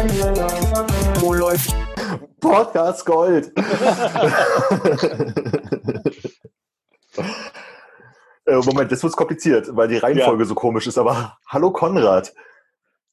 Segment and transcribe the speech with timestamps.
[0.00, 1.76] Wo läuft?
[2.40, 3.52] Podcast Gold.
[8.46, 12.32] äh, Moment, das wird kompliziert, weil die Reihenfolge so komisch ist, aber hallo Konrad.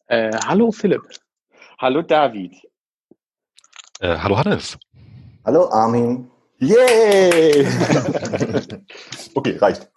[0.06, 1.02] Äh, hallo Philipp.
[1.78, 2.56] Hallo David.
[4.00, 4.78] Äh, hallo Hannes.
[5.44, 6.32] Hallo Armin.
[6.60, 7.68] Yay!
[9.36, 9.92] okay, reicht.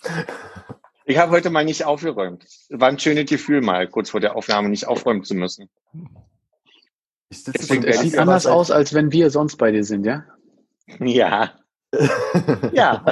[1.04, 2.46] Ich habe heute mal nicht aufgeräumt.
[2.68, 5.70] War ein schönes Gefühl, mal kurz vor der Aufnahme nicht aufräumen zu müssen.
[7.30, 10.24] Ich sitze Deswegen Ja, sieht anders aus, als wenn wir sonst bei dir sind, ja?
[11.00, 11.52] Ja.
[12.72, 13.04] Ja.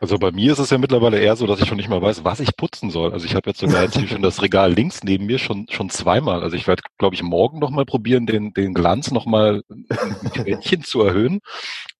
[0.00, 2.24] Also bei mir ist es ja mittlerweile eher so, dass ich schon nicht mal weiß,
[2.24, 3.12] was ich putzen soll.
[3.12, 6.42] Also ich habe jetzt sogar jetzt schon das Regal links neben mir schon schon zweimal.
[6.42, 9.86] Also ich werde, glaube ich, morgen noch mal probieren, den den Glanz noch mal ein
[10.34, 11.38] Quäntchen zu erhöhen.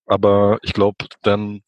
[0.07, 1.61] Aber ich glaube, dann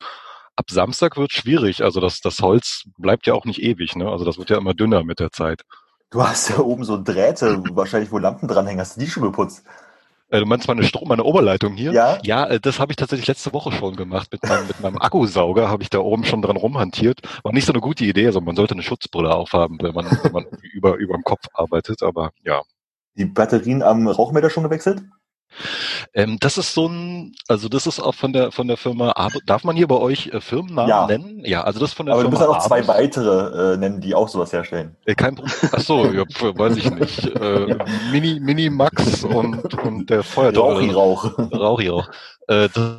[0.57, 1.85] ab Samstag wird schwierig.
[1.85, 3.95] Also das das Holz bleibt ja auch nicht ewig.
[3.95, 4.11] Ne?
[4.11, 5.63] Also das wird ja immer dünner mit der Zeit.
[6.15, 8.81] Du hast ja oben so Drähte, wahrscheinlich wo Lampen dranhängen.
[8.81, 9.65] Hast du die schon geputzt?
[10.29, 11.91] Äh, du meinst meine Strom, meine Oberleitung hier?
[11.91, 12.21] Ja?
[12.23, 14.29] Ja, äh, das habe ich tatsächlich letzte Woche schon gemacht.
[14.31, 17.23] Mit meinem, mit meinem Akkusauger habe ich da oben schon dran rumhantiert.
[17.43, 18.27] War nicht so eine gute Idee.
[18.27, 22.05] Also man sollte eine Schutzbrille aufhaben, wenn man, wenn man über, über dem Kopf arbeitet.
[22.05, 22.63] Aber ja.
[23.17, 25.03] Die Batterien am Rauchmelder schon gewechselt?
[26.15, 29.39] Ähm, das ist so ein, also das ist auch von der von der Firma Abo.
[29.47, 31.07] Darf man hier bei euch äh, Firmennamen Ja.
[31.07, 31.45] nennen?
[31.45, 32.89] Ja, also das von der Aber du Firma musst ja noch zwei Abus.
[32.89, 34.97] weitere äh, nennen, die auch sowas herstellen.
[35.07, 35.55] Äh, kein Problem.
[35.73, 37.25] Ach so, ja, weiß ich nicht.
[37.45, 37.77] Äh,
[38.11, 40.91] Mini, Mini Max und, und der Feuerteufel.
[40.95, 41.39] Rauchi-Rauch.
[41.53, 42.09] Rauchi auch.
[42.49, 42.99] Äh, das,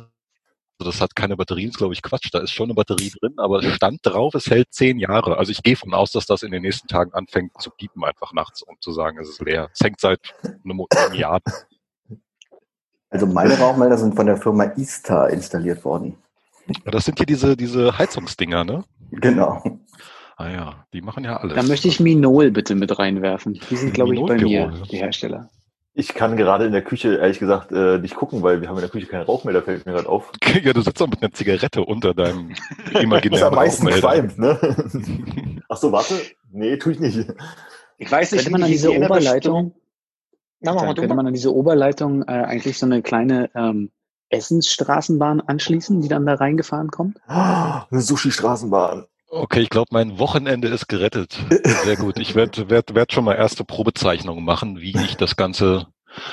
[0.78, 2.28] das hat keine Batterien, ist glaube ich Quatsch.
[2.32, 5.38] Da ist schon eine Batterie drin, aber es stand drauf, es hält zehn Jahre.
[5.38, 8.32] Also ich gehe von aus, dass das in den nächsten Tagen anfängt zu piepen, einfach
[8.34, 9.70] nachts, um zu sagen, es ist leer.
[9.72, 10.20] Es hängt seit
[10.64, 11.40] einem Jahr.
[13.10, 16.16] Also meine Rauchmelder sind von der Firma Ista installiert worden.
[16.84, 18.84] Das sind hier diese, diese Heizungsdinger, ne?
[19.12, 19.62] Genau.
[20.36, 21.54] Ah ja, die machen ja alles.
[21.54, 23.58] Da möchte ich Minol bitte mit reinwerfen.
[23.70, 25.48] Die sind, glaube ich, bei mir, die Hersteller.
[25.98, 28.82] Ich kann gerade in der Küche, ehrlich gesagt, äh, nicht gucken, weil wir haben in
[28.82, 30.30] der Küche keinen Rauchmelder, fällt mir gerade auf.
[30.62, 32.54] Ja, du sitzt auch mit einer Zigarette unter deinem
[33.00, 34.28] imaginären am meisten Rauchmelder.
[34.28, 35.62] qualmt, ne?
[35.70, 36.14] Ach so, warte.
[36.52, 37.26] Nee, tue ich nicht.
[37.96, 39.72] Ich weiß nicht, Könnte man an die diese Oberleitung,
[40.60, 43.90] Na, dann könnte man an diese Oberleitung äh, eigentlich so eine kleine ähm,
[44.30, 47.18] Essensstraßenbahn anschließen, die dann da reingefahren kommt?
[47.26, 49.06] Ah, Eine Sushi-Straßenbahn.
[49.28, 51.38] Okay, ich glaube, mein Wochenende ist gerettet.
[51.84, 52.18] Sehr gut.
[52.18, 55.86] Ich werde werd, werd schon mal erste Probezeichnungen machen, wie ich das Ganze.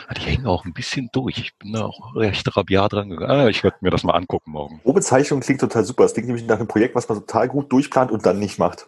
[0.08, 1.38] Ah, Die hängen auch ein bisschen durch.
[1.38, 3.32] Ich bin da auch recht rabiat dran gegangen.
[3.32, 4.80] Ah, ich werde mir das mal angucken morgen.
[4.84, 6.06] Probezeichnung klingt total super.
[6.06, 8.88] Es klingt nämlich nach einem Projekt, was man total gut durchplant und dann nicht macht.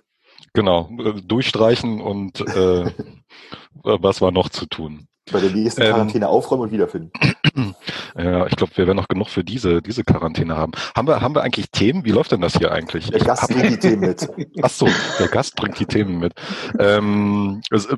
[0.53, 2.91] Genau, äh, durchstreichen und äh,
[3.83, 5.07] was war noch zu tun?
[5.31, 5.89] Bei der nächsten Ähm.
[5.89, 7.11] Quarantäne aufräumen und wiederfinden.
[8.17, 10.71] Ja, ich glaube, wir werden noch genug für diese diese Quarantäne haben.
[10.95, 12.03] Haben wir haben wir eigentlich Themen?
[12.05, 13.09] Wie läuft denn das hier eigentlich?
[13.09, 14.29] Der Ich Gast bringt die Themen mit.
[14.61, 14.87] Ach so,
[15.19, 16.33] der Gast bringt die Themen mit.
[16.79, 17.97] Ähm, also, äh,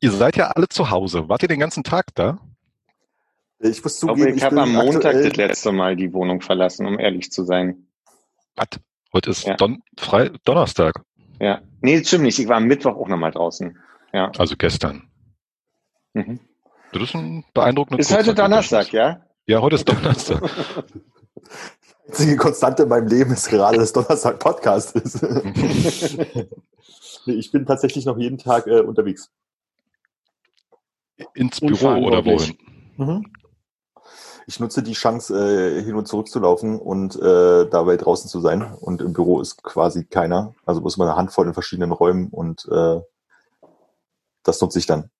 [0.00, 1.28] ihr seid ja alle zu Hause.
[1.28, 2.38] Wart ihr den ganzen Tag da?
[3.60, 6.86] Ich muss Ich zugeben, glaube, ich habe am Montag das letzte Mal die Wohnung verlassen,
[6.86, 7.86] um ehrlich zu sein.
[8.56, 8.68] Was?
[9.12, 9.54] Heute ist Ja.
[9.56, 10.94] Don Frei Donnerstag,
[11.40, 11.60] Ja.
[11.80, 12.38] Nee, stimmt nicht.
[12.38, 13.76] Ich war am Mittwoch auch nochmal draußen.
[14.12, 14.30] Ja.
[14.38, 15.08] also gestern.
[16.14, 16.40] Mhm.
[16.92, 19.20] Das ist ein beeindruckendes Ist heute Donnerstag, ja?
[19.46, 20.42] Ja, heute ist Donnerstag.
[22.06, 25.22] Die einzige Konstante in meinem Leben ist gerade, dass Donnerstag Podcast ist.
[27.26, 29.30] nee, ich bin tatsächlich noch jeden Tag äh, unterwegs.
[31.34, 32.56] Ins Büro oder wohin?
[32.96, 33.32] Mhm.
[34.46, 38.40] Ich nutze die Chance, äh, hin und zurück zu laufen und äh, dabei draußen zu
[38.40, 38.62] sein.
[38.62, 40.54] Und im Büro ist quasi keiner.
[40.66, 43.00] Also muss man eine Handvoll in verschiedenen Räumen und äh,
[44.42, 45.10] das nutze ich dann.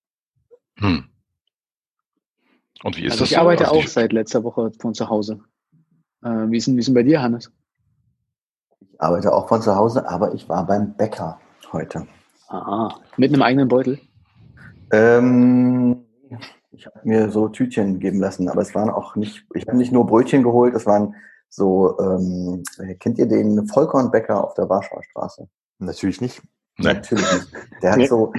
[0.79, 1.05] Hm.
[2.83, 3.41] Und wie ist Also das ich so?
[3.41, 5.41] arbeite Also auch seit letzter Woche von zu Hause.
[6.23, 7.51] Äh, wie ist denn, wie ist denn bei dir, Hannes?
[8.81, 11.41] Ich arbeite auch von zu Hause, aber ich war beim Bäcker
[11.73, 12.07] heute.
[12.49, 13.99] Ah, mit einem eigenen Beutel.
[14.93, 16.05] Ähm,
[16.71, 19.93] ich habe mir so Tütchen geben lassen, aber es waren auch nicht, ich habe nicht
[19.93, 21.15] nur Brötchen geholt, es waren
[21.49, 22.63] so, ähm,
[22.99, 25.49] kennt ihr den Vollkornbäcker auf der Warschauer Straße?
[25.79, 26.43] Natürlich nicht.
[26.79, 26.87] Nee.
[26.95, 27.49] Natürlich nicht.
[27.83, 28.33] Der hat so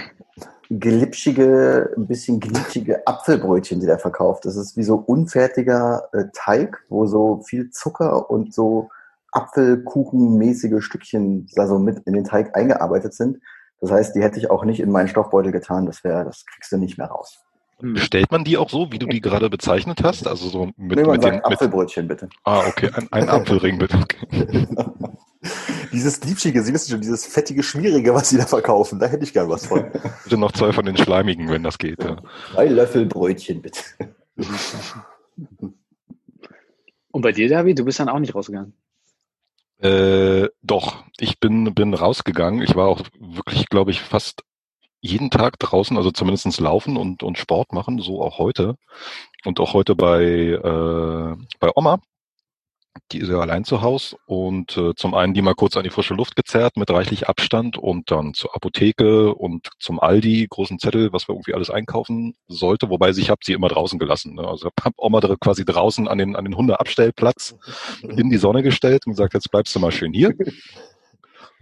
[0.70, 4.46] glitschige, ein bisschen glitschige Apfelbrötchen, die der verkauft.
[4.46, 8.90] Das ist wie so unfertiger äh, Teig, wo so viel Zucker und so
[9.32, 13.40] Apfelkuchenmäßige Stückchen da so mit in den Teig eingearbeitet sind.
[13.82, 15.86] Das heißt, die hätte ich auch nicht in meinen Stoffbeutel getan.
[15.86, 17.44] Das wäre, das kriegst du nicht mehr raus.
[17.80, 20.28] Bestellt man die auch so, wie du die gerade bezeichnet hast?
[20.28, 21.44] Also so mit, nee, man mit sagt den.
[21.44, 22.30] Apfelbrötchen bitte.
[22.46, 23.98] ah, okay, ein, ein Apfelring bitte.
[23.98, 24.68] Okay.
[25.96, 29.32] Dieses liebschige, Sie wissen schon, dieses fettige, schmierige, was Sie da verkaufen, da hätte ich
[29.32, 29.90] gern was von.
[30.26, 32.04] Bitte noch zwei von den schleimigen, wenn das geht.
[32.04, 32.18] Ja.
[32.52, 33.80] Drei Löffel Brötchen bitte.
[37.12, 38.74] Und bei dir, David, du bist dann auch nicht rausgegangen.
[39.78, 42.62] Äh, doch, ich bin, bin rausgegangen.
[42.62, 44.44] Ich war auch wirklich, glaube ich, fast
[45.00, 48.76] jeden Tag draußen, also zumindestens laufen und, und Sport machen, so auch heute.
[49.46, 52.02] Und auch heute bei, äh, bei Oma.
[53.12, 55.90] Die ist ja allein zu Hause und äh, zum einen die mal kurz an die
[55.90, 61.12] frische Luft gezerrt mit reichlich Abstand und dann zur Apotheke und zum Aldi, großen Zettel,
[61.12, 64.36] was wir irgendwie alles einkaufen sollte, wobei ich habe sie immer draußen gelassen.
[64.36, 64.48] Ne?
[64.48, 67.56] Also habe Oma quasi draußen an den, an den Hundeabstellplatz
[68.02, 70.34] in die Sonne gestellt und gesagt, jetzt bleibst du mal schön hier.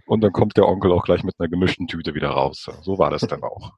[0.06, 2.70] Und dann kommt der Onkel auch gleich mit einer gemischten Tüte wieder raus.
[2.82, 3.72] So war das dann auch.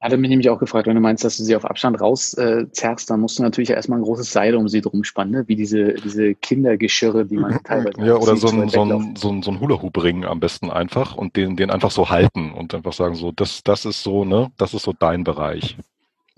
[0.00, 2.70] Hatte mich nämlich auch gefragt, wenn du meinst, dass du sie auf Abstand rauszerrst, äh,
[2.70, 5.48] zerrst, dann musst du natürlich erstmal ein großes Seil um sie drum spannen, ne?
[5.48, 9.28] wie diese, diese Kindergeschirre, die man teilweise Ja, oder sieht, so ein, so ein, so
[9.30, 12.92] ein, so ein Hula-Hoop-Ring am besten einfach und den, den einfach so halten und einfach
[12.92, 15.76] sagen so, das, das ist so, ne, das ist so dein Bereich.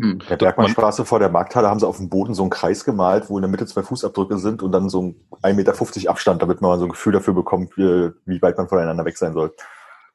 [0.00, 0.20] Hm.
[0.30, 3.36] Der Bergmannstraße vor der Markthalle haben sie auf dem Boden so einen Kreis gemalt, wo
[3.36, 6.70] in der Mitte zwei Fußabdrücke sind und dann so ein 1,50 Meter Abstand, damit man
[6.70, 9.52] mal so ein Gefühl dafür bekommt, wie, wie weit man voneinander weg sein soll.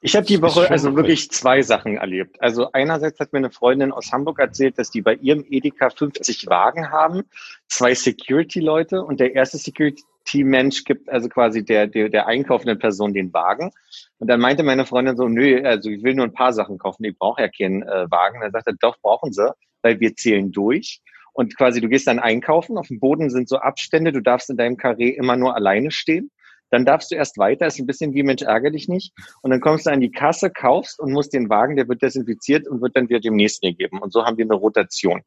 [0.02, 2.42] Ich habe die Woche also wirklich zwei Sachen erlebt.
[2.42, 6.48] Also einerseits hat mir eine Freundin aus Hamburg erzählt, dass die bei ihrem Edeka 50
[6.48, 7.24] Wagen haben,
[7.68, 13.34] zwei Security-Leute und der erste Security-Mensch gibt also quasi der, der, der einkaufenden Person den
[13.34, 13.72] Wagen.
[14.20, 17.04] Und dann meinte meine Freundin so, nö, also ich will nur ein paar Sachen kaufen,
[17.04, 18.42] ich brauche ja keinen äh, Wagen.
[18.42, 19.52] Dann sagt er, doch, brauchen sie,
[19.82, 21.02] weil wir zählen durch.
[21.34, 24.56] Und quasi, du gehst dann einkaufen, auf dem Boden sind so Abstände, du darfst in
[24.56, 26.32] deinem Karree immer nur alleine stehen.
[26.76, 29.14] Dann darfst du erst weiter, ist ein bisschen wie Mensch ärger dich nicht.
[29.42, 32.68] Und dann kommst du an die Kasse, kaufst und musst den Wagen, der wird desinfiziert
[32.68, 34.00] und wird dann wieder dem nächsten gegeben.
[34.00, 35.22] Und so haben wir eine Rotation.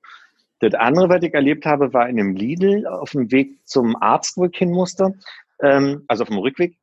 [0.58, 4.36] Das andere, was ich erlebt habe, war in einem Lidl auf dem Weg zum Arzt,
[4.36, 5.14] wo ich hin musste,
[5.62, 6.76] ähm, also auf dem Rückweg.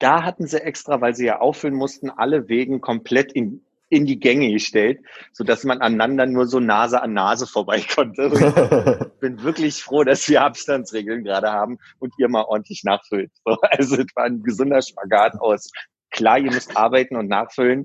[0.00, 3.60] Da hatten sie extra, weil sie ja auffüllen mussten, alle Wegen komplett in,
[3.90, 5.00] in die Gänge gestellt,
[5.32, 9.10] sodass man aneinander nur so Nase an Nase vorbei konnte.
[9.20, 13.30] Bin wirklich froh, dass wir Abstandsregeln gerade haben und ihr mal ordentlich nachfüllt.
[13.44, 15.70] So, also es war ein gesunder Spagat aus.
[16.10, 17.82] Klar, ihr müsst arbeiten und nachfüllen.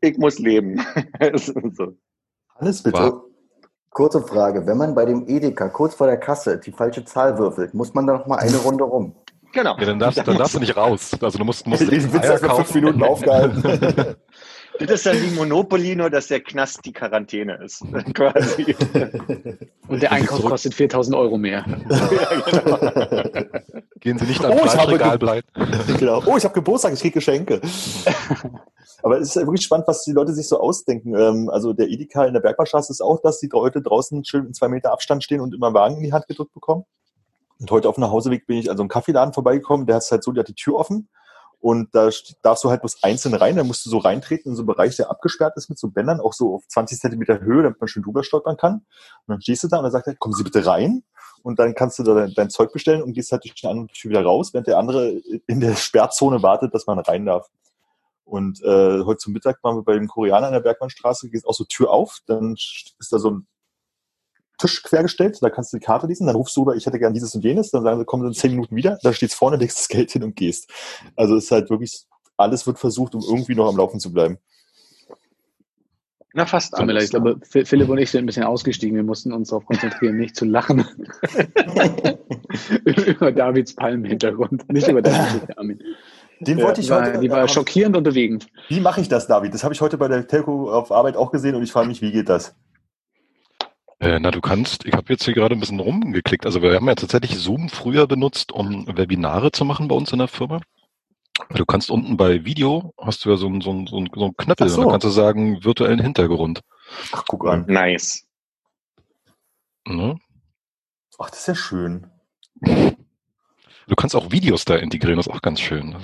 [0.00, 0.84] Ich muss leben.
[1.72, 1.96] so.
[2.56, 2.98] Alles bitte.
[2.98, 3.24] War-
[3.90, 7.72] Kurze Frage, wenn man bei dem Edeka kurz vor der Kasse die falsche Zahl würfelt,
[7.74, 9.16] muss man da noch mal eine Runde rum?
[9.52, 9.76] Genau.
[9.78, 11.16] Ja, dann darfst, dann darfst du nicht raus.
[11.20, 12.80] Also du musst, musst Den Witz Eier vor fünf kaufen.
[12.80, 13.62] Minuten aufgehalten.
[14.80, 17.82] Das ist dann wie Monopoly, nur dass der Knast die Quarantäne ist.
[18.14, 18.76] Quasi.
[19.88, 21.64] Und der Einkauf Zurück- kostet 4000 Euro mehr.
[24.00, 25.48] Gehen Sie nicht ans Oh, ich habe Fleischregal bleiben.
[25.98, 26.22] genau.
[26.26, 27.60] Oh, ich habe Geburtstag, ich krieg Geschenke.
[29.02, 31.14] Aber es ist ja wirklich spannend, was die Leute sich so ausdenken.
[31.16, 34.54] Ähm, Also der Edeka in der Bergmannstraße ist auch, dass die Leute draußen schön in
[34.54, 36.84] zwei Meter Abstand stehen und immer Wagen in die Hand gedrückt bekommen.
[37.60, 40.22] Und heute auf dem Nachhauseweg bin ich an so einem Kaffeeladen vorbeigekommen, der hat halt
[40.22, 41.08] so, der hat die Tür offen
[41.60, 44.56] und da st- darfst du halt bloß einzeln rein, da musst du so reintreten in
[44.56, 47.62] so einen Bereich, der abgesperrt ist mit so Bändern, auch so auf 20 Zentimeter Höhe,
[47.62, 48.74] damit man schön drüber stolpern kann.
[48.74, 48.84] Und
[49.26, 51.02] dann stehst du da und dann sagt er, kommen Sie bitte rein
[51.42, 53.88] und dann kannst du da dein, dein Zeug bestellen und gehst halt durch die andere
[53.88, 57.48] Tür wieder raus, während der andere in der Sperrzone wartet, dass man rein darf.
[58.24, 61.54] Und äh, heute zum Mittag waren wir bei dem Koreaner in der Bergmannstraße, geht auch
[61.54, 63.46] so Tür auf, dann ist da so ein
[64.58, 67.14] Tisch quergestellt, da kannst du die Karte lesen, dann rufst du rüber, ich hätte gern
[67.14, 69.56] dieses und jenes, dann sagen sie, kommen sie in zehn Minuten wieder, da steht's vorne,
[69.56, 70.70] legst das Geld hin und gehst.
[71.16, 72.02] Also es ist halt wirklich,
[72.36, 74.38] alles wird versucht, um irgendwie noch am Laufen zu bleiben.
[76.34, 77.04] Na, fast alles.
[77.04, 78.94] ich glaube, Phil- Philipp und ich sind ein bisschen ausgestiegen.
[78.94, 80.84] Wir mussten uns darauf konzentrieren, nicht zu lachen.
[82.84, 85.80] über Davids Palmenhintergrund, nicht über Davids Armin.
[86.40, 87.18] Den Ja, wollte ich die war, heute.
[87.18, 88.46] die war schockierend und bewegend.
[88.68, 89.54] Wie mache ich das, David?
[89.54, 92.02] Das habe ich heute bei der Telco auf Arbeit auch gesehen und ich frage mich,
[92.02, 92.54] wie geht das?
[94.00, 96.46] Äh, na, du kannst, ich habe jetzt hier gerade ein bisschen rumgeklickt.
[96.46, 100.18] Also wir haben ja tatsächlich Zoom früher benutzt, um Webinare zu machen bei uns in
[100.18, 100.60] der Firma.
[101.54, 104.68] Du kannst unten bei Video, hast du ja so einen so einen- so einen Ach
[104.68, 104.82] so.
[104.82, 106.60] dann kannst du sagen, virtuellen Hintergrund.
[107.12, 107.64] Ach, guck an.
[107.68, 108.26] Nice.
[109.86, 110.18] Ne?
[111.18, 112.06] Ach, das ist ja schön.
[112.60, 115.96] Du kannst auch Videos da integrieren, das ist auch ganz schön.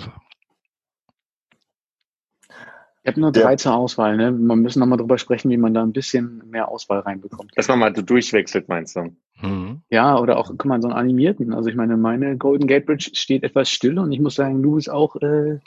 [3.06, 4.16] Ich habe nur Der- drei zur Auswahl.
[4.16, 4.32] Ne?
[4.32, 7.52] Wir müssen nochmal drüber sprechen, wie man da ein bisschen mehr Auswahl reinbekommt.
[7.54, 9.14] Dass man mal so durchwechselt, meinst du?
[9.42, 9.82] mhm.
[9.90, 11.52] Ja, oder auch, guck mal, so einen animierten.
[11.52, 14.76] Also ich meine, meine Golden Gate Bridge steht etwas still und ich muss sagen, du
[14.76, 15.58] bist auch äh,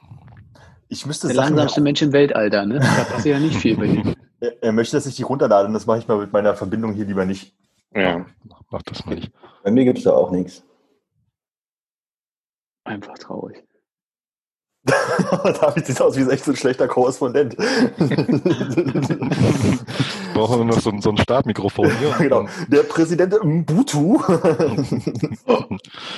[0.88, 2.50] Ich müsste der Sachen, langsamste Mensch im Weltall.
[2.50, 2.80] Ne?
[2.80, 4.16] Da passiert ja nicht viel bei dir.
[4.40, 6.94] er, er möchte, dass ich die runterlade und das mache ich mal mit meiner Verbindung
[6.94, 7.54] hier lieber nicht.
[7.94, 8.26] Ja.
[8.46, 9.32] Mach- Mach das mal nicht.
[9.64, 10.64] Bei mir gibt's da auch nichts.
[12.84, 13.64] Einfach traurig.
[15.62, 17.56] David sieht aus wie echt so ein schlechter Korrespondent.
[20.34, 22.12] Brauchen wir noch so, ein- so ein Startmikrofon hier.
[22.20, 22.48] genau.
[22.68, 24.22] Der Präsident Mbutu.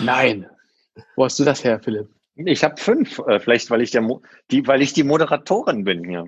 [0.03, 0.45] Nein.
[1.15, 2.09] Wo hast du das her, Philipp?
[2.35, 4.21] Ich habe fünf, äh, vielleicht weil ich der Mo
[4.51, 6.25] die, weil ich die Moderatorin bin hier.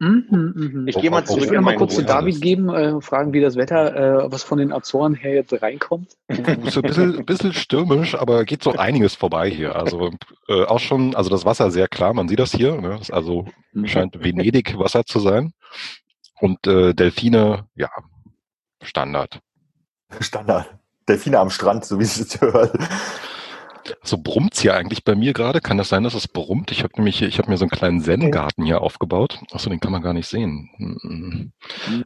[0.00, 0.88] Mhm, mhm.
[0.88, 2.04] Ich gehe mal Ich zurück würde in mal kurz zu.
[2.04, 6.16] David geben, äh, fragen, wie das Wetter, äh, was von den Azoren her jetzt reinkommt.
[6.28, 9.74] Ist ein bisschen, bisschen stürmisch, aber geht so einiges vorbei hier.
[9.74, 10.12] Also
[10.46, 12.80] äh, auch schon, also das Wasser sehr klar, man sieht das hier.
[12.80, 12.98] Ne?
[13.00, 13.46] Ist also
[13.84, 15.52] scheint Venedig Wasser zu sein.
[16.40, 17.90] Und äh, Delfine, ja,
[18.82, 19.40] Standard.
[20.20, 20.78] Standard.
[21.08, 22.78] Delfine am Strand, so wie es sich hört.
[24.02, 25.60] So brummt's hier eigentlich bei mir gerade?
[25.60, 26.70] Kann das sein, dass es brummt?
[26.72, 29.38] Ich habe nämlich, hier- ich habe mir so einen kleinen Zen-Garten hier aufgebaut.
[29.52, 30.68] Achso, den kann man gar nicht sehen.
[30.78, 31.52] Mhm.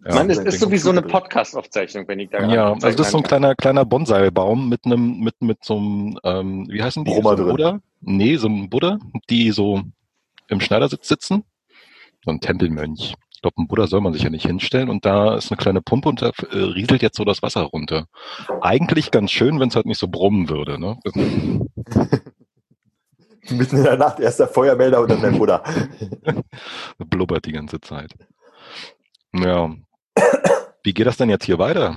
[0.07, 2.89] Ja, Mann, es den ist so wie so eine Podcast-Aufzeichnung, wenn ich da Ja, also
[2.91, 6.83] das ist so ein kleiner, kleiner Bonsai-Baum mit einem, mit, mit so einem, ähm, wie
[6.83, 7.11] heißen die?
[7.11, 7.57] Brummer so ein drin.
[7.57, 7.81] Buddha?
[8.01, 8.99] Nee, so ein Buddha,
[9.31, 9.83] die so
[10.49, 11.45] im Schneidersitz sitzen.
[12.25, 13.15] So ein Tempelmönch.
[13.43, 16.09] Glaube, ein Buddha soll man sich ja nicht hinstellen und da ist eine kleine Pumpe
[16.09, 18.07] und da äh, rieselt jetzt so das Wasser runter.
[18.61, 20.99] Eigentlich ganz schön, wenn es halt nicht so brummen würde, ne?
[23.51, 25.65] Mitten in der Nacht erst der Feuermelder und dann der Buddha.
[26.99, 28.15] Blubbert die ganze Zeit.
[29.35, 29.75] Ja.
[30.85, 31.97] Wie geht das denn jetzt hier weiter?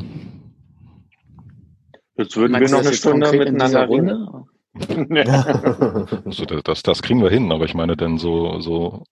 [2.18, 4.10] Jetzt würden wir Meinst du noch eine Stunde miteinander reden.
[4.10, 4.46] Runde?
[6.26, 9.04] Also das, das, das kriegen wir hin, aber ich meine denn so, so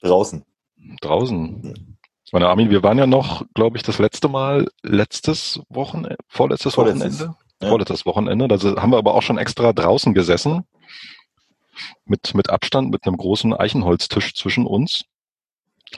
[0.00, 0.44] Draußen.
[1.00, 1.96] Draußen.
[2.24, 6.74] Ich meine, Armin, wir waren ja noch, glaube ich, das letzte Mal letztes Wochenende, vorletztes
[6.74, 7.20] Vorletztes.
[7.20, 7.68] Wochenende, Ja.
[7.68, 8.48] vorletztes Wochenende.
[8.48, 10.64] Da haben wir aber auch schon extra draußen gesessen
[12.04, 15.04] mit mit Abstand, mit einem großen Eichenholztisch zwischen uns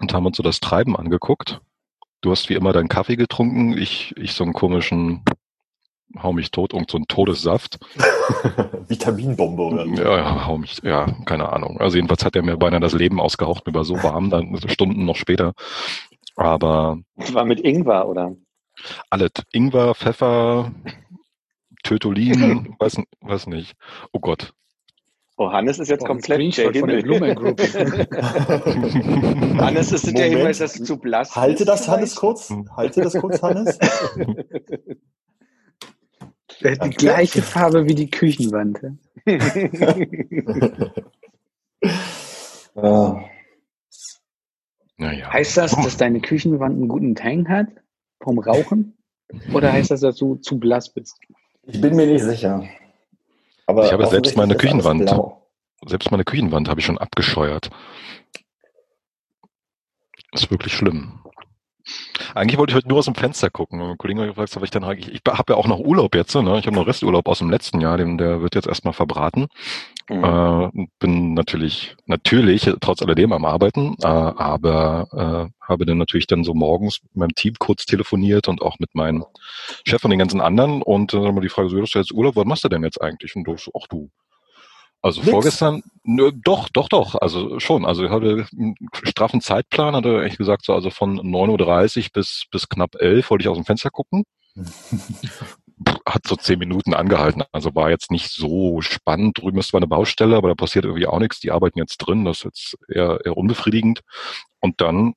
[0.01, 1.61] und haben uns so das Treiben angeguckt.
[2.21, 5.23] Du hast wie immer deinen Kaffee getrunken, ich ich so einen komischen
[6.21, 7.79] hau mich tot, irgend so einen Todessaft.
[8.89, 9.95] Vitaminbombe oder so.
[9.95, 11.79] Ja, ja, hau mich, ja, keine Ahnung.
[11.81, 15.05] Also jedenfalls hat er mir beinahe das Leben ausgehaucht, mir war so warm, dann Stunden
[15.05, 15.53] noch später.
[16.37, 16.99] Aber
[17.33, 18.35] War mit Ingwer, oder?
[19.11, 20.73] alles, Ingwer, Pfeffer,
[21.83, 23.75] Tötolin, weiß, weiß nicht.
[24.13, 24.53] Oh Gott.
[25.37, 27.03] Oh, Hannes ist jetzt Oh, ein komplett der Screenshot von der Himmel.
[27.03, 27.61] Blumen Group.
[29.61, 30.37] Hannes, ist es der Moment.
[30.39, 32.51] Hinweis, dass du zu blass Halte das, Hannes, kurz.
[32.77, 33.79] Halte das kurz, Hannes.
[36.61, 38.81] Der hat die gleiche Farbe wie die Küchenwand.
[39.27, 39.97] ja.
[42.75, 43.25] Ja.
[44.99, 45.33] Naja.
[45.33, 47.67] Heißt das, dass deine Küchenwand einen guten Tang hat
[48.23, 48.97] vom Rauchen?
[49.53, 51.19] Oder heißt das, dass du zu blass bist?
[51.65, 52.63] Ich bin mir nicht sicher.
[53.67, 55.13] Aber Ich habe selbst meine Küchenwand.
[55.87, 57.71] Selbst meine Küchenwand habe ich schon abgescheuert.
[60.33, 61.19] Ist wirklich schlimm.
[62.35, 63.81] Eigentlich wollte ich heute nur aus dem Fenster gucken.
[63.81, 66.15] Und mein Kollege hat gefragt, soll ich dann eigentlich, ich habe ja auch noch Urlaub
[66.15, 66.59] jetzt, ne?
[66.59, 69.49] Ich habe noch Resturlaub aus dem letzten Jahr, den, der wird jetzt erstmal verbraten.
[70.09, 70.25] Mhm.
[70.25, 76.45] Äh, bin natürlich, natürlich trotz alledem am Arbeiten, äh, aber äh, habe dann natürlich dann
[76.45, 79.25] so morgens mit meinem Team kurz telefoniert und auch mit meinem
[79.87, 82.13] Chef und den ganzen anderen und dann haben wir die Frage, so, du hast jetzt
[82.13, 83.37] Urlaub, was machst du denn jetzt eigentlich?
[83.37, 84.11] Und du ach du.
[85.03, 85.31] Also Nix.
[85.31, 87.85] vorgestern, nö, doch, doch, doch, also schon.
[87.85, 92.45] Also ich hatte einen straffen Zeitplan, hatte ehrlich gesagt so, also von 9.30 Uhr bis,
[92.51, 94.25] bis knapp 11 wollte ich aus dem Fenster gucken
[96.07, 97.43] hat so zehn Minuten angehalten.
[97.53, 99.39] Also war jetzt nicht so spannend.
[99.39, 101.41] Drüben ist zwar eine Baustelle, aber da passiert irgendwie auch nichts.
[101.41, 102.25] Die arbeiten jetzt drin.
[102.25, 104.01] Das ist jetzt eher, eher unbefriedigend.
[104.61, 105.15] Und dann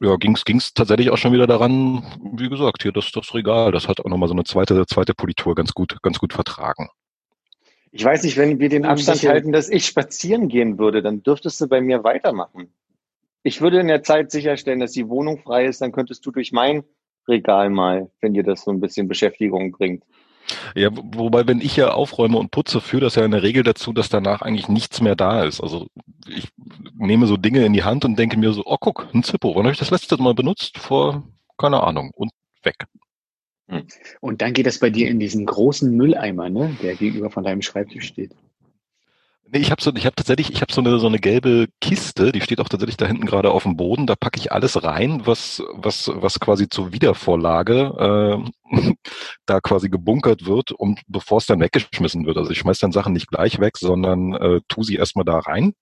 [0.00, 2.02] ja, ging es tatsächlich auch schon wieder daran,
[2.34, 5.54] wie gesagt, hier das, das Regal, das hat auch nochmal so eine zweite, zweite Politur
[5.54, 6.88] ganz gut, ganz gut vertragen.
[7.90, 11.60] Ich weiß nicht, wenn wir den Abstand halten, dass ich spazieren gehen würde, dann dürftest
[11.60, 12.72] du bei mir weitermachen.
[13.42, 16.52] Ich würde in der Zeit sicherstellen, dass die Wohnung frei ist, dann könntest du durch
[16.52, 16.84] mein
[17.26, 20.04] Regal mal, wenn dir das so ein bisschen Beschäftigung bringt.
[20.74, 23.62] Ja, wo- wobei, wenn ich ja aufräume und putze, führt das ja in der Regel
[23.62, 25.60] dazu, dass danach eigentlich nichts mehr da ist.
[25.60, 25.88] Also
[26.26, 26.48] ich
[26.96, 29.64] nehme so Dinge in die Hand und denke mir so, oh guck, ein Zippo, wann
[29.64, 30.78] habe ich das letzte Mal benutzt?
[30.78, 31.22] Vor,
[31.58, 32.30] keine Ahnung, und
[32.62, 32.86] weg.
[34.20, 37.62] Und dann geht das bei dir in diesen großen Mülleimer, ne, der gegenüber von deinem
[37.62, 38.32] Schreibtisch steht.
[39.50, 42.32] Nee, ich habe so, ich habe tatsächlich, ich habe so eine so eine gelbe Kiste,
[42.32, 44.06] die steht auch tatsächlich da hinten gerade auf dem Boden.
[44.06, 48.44] Da packe ich alles rein, was was was quasi zur Wiedervorlage
[48.74, 48.92] äh,
[49.46, 52.36] da quasi gebunkert wird und bevor es dann weggeschmissen wird.
[52.36, 55.72] Also ich schmeiß dann Sachen nicht gleich weg, sondern äh, tu sie erstmal da rein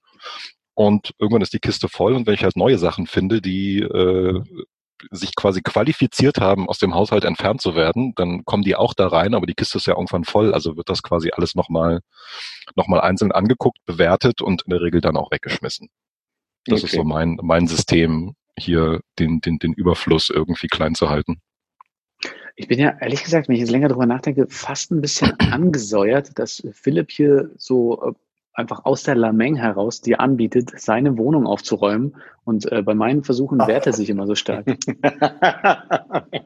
[0.75, 4.43] und irgendwann ist die Kiste voll und wenn ich halt neue Sachen finde, die äh,
[5.11, 9.09] sich quasi qualifiziert haben, aus dem Haushalt entfernt zu werden, dann kommen die auch da
[9.09, 12.00] rein, aber die Kiste ist ja irgendwann voll, also wird das quasi alles nochmal
[12.75, 15.88] noch mal einzeln angeguckt, bewertet und in der Regel dann auch weggeschmissen.
[16.67, 16.97] Das ist Okay.
[16.97, 21.41] so mein, mein System, hier den, den, den Überfluss irgendwie klein zu halten.
[22.57, 26.38] Ich bin ja, ehrlich gesagt, wenn ich jetzt länger drüber nachdenke, fast ein bisschen angesäuert,
[26.38, 28.12] dass Philipp hier so äh,
[28.56, 32.16] einfach aus der Lameng heraus dir anbietet, seine Wohnung aufzuräumen.
[32.44, 34.66] Und äh, bei meinen Versuchen wehrt er sich immer so stark.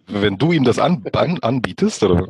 [0.09, 2.29] Wenn du ihm das an, an, anbietest, oder?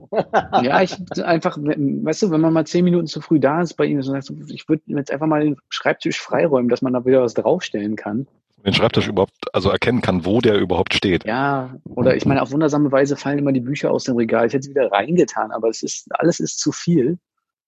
[0.62, 3.86] Ja, ich einfach, weißt du, wenn man mal zehn Minuten zu früh da ist bei
[3.86, 7.34] ihm, so, ich würde jetzt einfach mal den Schreibtisch freiräumen, dass man da wieder was
[7.34, 8.26] draufstellen kann.
[8.64, 11.24] Den Schreibtisch überhaupt, also erkennen kann, wo der überhaupt steht.
[11.24, 14.46] Ja, oder ich meine, auf wundersame Weise fallen immer die Bücher aus dem Regal.
[14.46, 17.18] Ich hätte sie wieder reingetan, aber es ist, alles ist zu viel.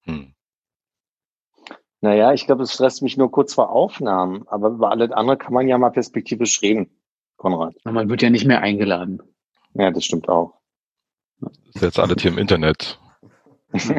[0.02, 0.34] Hm.
[2.02, 5.54] Naja, ich glaube, es stresst mich nur kurz vor Aufnahmen, aber über alles andere kann
[5.54, 6.90] man ja mal perspektivisch reden,
[7.36, 7.76] Konrad.
[7.84, 9.22] Aber man wird ja nicht mehr eingeladen.
[9.74, 10.54] Ja, das stimmt auch.
[11.40, 12.98] Das ist jetzt alles hier im Internet.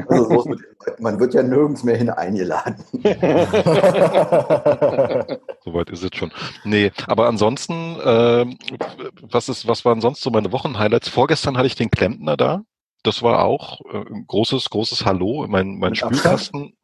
[0.07, 0.59] Also mit,
[0.99, 2.75] man wird ja nirgends mehr hin eingeladen.
[5.63, 6.31] Soweit ist es schon.
[6.63, 8.45] Nee, aber ansonsten, äh,
[9.23, 11.09] was ist, was waren sonst so meine Wochenhighlights?
[11.09, 12.61] Vorgestern hatte ich den Klempner da.
[13.01, 15.47] Das war auch äh, ein großes, großes Hallo.
[15.49, 16.75] Mein, mein Spülkasten,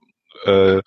[0.46, 0.82] äh,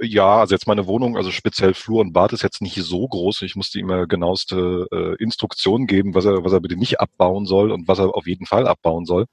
[0.00, 3.42] ja, also jetzt meine Wohnung, also speziell Flur und Bad ist jetzt nicht so groß.
[3.42, 7.46] Ich musste ihm ja genaueste äh, Instruktionen geben, was er, was er bitte nicht abbauen
[7.46, 9.26] soll und was er auf jeden Fall abbauen soll.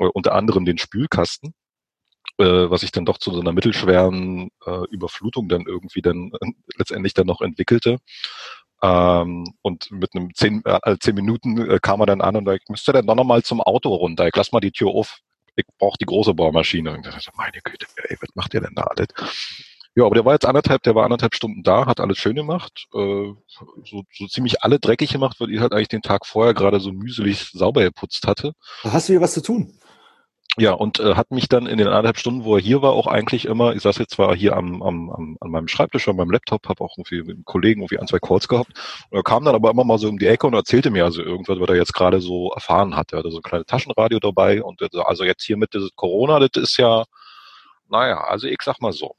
[0.00, 1.54] Äh, unter anderem den Spülkasten,
[2.38, 6.50] äh, was ich dann doch zu so einer mittelschweren äh, Überflutung dann irgendwie dann äh,
[6.76, 7.98] letztendlich dann noch entwickelte.
[8.82, 12.54] Ähm, und mit einem zehn, äh, zehn Minuten äh, kam er dann an und da,
[12.54, 14.28] ich müsste dann doch noch mal zum Auto runter.
[14.28, 15.18] Ich lass mal die Tür auf
[15.58, 16.92] ich brauche die große Bohrmaschine.
[16.92, 19.08] Und ich dachte, meine Güte, ey, was macht ihr denn da alles?
[19.94, 22.86] Ja, aber der war jetzt anderthalb, der war anderthalb Stunden da, hat alles schön gemacht,
[22.94, 23.32] äh,
[23.84, 26.92] so, so ziemlich alle dreckig gemacht, weil ich halt eigentlich den Tag vorher gerade so
[26.92, 28.52] mühselig sauber geputzt hatte.
[28.84, 29.76] Da hast du hier was zu tun.
[30.58, 33.06] Ja, und äh, hat mich dann in den anderthalb Stunden, wo er hier war, auch
[33.06, 36.30] eigentlich immer, ich saß jetzt zwar hier am, am, am, an meinem Schreibtisch, an meinem
[36.32, 38.72] Laptop, habe auch irgendwie mit einem Kollegen irgendwie ein, zwei Calls gehabt.
[39.10, 41.22] Und er kam dann aber immer mal so um die Ecke und erzählte mir also
[41.22, 43.16] irgendwas, was er jetzt gerade so erfahren hatte.
[43.16, 46.76] Er hatte so ein kleines Taschenradio dabei und also jetzt hier mit Corona, das ist
[46.76, 47.04] ja,
[47.88, 49.14] naja, also ich sag mal so.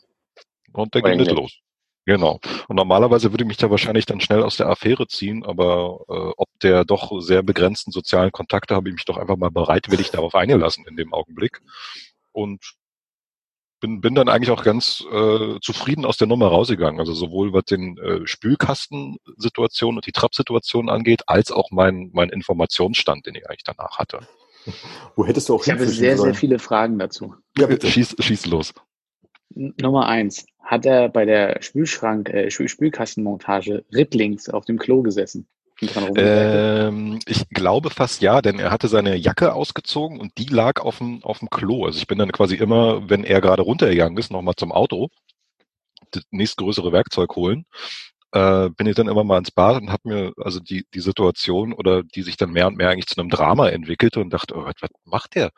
[0.73, 1.57] Und der ging nicht los.
[2.05, 2.39] Genau.
[2.67, 6.47] Und normalerweise würde mich da wahrscheinlich dann schnell aus der Affäre ziehen, aber äh, ob
[6.61, 10.85] der doch sehr begrenzten sozialen Kontakte habe ich mich doch einfach mal bereitwillig darauf eingelassen
[10.87, 11.61] in dem Augenblick.
[12.31, 12.79] Und
[13.79, 16.99] bin, bin dann eigentlich auch ganz äh, zufrieden aus der Nummer rausgegangen.
[16.99, 23.25] Also sowohl was den äh, Spülkastensituation und die Trappsituation angeht, als auch mein, mein Informationsstand,
[23.25, 24.19] den ich eigentlich danach hatte.
[25.15, 26.33] Wo hättest du auch Ich habe sehr, sollen?
[26.33, 27.35] sehr viele Fragen dazu.
[27.57, 27.87] Ja, bitte.
[27.87, 28.73] Schieß, schieß los.
[29.49, 30.45] Nummer eins.
[30.63, 35.47] Hat er bei der Spülschrank, äh, Spülkastenmontage rittlings auf dem Klo gesessen?
[36.15, 40.97] Ähm, ich glaube fast ja, denn er hatte seine Jacke ausgezogen und die lag auf
[40.97, 41.85] dem, auf dem Klo.
[41.85, 45.07] Also ich bin dann quasi immer, wenn er gerade runtergegangen ist, nochmal zum Auto,
[46.11, 47.65] das nächstgrößere Werkzeug holen,
[48.33, 51.73] äh, bin ich dann immer mal ins Bad und habe mir also die, die Situation
[51.73, 54.65] oder die sich dann mehr und mehr eigentlich zu einem Drama entwickelte und dachte, oh,
[54.65, 55.51] was macht der?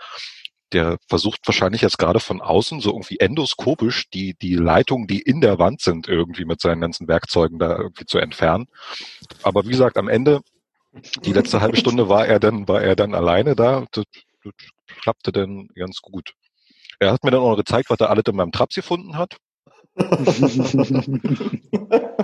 [0.74, 5.42] Der versucht wahrscheinlich jetzt gerade von außen so irgendwie endoskopisch die, die Leitungen, die in
[5.42, 8.68] der Wand sind, irgendwie mit seinen ganzen Werkzeugen da irgendwie zu entfernen.
[9.44, 10.42] Aber wie gesagt, am Ende,
[11.24, 13.86] die letzte halbe Stunde war er dann, war er dann alleine da.
[13.92, 14.06] Das,
[14.44, 14.54] das
[15.02, 16.34] klappte dann ganz gut.
[17.00, 19.38] Er hat mir dann auch noch gezeigt, was er alles in meinem Traps gefunden hat.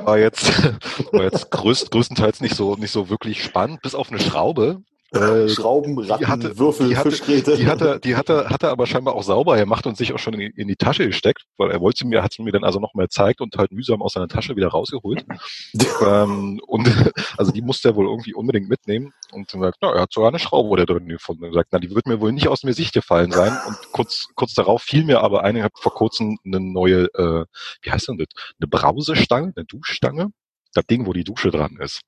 [0.05, 0.63] war jetzt,
[1.12, 4.81] war jetzt größt, größtenteils nicht so, nicht so wirklich spannend, bis auf eine Schraube,
[5.13, 7.57] äh, Schrauben, Ratten, die hatte, Würfel, die hatte, Fischgräte.
[7.57, 10.51] Die hatte, die hatte, hatte aber scheinbar auch sauber gemacht und sich auch schon in,
[10.53, 12.93] in die Tasche gesteckt, weil er wollte sie mir, hat sie mir dann also noch
[12.93, 15.25] mal gezeigt und halt mühsam aus seiner Tasche wieder rausgeholt.
[16.05, 16.89] ähm, und
[17.37, 20.29] also die musste er wohl irgendwie unbedingt mitnehmen und dann sagt, na, er hat sogar
[20.29, 21.45] eine Schraube da drin gefunden.
[21.45, 23.57] Und sagt, na, die wird mir wohl nicht aus mir Sicht gefallen sein.
[23.67, 27.45] Und kurz, kurz darauf fiel mir aber ein, ich habe vor kurzem eine neue, äh,
[27.81, 28.27] wie heißt denn das?
[28.59, 30.31] Eine Brausestange, eine Duschstange.
[30.73, 32.01] Das Ding, wo die Dusche dran ist.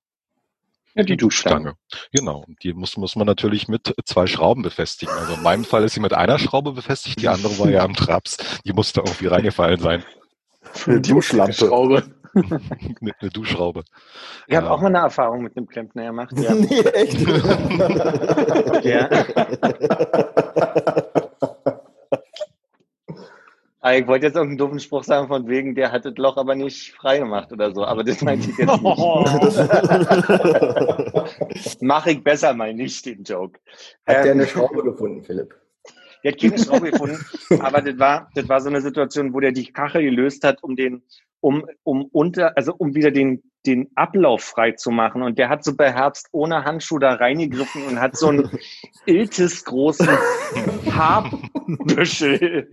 [0.95, 1.73] Ja, die Duschstange.
[2.11, 2.43] Genau.
[2.47, 5.13] Und die muss, muss man natürlich mit zwei Schrauben befestigen.
[5.13, 7.93] Also in meinem Fall ist sie mit einer Schraube befestigt, die andere war ja am
[7.93, 8.37] Traps.
[8.65, 10.03] Die musste irgendwie reingefallen sein.
[10.85, 11.71] Eine Duschlampe.
[11.71, 12.03] eine,
[13.19, 13.83] eine Duschschraube.
[14.47, 16.33] Ich habe auch mal eine Erfahrung mit einem Klempner gemacht.
[16.39, 16.53] Ja.
[16.53, 17.19] nee, echt?
[18.83, 19.09] ja.
[23.81, 26.55] Aber ich wollte jetzt irgendeinen doofen Spruch sagen von wegen, der hat das Loch aber
[26.55, 28.83] nicht frei gemacht oder so, aber das meinte ich jetzt nicht.
[31.81, 33.57] Mach ich besser mal nicht, den Joke.
[34.05, 35.55] Hat ähm, der eine Schraube gefunden, Philipp?
[36.23, 37.25] Der hat keine Schraube gefunden,
[37.61, 40.75] aber das war, das war so eine Situation, wo der die Kachel gelöst hat, um
[40.75, 41.01] den,
[41.39, 45.21] um, um unter, also um wieder den, den Ablauf frei zu machen.
[45.21, 48.49] Und der hat so bei Herbst ohne Handschuh da reingegriffen und hat so einen
[49.05, 50.07] Iltis großen
[50.91, 52.69] Haarbüschel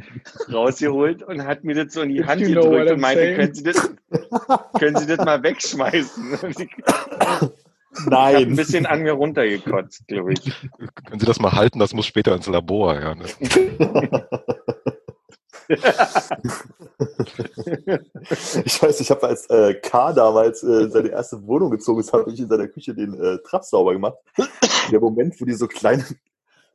[0.52, 3.62] rausgeholt und hat mir das so in die Hand you gedrückt und meinte, können Sie
[3.62, 3.90] das,
[4.78, 6.38] können Sie das mal wegschmeißen?
[8.04, 8.36] Nein.
[8.36, 10.42] Ich ein bisschen an mir runtergekotzt, glaube ich.
[11.06, 11.78] Können Sie das mal halten?
[11.78, 12.94] Das muss später ins Labor.
[13.00, 13.14] Ja?
[18.64, 22.30] Ich weiß, ich habe als äh, K damals äh, seine erste Wohnung gezogen ist, habe
[22.32, 24.16] ich in seiner Küche den äh, Trap sauber gemacht.
[24.90, 26.04] Der Moment, wo die so kleine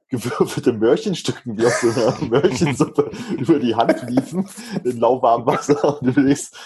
[0.10, 4.48] gewürfelte Möhrchenstücken wie aus so einer Möhrchensuppe über die Hand liefen,
[4.84, 6.58] in lauwarmem Wasser und du überlegst,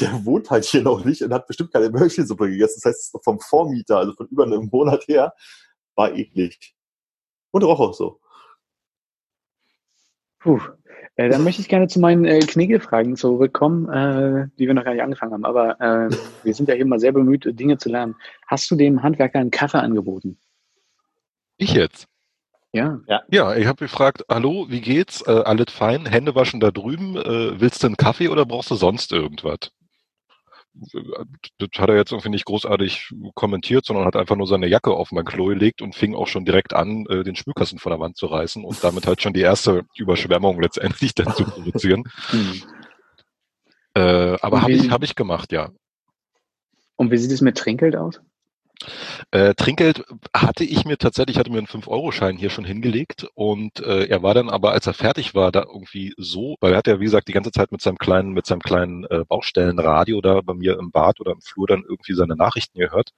[0.00, 2.80] der wohnt halt hier noch nicht und hat bestimmt keine Möhrchensuppe gegessen.
[2.82, 5.34] Das heißt, vom Vormieter, also von über einem Monat her,
[5.94, 6.74] war eklig.
[7.50, 8.20] Und roch auch so.
[10.38, 10.60] Puh.
[11.18, 14.92] Äh, dann möchte ich gerne zu meinen äh, Kniegelfragen zurückkommen, äh, die wir noch gar
[14.92, 15.44] nicht angefangen haben.
[15.44, 16.08] Aber äh,
[16.44, 18.14] wir sind ja hier mal sehr bemüht, Dinge zu lernen.
[18.46, 20.38] Hast du dem Handwerker einen Kaffee angeboten?
[21.56, 22.06] Ich jetzt?
[22.72, 23.00] Ja.
[23.30, 25.26] Ja, ich habe gefragt, hallo, wie geht's?
[25.26, 26.06] Äh, alles fein?
[26.06, 27.16] Hände waschen da drüben.
[27.16, 29.72] Äh, willst du einen Kaffee oder brauchst du sonst irgendwas?
[31.58, 35.12] Das hat er jetzt irgendwie nicht großartig kommentiert, sondern hat einfach nur seine Jacke auf
[35.12, 38.16] mein Klo gelegt und fing auch schon direkt an, äh, den Spülkasten von der Wand
[38.16, 42.04] zu reißen und damit halt schon die erste Überschwemmung letztendlich dann zu provozieren.
[42.30, 42.62] Hm.
[43.94, 45.70] Äh, aber habe ich, hab ich gemacht, ja.
[46.96, 48.20] Und wie sieht es mit Trinkgeld aus?
[49.30, 54.06] Äh, Trinkgeld hatte ich mir tatsächlich, hatte mir einen 5-Euro-Schein hier schon hingelegt und äh,
[54.06, 57.00] er war dann aber, als er fertig war, da irgendwie so, weil er hat ja,
[57.00, 60.54] wie gesagt, die ganze Zeit mit seinem kleinen, mit seinem kleinen äh, Baustellenradio da bei
[60.54, 63.10] mir im Bad oder im Flur dann irgendwie seine Nachrichten gehört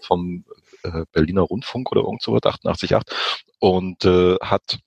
[0.00, 0.44] vom
[0.82, 3.02] äh, Berliner Rundfunk oder irgend sowas, 88.8
[3.58, 4.78] und äh, hat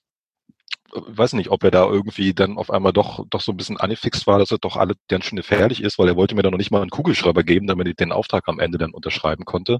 [0.92, 4.26] weiß nicht, ob er da irgendwie dann auf einmal doch, doch so ein bisschen angefixt
[4.26, 6.58] war, dass er doch alle ganz schön gefährlich ist, weil er wollte mir dann noch
[6.58, 9.78] nicht mal einen Kugelschreiber geben, damit ich den Auftrag am Ende dann unterschreiben konnte.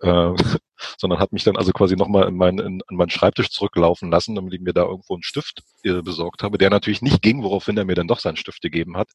[0.00, 0.32] Äh,
[0.98, 4.34] sondern hat mich dann also quasi nochmal in, mein, in, in meinen Schreibtisch zurücklaufen lassen,
[4.34, 7.78] damit ich mir da irgendwo einen Stift äh, besorgt habe, der natürlich nicht ging, woraufhin
[7.78, 9.08] er mir dann doch seinen Stift gegeben hat.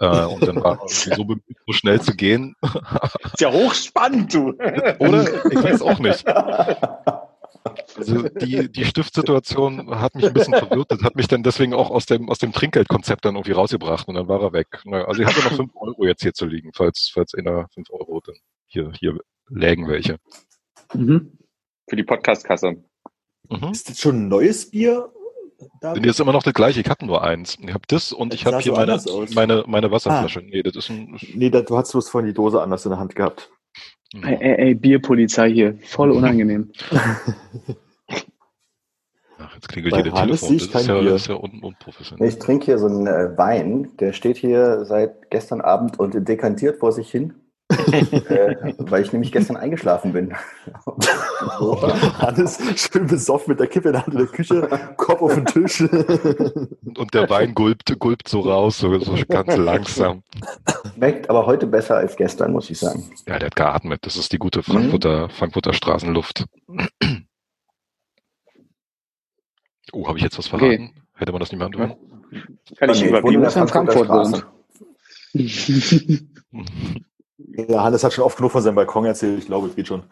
[0.00, 2.56] Äh, und dann war er so bemüht, so schnell zu gehen.
[3.32, 4.48] Ist ja hochspannend, du.
[4.98, 5.46] Oder?
[5.52, 6.24] Ich weiß auch nicht.
[7.96, 10.90] Also die, die Stiftsituation hat mich ein bisschen verwirrt.
[10.90, 14.14] Das hat mich dann deswegen auch aus dem, aus dem Trinkgeldkonzept dann irgendwie rausgebracht und
[14.14, 14.80] dann war er weg.
[14.84, 17.68] Na, Also ich hatte noch fünf Euro jetzt hier zu liegen, falls, falls in der
[17.72, 20.18] fünf Euro dann hier, hier lägen welche.
[20.94, 21.38] Mhm.
[21.88, 22.82] Für die Podcastkasse.
[23.48, 23.68] Mhm.
[23.70, 25.10] Ist das schon ein neues Bier?
[25.82, 26.80] Und jetzt immer noch das gleiche.
[26.80, 27.58] Ich habe nur eins.
[27.60, 29.02] Ich habe das und ich habe hier meine,
[29.34, 30.40] meine, meine Wasserflasche.
[30.40, 31.18] Nee, das ist ein.
[31.34, 33.50] Nee, du hast bloß vorhin die Dose anders in der Hand gehabt.
[34.14, 35.78] Ey, ey, ey, Bierpolizei hier.
[35.82, 36.72] Voll unangenehm.
[39.38, 40.58] Ach, jetzt klingelt Bei hier der Hannes Telefon.
[40.58, 41.10] Das ist kein ja, Bier.
[41.10, 42.28] das ist ja un unprofessionell.
[42.28, 46.78] Ich trinke hier so einen äh, Wein, der steht hier seit gestern Abend und dekantiert
[46.78, 47.34] vor sich hin,
[48.28, 50.34] äh, weil ich nämlich gestern eingeschlafen bin.
[52.18, 55.46] Hannes schön besoffen mit der Kippe in der Hand in der Küche, Kopf auf den
[55.46, 55.80] Tisch.
[55.80, 60.22] Und, der Wein gulpt, gulpt so raus, so, so ganz langsam.
[60.94, 63.10] Schmeckt aber heute besser als gestern, muss ich sagen.
[63.26, 64.06] Ja, der hat geatmet.
[64.06, 66.44] Das ist die gute Frankfurter, Frankfurter Straßenluft.
[69.90, 70.92] Oh, habe ich jetzt was verraten?
[71.14, 71.96] Hätte man das nicht mehr antun?
[72.76, 74.46] Kann ich Nee, der dass er in Frankfurter Frankfurt Straße.
[77.38, 79.38] Ja, Hannes hat schon oft genug von seinem Balkon erzählt.
[79.38, 80.02] Ich glaube, es geht schon.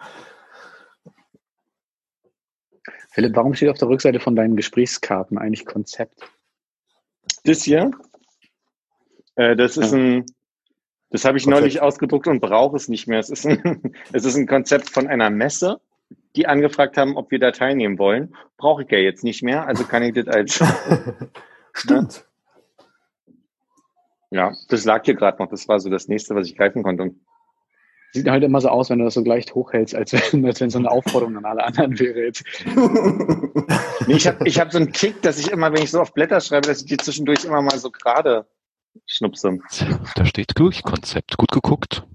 [3.10, 6.20] Philipp, warum steht auf der Rückseite von deinen Gesprächskarten eigentlich Konzept?
[7.44, 7.90] Das hier,
[9.36, 10.26] äh, das ist ein,
[11.10, 11.60] das habe ich Konzept.
[11.60, 13.18] neulich ausgedruckt und brauche es nicht mehr.
[13.18, 15.80] Es ist, ein, es ist ein Konzept von einer Messe,
[16.36, 18.36] die angefragt haben, ob wir da teilnehmen wollen.
[18.58, 20.62] Brauche ich ja jetzt nicht mehr, also kann ich das als,
[21.72, 22.25] Stimmt.
[24.36, 25.48] Ja, das lag hier gerade noch.
[25.48, 27.14] Das war so das nächste, was ich greifen konnte.
[28.12, 30.70] Sieht halt immer so aus, wenn du das so gleich hochhältst, als wenn, als wenn
[30.70, 32.44] so eine Aufforderung an alle anderen wäre jetzt.
[34.06, 36.14] Nee, ich habe ich hab so einen Tick, dass ich immer, wenn ich so auf
[36.14, 38.46] Blätter schreibe, dass ich die zwischendurch immer mal so gerade
[39.04, 39.58] schnupse.
[40.14, 41.36] Da steht Konzept.
[41.36, 42.06] Gut geguckt.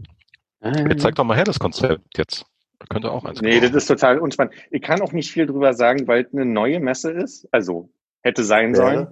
[0.61, 2.45] Ah, Jetzt zeig doch mal her das Konzept jetzt.
[2.79, 3.77] Da könnte auch eins Nee, das kommen.
[3.77, 4.53] ist total unspannend.
[4.69, 7.47] Ich kann auch nicht viel drüber sagen, weil es eine neue Messe ist.
[7.51, 7.89] Also
[8.21, 9.07] hätte sein sollen.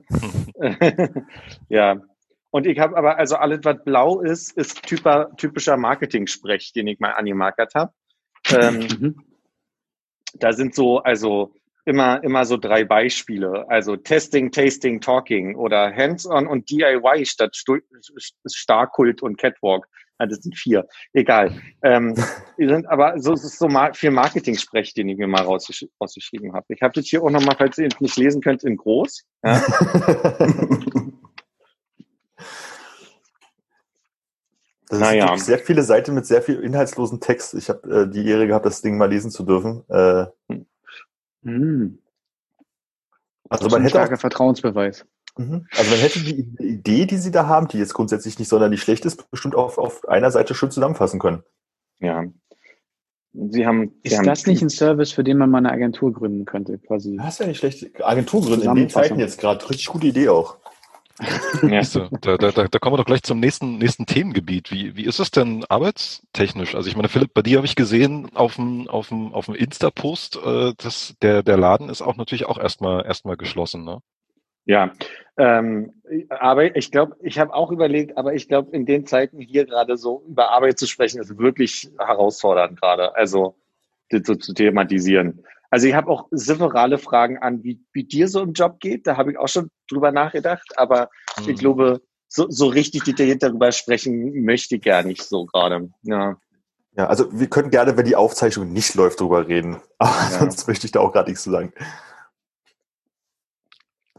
[0.55, 1.25] Wäre.
[1.69, 2.01] ja.
[2.51, 6.99] Und ich habe aber, also alles, was blau ist, ist typer, typischer Marketing-Sprech, den ich
[6.99, 7.93] mal angemarkert habe.
[8.51, 9.15] Ähm, Mhm.
[10.35, 11.53] da sind so, also
[11.85, 13.65] immer, immer so drei Beispiele.
[13.69, 17.77] Also Testing, Tasting, Talking oder Hands-on und DIY statt Stu
[18.47, 19.87] Starkult und Catwalk.
[20.19, 20.85] Ja, das sind vier.
[21.13, 21.51] Egal.
[21.81, 22.13] Ähm,
[22.57, 26.65] sind aber so, so ma viel Marketing-Sprech, den ich mir mal rausgesch rausgeschrieben habe.
[26.69, 29.23] Ich habe das hier auch nochmal, falls ihr es nicht lesen könnt, in groß.
[29.43, 29.61] Ja.
[34.89, 35.27] Das Naja.
[35.27, 37.53] wirklich sehr viele Seiten mit sehr viel inhaltslosen Text.
[37.53, 39.83] Ich habe äh, die Ehre gehabt, das Ding mal lesen zu dürfen.
[39.89, 40.25] Äh,
[41.41, 41.99] Mhm.
[43.49, 45.05] also Das ist man ein hätte auch, starker Vertrauensbeweis.
[45.37, 45.67] Mhm.
[45.77, 49.05] also man hätte die Idee, die sie da haben, die jetzt grundsätzlich nicht sonderlich schlecht
[49.05, 51.43] ist, bestimmt auf, auf einer Seite schön zusammenfassen können.
[51.99, 52.25] ja.
[53.31, 56.11] Sie haben, sie Ist haben das nicht ein Service, für den man mal eine Agentur
[56.11, 57.15] gründen könnte, quasi?
[57.15, 58.03] Das ist ja nicht schlecht.
[58.03, 58.89] Agenturgründen in den.
[58.89, 59.69] Zeiten jetzt gerade.
[59.69, 60.57] Richtig gute Idee auch.
[61.63, 61.81] Ja.
[61.81, 64.71] Du, Da, da, da, da kommen wir doch gleich zum nächsten, nächsten Themengebiet.
[64.71, 66.75] Wie, wie ist es denn arbeitstechnisch?
[66.75, 69.55] Also ich meine, Philipp, bei dir habe ich gesehen auf dem, auf dem, auf dem
[69.55, 73.99] Insta-Post, äh, dass der, der Laden ist auch natürlich auch erstmal erstmal geschlossen, ne?
[74.65, 74.91] Ja,
[75.37, 75.93] ähm,
[76.29, 79.97] aber ich glaube, ich habe auch überlegt, aber ich glaube, in den Zeiten hier gerade
[79.97, 83.15] so über Arbeit zu sprechen, ist wirklich herausfordernd gerade.
[83.15, 83.55] Also
[84.09, 85.43] das so zu thematisieren.
[85.69, 89.05] Also ich habe auch severale Fragen an, wie, wie dir so im Job geht.
[89.05, 91.49] Da habe ich auch schon drüber nachgedacht, aber Mhm.
[91.49, 95.89] ich glaube, so, so richtig detailliert darüber sprechen möchte ich gar nicht so gerade.
[96.03, 96.37] Ja.
[96.95, 99.77] Ja, also wir können gerne, wenn die Aufzeichnung nicht läuft, drüber reden.
[99.99, 100.39] Aber Ja.
[100.39, 101.71] sonst möchte ich da auch gerade nichts zu sagen.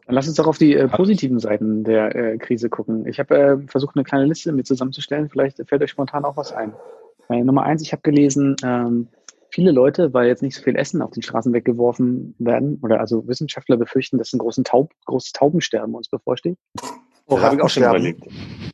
[0.06, 3.06] Dann lass uns doch auf die äh, positiven Seiten der äh, Krise gucken.
[3.06, 5.28] Ich habe äh, versucht, eine kleine Liste mir zusammenzustellen.
[5.28, 6.72] Vielleicht fällt euch spontan auch was ein.
[7.28, 9.08] Äh, Nummer eins, ich habe gelesen, ähm,
[9.50, 13.26] viele Leute, weil jetzt nicht so viel Essen auf den Straßen weggeworfen werden, oder also
[13.26, 16.58] Wissenschaftler befürchten, dass ein großen Taub, großes Taubensterben uns bevorsteht.
[17.26, 18.24] Oh, habe ich auch schon überlegt.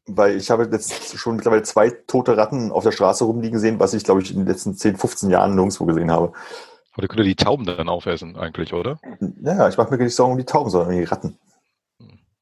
[0.06, 3.92] Weil ich habe jetzt schon mittlerweile zwei tote Ratten auf der Straße rumliegen sehen, was
[3.92, 6.32] ich, glaube ich, in den letzten 10, 15 Jahren nirgendwo gesehen habe.
[6.92, 8.98] Aber der könnte die Tauben dann aufessen eigentlich, oder?
[9.42, 11.38] Ja, ich mache mir gar nicht Sorgen um die Tauben, sondern um die Ratten.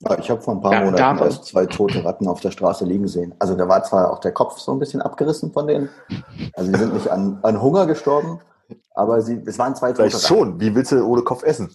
[0.09, 2.85] Ja, ich habe vor ein paar Ja, Monaten erst zwei tote Ratten auf der Straße
[2.85, 3.35] liegen sehen.
[3.39, 5.89] Also da war zwar auch der Kopf so ein bisschen abgerissen von denen.
[6.55, 8.41] Also die sind nicht an, an Hunger gestorben,
[8.95, 10.61] aber sie, es waren zwei tote Vielleicht schon.
[10.61, 11.71] Wie willst du ohne Kopf essen?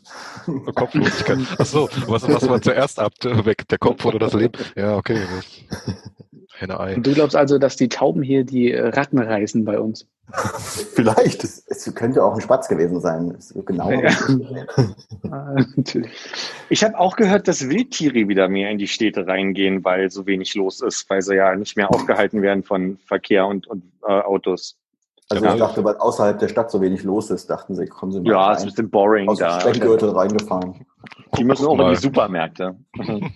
[0.74, 1.40] Kopflosigkeit.
[1.58, 3.14] Ach so, was, was war zuerst ab?
[3.24, 4.54] Weg, der Kopf oder das Leben?
[4.76, 5.20] Ja, okay.
[5.36, 5.46] Das,
[6.60, 6.96] Henne-Ei.
[6.96, 10.08] Und du glaubst also, dass die Tauben hier die äh, Ratten reißen bei uns?
[10.94, 11.44] Vielleicht.
[11.44, 13.38] Es, es könnte auch ein Spatz gewesen sein.
[13.66, 13.92] Genau.
[13.92, 14.12] Ja.
[15.76, 16.12] Natürlich.
[16.70, 20.56] Ich habe auch gehört, dass Wildtiere wieder mehr in die Städte reingehen, weil so wenig
[20.56, 24.78] los ist, weil sie ja nicht mehr aufgehalten werden von Verkehr und, und äh, Autos.
[25.32, 28.12] Also Ja, ich dachte, weil außerhalb der Stadt so wenig los ist, dachten sie, kommen
[28.12, 28.70] sie mal Ja, es ist ein rein.
[28.70, 29.62] bisschen boring aus dem da.
[29.62, 30.86] Speckgürtel reingefahren.
[31.38, 31.90] Die müssen auch in mal.
[31.92, 32.76] die Supermärkte.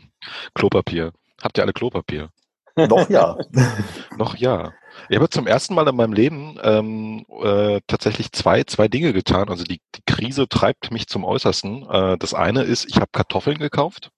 [0.56, 1.12] Klopapier.
[1.42, 2.30] Habt ihr alle Klopapier?
[2.76, 3.38] Doch, ja.
[4.18, 4.72] Noch ja.
[5.10, 9.50] Ich habe zum ersten Mal in meinem Leben ähm, äh, tatsächlich zwei, zwei Dinge getan.
[9.50, 11.88] Also die, die Krise treibt mich zum Äußersten.
[11.90, 14.10] Äh, das eine ist, ich habe Kartoffeln gekauft.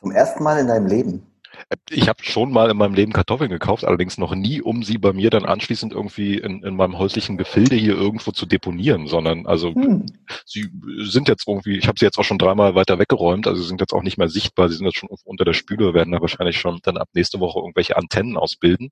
[0.00, 1.26] Zum ersten Mal in deinem Leben.
[1.68, 4.98] Äh, Ich habe schon mal in meinem Leben Kartoffeln gekauft, allerdings noch nie, um sie
[4.98, 9.46] bei mir dann anschließend irgendwie in, in meinem häuslichen Gefilde hier irgendwo zu deponieren, sondern
[9.46, 10.06] also Hm.
[10.44, 10.70] sie
[11.04, 13.80] sind jetzt irgendwie, ich habe sie jetzt auch schon dreimal weiter weggeräumt, also sie sind
[13.80, 16.58] jetzt auch nicht mehr sichtbar, sie sind jetzt schon unter der Spüle, werden da wahrscheinlich
[16.58, 18.90] schon dann ab nächste Woche irgendwelche Antennen ausbilden.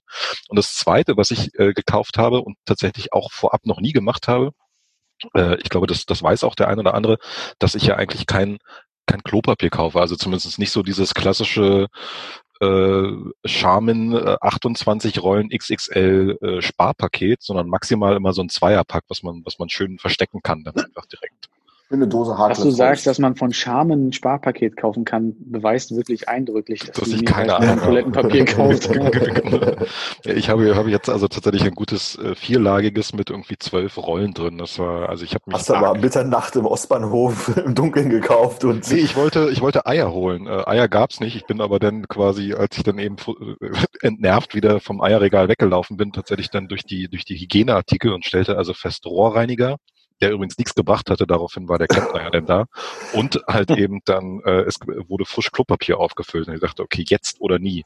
[0.48, 4.28] Und das Zweite, was ich äh, gekauft habe und tatsächlich auch vorab noch nie gemacht
[4.28, 4.52] habe,
[5.34, 7.18] äh, ich glaube, das, das weiß auch der eine oder andere,
[7.58, 8.58] dass ich ja eigentlich kein,
[9.06, 11.88] kein Klopapier kaufe, also zumindest nicht so dieses klassische
[12.64, 19.22] äh, Charmin äh, 28 Rollen XXL äh, Sparpaket, sondern maximal immer so ein Zweierpack, was
[19.22, 21.48] man, was man schön verstecken kann, dann einfach direkt.
[21.90, 25.94] Eine Dose Dass Hartles du sagst, dass man von Charmen ein Sparpaket kaufen kann, beweist
[25.94, 27.78] wirklich eindrücklich, dass, Dass du ich keine Ahnung.
[27.78, 28.90] Toilettenpapier kaufst.
[30.24, 34.56] ich habe, habe jetzt also tatsächlich ein gutes äh, vierlagiges mit irgendwie zwölf Rollen drin.
[34.56, 38.64] Das war, also ich habe mich Hast du aber Mitternacht im Ostbahnhof im Dunkeln gekauft
[38.64, 40.46] und Nee, ich wollte, ich wollte Eier holen.
[40.46, 41.36] Äh, Eier gab's nicht.
[41.36, 43.16] Ich bin aber dann quasi, als ich dann eben
[43.60, 43.68] äh,
[44.06, 48.56] entnervt wieder vom Eierregal weggelaufen bin, tatsächlich dann durch die, durch die Hygieneartikel und stellte
[48.56, 49.76] also fest Rohrreiniger,
[50.24, 52.64] der übrigens nichts gebracht hatte, daraufhin war der Klempner ja dann da.
[53.12, 56.48] Und halt eben dann, äh, es wurde frisch Klopapier aufgefüllt.
[56.48, 57.84] Und ich dachte, okay, jetzt oder nie.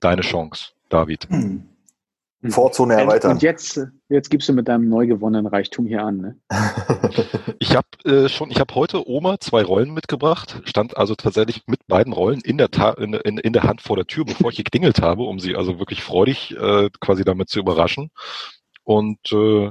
[0.00, 1.28] Deine Chance, David.
[1.28, 1.68] Hm.
[2.50, 3.32] Vorzone erweitern.
[3.32, 6.18] Und jetzt, jetzt gibst du mit deinem neu gewonnenen Reichtum hier an.
[6.18, 6.36] Ne?
[7.60, 11.86] Ich habe äh, schon, ich habe heute Oma zwei Rollen mitgebracht, stand also tatsächlich mit
[11.88, 14.56] beiden Rollen in der, Ta in, in, in der Hand vor der Tür, bevor ich
[14.56, 18.10] geklingelt habe, um sie also wirklich freudig äh, quasi damit zu überraschen.
[18.88, 19.70] Und äh,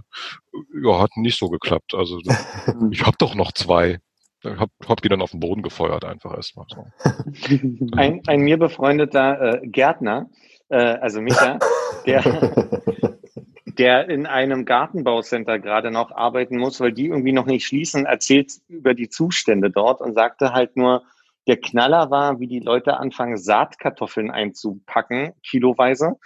[0.79, 1.95] ja, hat nicht so geklappt.
[1.95, 2.19] Also
[2.91, 3.97] ich habe doch noch zwei.
[4.43, 6.67] Ich hab, hab die dann auf den Boden gefeuert einfach erstmal.
[6.69, 6.85] So.
[7.97, 10.29] Ein, ein mir befreundeter äh, Gärtner,
[10.69, 11.57] äh, also Micha,
[12.05, 12.21] der,
[13.65, 18.51] der in einem Gartenbaucenter gerade noch arbeiten muss, weil die irgendwie noch nicht schließen, erzählt
[18.67, 21.01] über die Zustände dort und sagte halt nur,
[21.47, 26.17] der Knaller war, wie die Leute anfangen, Saatkartoffeln einzupacken, kiloweise,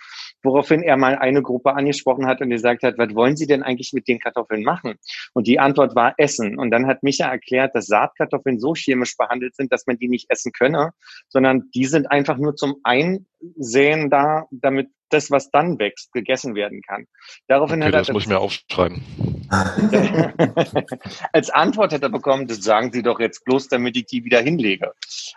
[0.43, 3.93] woraufhin er mal eine Gruppe angesprochen hat und gesagt hat, was wollen Sie denn eigentlich
[3.93, 4.95] mit den Kartoffeln machen?
[5.33, 6.57] Und die Antwort war Essen.
[6.57, 10.29] Und dann hat Micha erklärt, dass Saatkartoffeln so chemisch behandelt sind, dass man die nicht
[10.29, 10.91] essen könne,
[11.29, 16.81] sondern die sind einfach nur zum Einsäen da, damit das, was dann wächst, gegessen werden
[16.81, 17.05] kann.
[17.47, 19.03] Daraufhin Okay, hat er das muss ich mir aufschreiben.
[21.33, 24.39] als Antwort hat er bekommen, das sagen Sie doch jetzt bloß, damit ich die wieder
[24.41, 24.93] hinlege.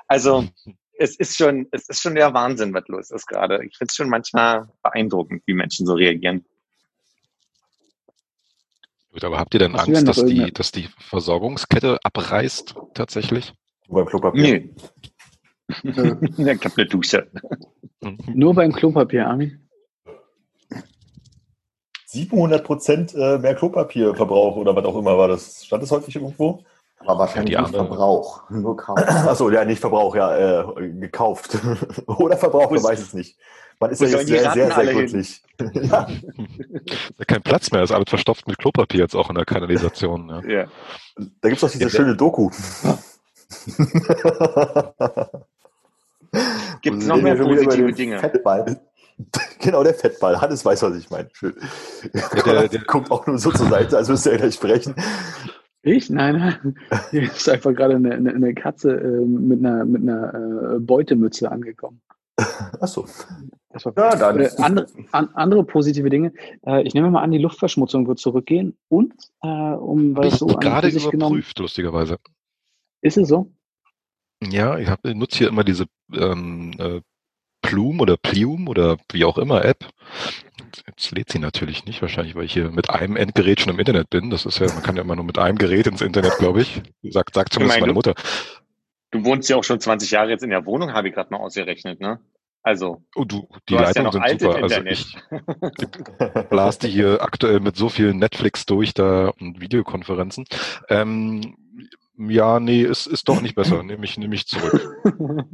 [0.06, 0.46] Also
[0.98, 3.64] es ist schon, es ist schon der Wahnsinn, was los ist gerade.
[3.64, 6.44] Ich finde es schon manchmal beeindruckend, wie Menschen so reagieren.
[9.12, 12.74] Gut, aber habt ihr denn Hast denn Angst, noch dass die, dass die Versorgungskette abreißt
[12.94, 13.52] tatsächlich?
[13.88, 14.42] Beim Klopapier.
[14.42, 14.74] Nee.
[15.82, 17.30] ich habe eine Dusche.
[18.26, 19.68] Nur beim Klopapier, Armin.
[22.06, 25.64] 700 Prozent äh, mehr Klopapierverbrauch oder was auch immer war das.
[25.64, 26.64] Stand das häufig irgendwo?
[27.06, 28.42] Aber wahrscheinlich Ja, die nicht Verbrauch.
[28.50, 28.98] Nur Kauf.
[28.98, 31.58] Achso, ja, nicht Verbrauch, ja, äh, gekauft.
[32.06, 33.36] oder Verbrauch, man weiß es nicht.
[33.80, 35.42] Man ist ja jetzt sehr, sehr, sehr glücklich.
[35.74, 36.06] ja.
[37.18, 40.28] Ja kein Platz mehr, ist alles verstopft mit Klopapier jetzt auch in der Kanalisation.
[40.28, 40.42] Ja.
[40.48, 40.66] Ja.
[41.40, 42.50] Da gibt's doch diese Ja, schöne Doku.
[46.82, 48.18] Gibt es noch mehr positive den Dinge?
[48.18, 48.80] Fettball.
[49.60, 50.40] genau, der Fettball.
[50.40, 51.28] Hannes weiß, was ich meine.
[51.32, 51.54] Schön.
[52.44, 54.94] der- der- guckt auch nur so zur Seite, als müsste er gleich sprechen.
[55.84, 56.08] Ich?
[56.08, 56.76] Nein, nein.
[57.10, 61.50] Hier ist einfach gerade eine, eine, eine Katze äh, mit einer, mit einer äh, Beutemütze
[61.50, 62.00] angekommen.
[62.80, 63.06] Achso.
[63.68, 64.40] Das war Ja, dann.
[64.40, 66.32] Äh, andere, an, andere positive Dinge.
[66.66, 68.76] Äh, ich nehme mal an, die Luftverschmutzung wird zurückgehen.
[68.88, 72.18] Und, äh, um was ich so an gerade sich genommen, überprüft, lustigerweise.
[73.02, 73.52] ist es so?
[74.42, 77.00] Ja, ich, hab, ich nutze hier immer diese ähm, äh,
[77.62, 79.86] Plume oder Plume oder wie auch immer App.
[80.86, 84.10] Jetzt lädt sie natürlich nicht, wahrscheinlich, weil ich hier mit einem Endgerät schon im Internet
[84.10, 84.30] bin.
[84.30, 86.82] Das ist ja, man kann ja immer nur mit einem Gerät ins Internet, glaube ich.
[87.02, 88.14] Sagt, sagt zumindest meine, meine Mutter.
[89.10, 91.38] Du wohnst ja auch schon 20 Jahre jetzt in der Wohnung, habe ich gerade mal
[91.38, 92.20] ausgerechnet, ne?
[92.62, 94.54] Also, Oh, du, die du ja Leitungen noch sind super.
[94.62, 94.98] Also Internet.
[94.98, 100.46] ich blast die hier aktuell mit so viel Netflix durch da und Videokonferenzen.
[100.88, 101.56] Ähm,
[102.16, 103.82] ja, nee, ist, ist doch nicht besser.
[103.82, 104.96] Nehme ich, nehme ich zurück.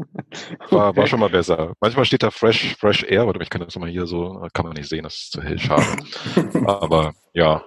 [0.71, 1.73] War, war schon mal besser.
[1.81, 4.75] Manchmal steht da Fresh, Fresh Air, warte, ich kann das mal hier so, kann man
[4.75, 5.85] nicht sehen, das ist zu hell, schade.
[6.67, 7.65] Aber ja.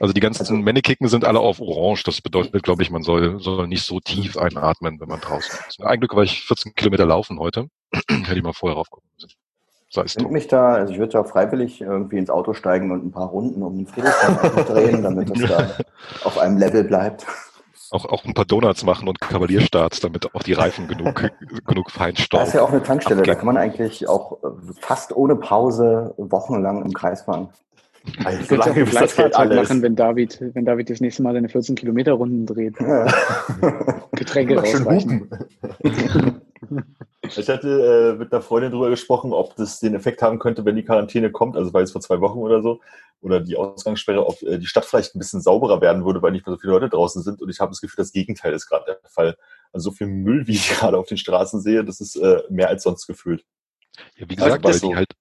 [0.00, 2.04] Also die ganzen Männekicken sind alle auf Orange.
[2.04, 5.82] Das bedeutet, glaube ich, man soll, soll nicht so tief einatmen, wenn man draußen ist.
[5.82, 7.68] Ein Glück war ich 14 Kilometer laufen heute.
[8.08, 9.30] Hätte ich mal vorher raufgucken müssen.
[9.90, 13.04] Sei es Ich mich da, also ich würde da freiwillig irgendwie ins Auto steigen und
[13.04, 15.76] ein paar Runden um den Friedrichstag drehen, damit das da
[16.24, 17.26] auf einem Level bleibt.
[17.90, 21.30] Auch, auch ein paar Donuts machen und Kavalierstarts, damit auch die Reifen genug,
[21.66, 22.42] genug Da Feinstaub.
[22.46, 23.38] ist ja auch eine Tankstelle, da abgeben.
[23.38, 24.46] kann man eigentlich auch äh,
[24.80, 27.48] fast ohne Pause wochenlang im Kreis fahren.
[28.24, 30.90] Also, Ich würde auch solange ein bis das Geld alle machen, wenn David, wenn David
[30.90, 32.74] das nächste Mal seine 14 Kilometer Runden dreht.
[32.80, 33.06] Ja.
[34.12, 35.30] Getränke Immer schön rausreichen.
[37.22, 40.76] Ich hatte äh, mit einer Freundin drüber gesprochen, ob das den Effekt haben könnte, wenn
[40.76, 42.80] die Quarantäne kommt, also war jetzt vor zwei Wochen oder so,
[43.20, 46.46] oder die Ausgangssperre, ob äh, die Stadt vielleicht ein bisschen sauberer werden würde, weil nicht
[46.46, 47.40] mehr so viele Leute draußen sind.
[47.42, 49.36] Und ich habe das Gefühl, das Gegenteil ist gerade der Fall.
[49.72, 52.68] Also so viel Müll, wie ich gerade auf den Straßen sehe, das ist äh, mehr
[52.68, 53.44] als sonst gefühlt.
[54.16, 54.88] Ja, wie Also gesagt, weil so.
[54.90, 55.12] die halt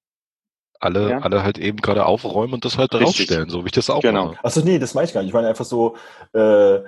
[0.79, 1.19] alle, Ja.
[1.19, 3.08] alle halt eben gerade aufräumen und das halt Richtig.
[3.08, 4.27] rausstellen, so wie ich das auch Genau.
[4.34, 4.43] mache.
[4.43, 5.29] Achso, nee, das meine ich gar nicht.
[5.29, 5.95] Ich meine einfach so
[6.34, 6.79] äh,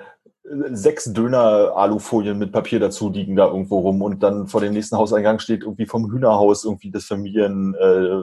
[0.70, 5.38] sechs Döner-Alufolien mit Papier dazu liegen da irgendwo rum und dann vor dem nächsten Hauseingang
[5.40, 8.22] steht irgendwie vom Hühnerhaus irgendwie das Familien äh,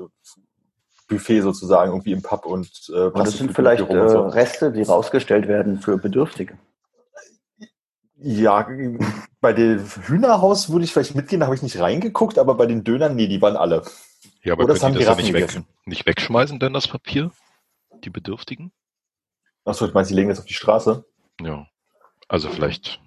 [1.07, 4.21] Buffet sozusagen irgendwie im Pub und äh, Und das sind vielleicht äh, so.
[4.27, 6.57] Reste, die rausgestellt werden für Bedürftige.
[8.17, 8.67] Ja,
[9.41, 12.83] bei dem Hühnerhaus würde ich vielleicht mitgehen, da habe ich nicht reingeguckt, aber bei den
[12.83, 13.83] Dönern, nee, die waren alle.
[14.41, 16.87] Ja, aber Oder es können die das haben ja nicht, weg, nicht wegschmeißen, denn das
[16.87, 17.31] Papier?
[18.03, 18.71] Die Bedürftigen?
[19.65, 21.05] Achso, ich meine, sie legen jetzt auf die Straße.
[21.41, 21.67] Ja.
[22.27, 22.99] Also vielleicht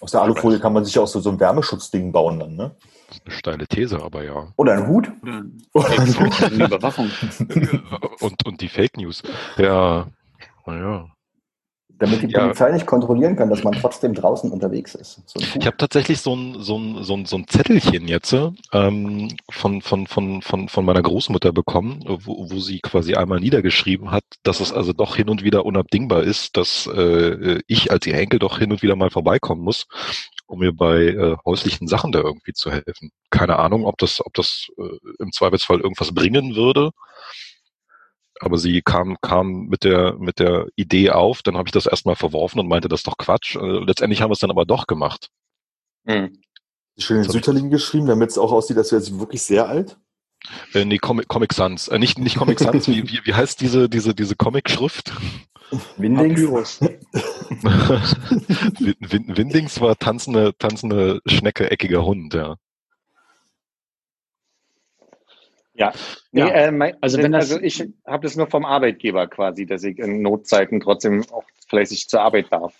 [0.00, 2.76] Aus der Alufolie kann man sich ja auch so, so ein Wärmeschutzding bauen dann, ne?
[3.08, 4.52] Das ist eine steile These, aber ja.
[4.56, 5.10] Oder ein Hut.
[5.22, 7.10] Eine Überwachung.
[8.20, 9.22] und, und die Fake News.
[9.56, 10.06] Ja,
[10.66, 11.06] naja.
[11.96, 12.40] Damit die Ja.
[12.40, 15.22] Polizei nicht kontrollieren kann, dass man trotzdem draußen unterwegs ist.
[15.26, 15.56] So ein Hut.
[15.60, 18.34] Ich habe tatsächlich so ein, so, ein, so, ein, so ein Zettelchen jetzt
[18.72, 24.10] ähm, von, von, von, von, von meiner Großmutter bekommen, wo, wo sie quasi einmal niedergeschrieben
[24.10, 28.14] hat, dass es also doch hin und wieder unabdingbar ist, dass äh, ich als ihr
[28.14, 29.86] Enkel doch hin und wieder mal vorbeikommen muss,
[30.46, 33.10] um mir bei äh, häuslichen Sachen da irgendwie zu helfen.
[33.30, 36.90] Keine Ahnung, ob das, ob das äh, im Zweifelsfall irgendwas bringen würde.
[38.40, 42.16] Aber sie kam, kam mit der, mit der Idee auf, dann habe ich das erstmal
[42.16, 43.56] verworfen und meinte, das ist doch Quatsch.
[43.56, 45.28] Äh, letztendlich haben wir es dann aber doch gemacht.
[46.06, 46.40] Hm.
[46.98, 49.98] Schön in Sütterlin geschrieben, damit es auch aussieht, als wäre sie wirklich sehr alt.
[50.74, 51.88] Äh, nee, Comic, Comic Sans.
[51.88, 55.12] Äh, nicht, nicht Comic Sans, wie, wie, wie heißt diese, diese, diese Comic-Schrift?
[55.96, 56.42] Windings.
[58.80, 62.56] Windings war tanzende, tanzende Schnecke, eckiger Hund, ja.
[65.76, 65.92] Ja.
[66.30, 66.48] Nee, Ja.
[66.48, 69.82] äh, mein, Also also, wenn das- also ich habe das nur vom Arbeitgeber quasi, dass
[69.82, 72.74] ich in Notzeiten trotzdem auch fleißig zur Arbeit darf.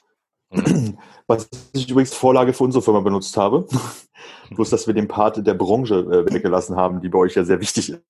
[1.27, 3.67] Was ich übrigens Vorlage für unsere Firma benutzt habe.
[4.51, 7.61] Bloß, dass wir den Part der Branche äh, weggelassen haben, die bei euch ja sehr
[7.61, 8.03] wichtig ist.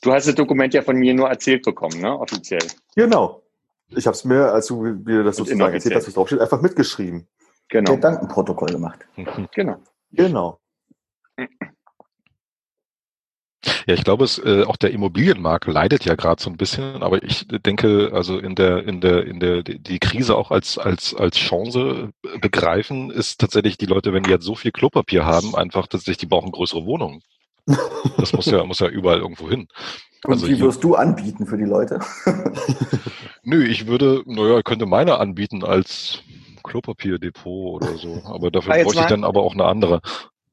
[0.00, 2.18] Du hast das Dokument ja von mir nur erzählt bekommen, ne?
[2.18, 2.66] Offiziell.
[2.94, 3.42] Genau.
[3.90, 5.74] Ich habe es mir, als du mir das sozusagen inoffiziell.
[5.74, 7.26] erzählt hast, was draufsteht, einfach mitgeschrieben.
[7.68, 7.94] Genau.
[7.94, 9.06] Gedankenprotokoll gemacht.
[9.54, 9.76] Genau.
[10.12, 10.58] Genau.
[13.86, 17.22] Ja, ich glaube, es, äh, auch der Immobilienmarkt leidet ja gerade so ein bisschen, aber
[17.22, 21.36] ich denke, also in der, in der, in der, die Krise auch als, als, als
[21.36, 26.18] Chance begreifen, ist tatsächlich die Leute, wenn die jetzt so viel Klopapier haben, einfach tatsächlich,
[26.18, 27.20] die brauchen größere Wohnungen.
[28.16, 29.66] Das muss ja, muss ja überall irgendwo hin.
[30.24, 31.98] Und Also wie hier- wirst du anbieten für die Leute?
[33.42, 36.20] Nö, ich würde, naja, könnte meine anbieten als
[36.62, 40.00] Klopapierdepot oder so, aber dafür Ah, bräuchte ich dann aber auch eine andere.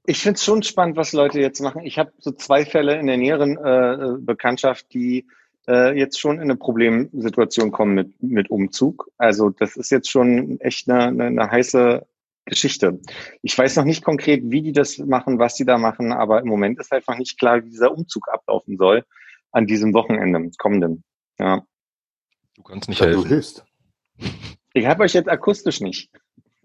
[0.08, 1.82] Ich finde es schon spannend, was Leute jetzt machen.
[1.84, 5.26] Ich habe so zwei Fälle in der näheren äh, Bekanntschaft, die
[5.68, 9.10] äh, jetzt schon in eine Problemsituation kommen mit, mit Umzug.
[9.18, 12.06] Also das ist jetzt schon echt eine, eine, eine heiße
[12.45, 12.99] Geschichte.
[13.41, 16.47] Ich weiß noch nicht konkret, wie die das machen, was die da machen, aber im
[16.47, 19.03] Moment ist einfach nicht klar, wie dieser Umzug ablaufen soll
[19.51, 21.03] an diesem Wochenende, kommenden.
[21.39, 21.64] Ja.
[22.56, 23.28] Du kannst nicht Ja, du helfen.
[23.30, 23.66] hilfst.
[24.74, 26.12] Ich habe euch jetzt akustisch nicht.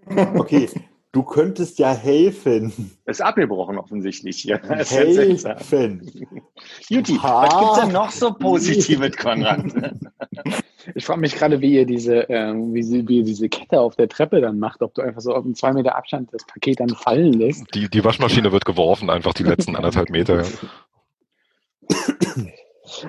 [0.06, 0.68] Okay,
[1.12, 2.92] du könntest ja helfen.
[3.04, 4.58] Ist abgebrochen offensichtlich hier.
[4.68, 4.90] Das.
[4.90, 6.26] Helfen.
[6.88, 7.42] Juti, Ha.
[7.42, 9.64] was gibt's denn noch so Positives, Konrad?
[10.94, 13.96] Ich frage mich gerade, wie ihr diese, ähm, wie, sie, wie ihr diese Kette auf
[13.96, 16.80] der Treppe dann macht, ob du einfach so auf einem zwei Meter Abstand das Paket
[16.80, 17.66] dann fallen lässt.
[17.74, 20.42] Die, die Waschmaschine wird geworfen, einfach die letzten anderthalb Meter.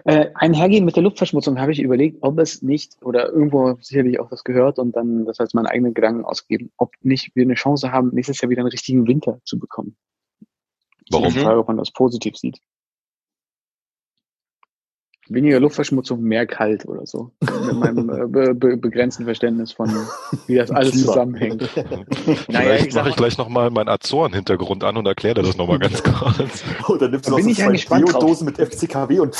[0.05, 4.29] Äh, einhergehen mit der Luftverschmutzung habe ich überlegt, ob es nicht, oder irgendwo sicherlich auch
[4.29, 7.91] das gehört und dann das als meinen eigenen Gedanken ausgegeben, ob nicht wir eine Chance
[7.91, 9.95] haben, nächstes Jahr wieder einen richtigen Winter zu bekommen.
[11.09, 11.33] Warum?
[11.33, 12.59] Die Frage, ob man das positiv sieht.
[15.29, 17.31] Weniger Luftverschmutzung, mehr kalt oder so.
[17.41, 19.89] Mit meinem äh, be be begrenzten Verständnis von,
[20.47, 21.07] wie das alles Klima.
[21.07, 21.69] zusammenhängt.
[22.47, 25.79] Naja, ich Vielleicht mache ich gleich nochmal meinen Azoren-Hintergrund an und erkläre dir das nochmal
[25.79, 26.63] ganz kurz.
[26.87, 27.99] Und dann nimmst du Da noch bin so ich zwei.
[27.99, 29.35] Deo-Dosen mit FCKW und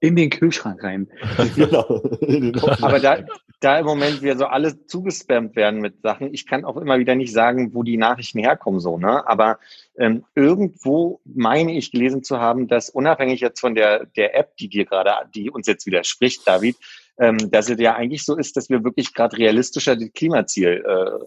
[0.00, 1.08] In den Kühlschrank rein.
[1.56, 1.98] genau.
[2.20, 2.58] Den.
[2.80, 3.18] Aber da,
[3.60, 7.14] da im Moment wir so alle zugespammt werden mit Sachen, ich kann auch immer wieder
[7.14, 9.26] nicht sagen, wo die Nachrichten herkommen, so, ne?
[9.26, 9.58] Aber
[9.96, 14.68] ähm, irgendwo meine ich gelesen zu haben, dass unabhängig jetzt von der, der App, die
[14.68, 16.76] dir gerade, die uns jetzt widerspricht, David,
[17.18, 21.24] ähm, dass es ja eigentlich so ist, dass wir wirklich gerade realistischer das Klimaziel äh,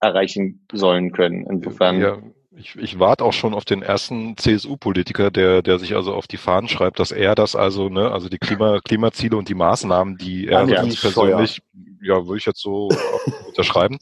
[0.00, 1.46] erreichen sollen können.
[1.48, 2.00] Insofern.
[2.00, 2.18] Ja,
[2.56, 6.36] ich, ich warte auch schon auf den ersten CSU-Politiker, der, der sich also auf die
[6.36, 10.48] Fahnen schreibt, dass er das also, ne, also die Klima, Klimaziele und die Maßnahmen, die
[10.48, 11.62] er Ja, ganz persönlich,
[12.02, 12.88] ja, würde ich jetzt so
[13.46, 13.98] unterschreiben,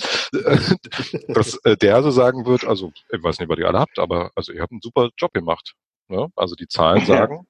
[1.29, 4.31] dass äh, der also sagen wird, also ich weiß nicht, was ihr alle habt, aber
[4.35, 5.75] also ihr habt einen super Job gemacht.
[6.09, 6.29] Ne?
[6.35, 7.47] Also die Zahlen sagen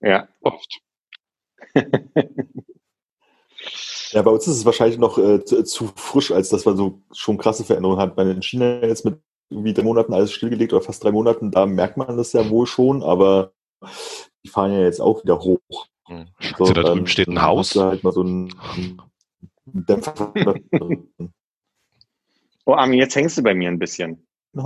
[0.00, 0.28] Ja.
[0.40, 0.78] oft.
[4.12, 7.02] Ja, bei uns ist es wahrscheinlich noch äh, zu, zu frisch, als dass man so
[7.12, 8.16] schon krasse Veränderungen hat.
[8.16, 9.18] Weil in China jetzt mit
[9.50, 12.66] irgendwie drei Monaten alles stillgelegt oder fast drei Monaten, da merkt man das ja wohl
[12.66, 13.52] schon, aber
[14.44, 15.86] die fahren ja jetzt auch wieder hoch.
[16.06, 16.26] Hm.
[16.38, 17.70] Scheiße, da dann- drüben steht ein Haus.
[17.70, 19.00] du Halt mal so einen einen
[19.86, 20.32] Dämpfer.
[22.64, 24.26] Oh, Armin, jetzt hängst du bei mir ein bisschen.
[24.52, 24.62] Bei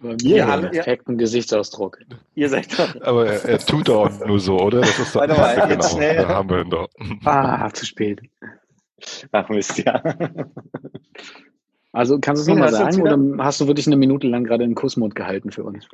[0.00, 1.98] Ja, mir alle- einen perfekten Gesichtsausdruck.
[2.34, 2.94] Ihr seid doch.
[3.02, 4.80] Aber er, er tut doch nur so, oder?
[4.80, 6.16] Das ist doch, Warte mal, ja, jetzt genau, schnell.
[6.16, 6.88] da haben wir ihn doch.
[7.24, 8.20] Ah, zu spät.
[9.32, 10.02] Ach Mist, ja.
[11.92, 14.64] Also kannst du es Hm, nochmal sagen oder hast du wirklich eine Minute lang gerade
[14.64, 15.86] einen Kussmund gehalten für uns?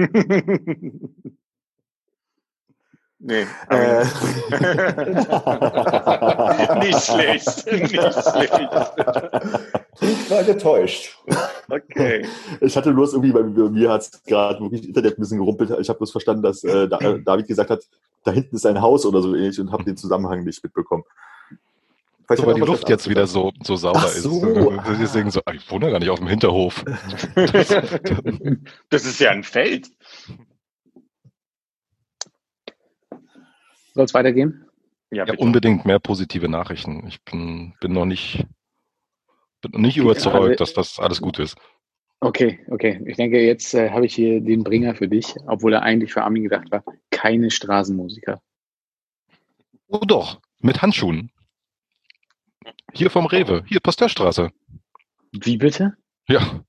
[3.18, 3.47] nee.
[3.70, 4.01] Äh,
[6.80, 7.66] nicht schlecht.
[7.72, 8.53] Nicht schlecht.
[10.01, 11.16] Ich war getäuscht.
[11.68, 12.26] Okay.
[12.61, 15.70] Ich hatte bloß irgendwie, bei mir hat es gerade wirklich Internet ein bisschen gerumpelt.
[15.80, 17.86] Ich habe bloß verstanden, dass da, äh, David gesagt hat,
[18.24, 21.05] da hinten ist ein Haus oder so ähnlich und habe den Zusammenhang nicht mitbekommen.
[22.36, 24.22] Vielleicht So, weil die Luft jetzt wieder so, so sauber Ach ist.
[24.22, 24.72] so.
[25.00, 26.84] Deswegen so, ich wohne gar nicht auf dem Hinterhof.
[28.90, 29.88] Das ist ja ein Feld.
[33.94, 34.64] Soll es weitergehen?
[35.10, 37.06] Ja, Ja, unbedingt mehr positive Nachrichten.
[37.06, 38.46] Ich bin, bin noch nicht,
[39.60, 41.56] bin noch nicht überzeugt, also- dass das alles gut ist.
[42.20, 43.02] Okay, okay.
[43.06, 46.22] Ich denke, jetzt äh, habe ich hier den Bringer für dich, obwohl er eigentlich für
[46.22, 46.84] Armin gedacht war.
[47.10, 48.40] Keine Straßenmusiker.
[49.88, 51.32] Oh doch, mit Handschuhen.
[52.93, 54.51] Hier vom Rewe, hier Pasteurstraße.
[55.32, 55.95] Wie bitte?
[56.28, 56.62] Ja,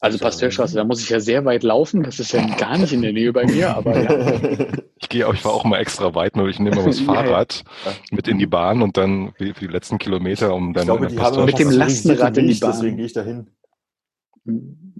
[0.00, 2.02] Also Pasteurstraße, da muss ich ja sehr weit laufen.
[2.02, 4.76] Das ist ja gar nicht in der Nähe bei mir, aber ja.
[4.96, 7.12] ich gehe, ich fahre auch mal extra weit, nur ich nehme mal das Ja, ja.
[7.14, 7.64] Fahrrad
[8.10, 11.44] mit in die Bahn und dann für für die letzten Kilometer, um dann Ich glaube,
[11.44, 12.70] Mit dem Lastenrad in die Bahn.
[12.72, 13.48] Deswegen gehe ich da hin.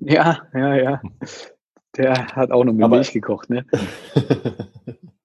[0.00, 1.02] Ja, ja, ja.
[1.96, 3.64] Der hat auch noch mit Aber- Milch gekocht, ne?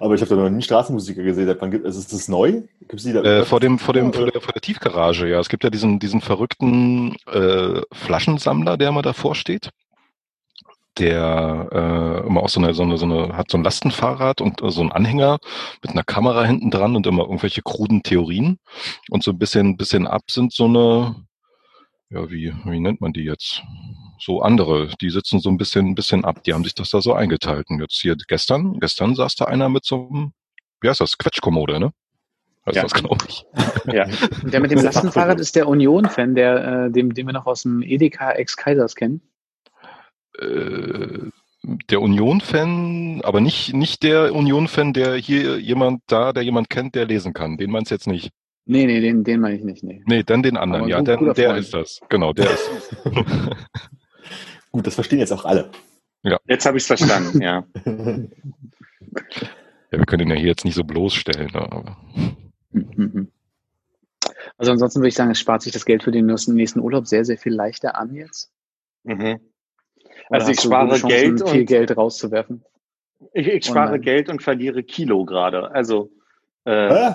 [0.00, 1.46] Aber ich habe da noch nie Straßenmusiker gesehen.
[1.46, 2.62] Seit wann gibt- also ist das neu?
[2.88, 5.38] Gibt's die da Äh, vor dem, vor dem, Oder- vor der, vor der Tiefgarage, ja.
[5.40, 9.70] Es gibt ja diesen, diesen verrückten äh, Flaschensammler, der immer davor steht.
[10.98, 11.68] Der
[12.22, 14.70] äh, immer auch so eine, so eine, so eine, hat so ein Lastenfahrrad und äh,
[14.70, 15.38] so einen Anhänger
[15.82, 18.58] mit einer Kamera hinten dran und immer irgendwelche kruden Theorien.
[19.10, 21.16] Und so ein bisschen, bisschen ab sind so eine,
[22.10, 23.62] ja, wie, wie nennt man die jetzt?
[24.18, 26.42] So andere, die sitzen so ein bisschen, ein bisschen ab.
[26.44, 27.68] Die haben sich das da so eingeteilt.
[27.70, 30.32] Und jetzt hier gestern, gestern saß da einer mit so einem,
[30.80, 31.92] wie heißt das, Quetschkommode, ne?
[32.66, 32.82] Heißt Ja.
[32.84, 33.44] das, glaube ich.
[33.92, 34.06] Ja.
[34.44, 37.82] Der mit dem Lastenfahrrad ist der Union-Fan, der, äh, dem, den wir noch aus dem
[37.82, 39.20] Edeka ex-Kaisers kennen.
[40.38, 41.30] Äh,
[41.90, 47.06] der Union-Fan, aber nicht, nicht der Union-Fan, der hier jemand da, der jemand kennt, der
[47.06, 47.56] lesen kann.
[47.56, 48.30] Den meinst du jetzt nicht.
[48.66, 50.02] Nee, nee, den, den meine ich nicht, nee.
[50.06, 51.60] Nee, dann den anderen, Aber ja, gut- der, guter der Freund.
[51.60, 52.00] ist das.
[52.08, 52.70] Genau, der ist.
[54.74, 55.70] Gut, das verstehen jetzt auch alle.
[56.48, 57.64] Jetzt habe ich es verstanden, ja.
[57.84, 58.24] Ja,
[59.92, 61.96] wir können ihn ja hier jetzt nicht so bloßstellen, ne, aber.
[62.72, 63.30] Mhm.
[64.58, 67.24] Also ansonsten würde ich sagen, es spart sich das Geld für den nächsten Urlaub sehr,
[67.24, 68.50] sehr viel leichter an jetzt.
[69.04, 69.38] Mhm.
[70.28, 72.64] Also ich spare Chancen, Geld viel und Geld rauszuwerfen.
[73.32, 74.00] ich, ich spare.
[74.00, 75.70] Geld und verliere Kilo gerade.
[75.70, 76.10] Also
[76.64, 77.14] äh,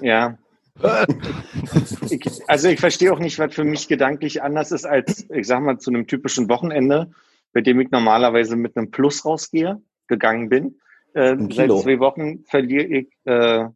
[0.00, 0.38] ja.
[2.10, 5.62] Ich, also ich verstehe auch nicht, was für mich gedanklich anders ist als, ich sag
[5.62, 7.10] mal, zu einem typischen Wochenende,
[7.52, 10.80] bei dem ich normalerweise mit einem Plus rausgehe, gegangen bin.
[11.14, 13.66] Äh, seit zwei Wochen verliere ich äh,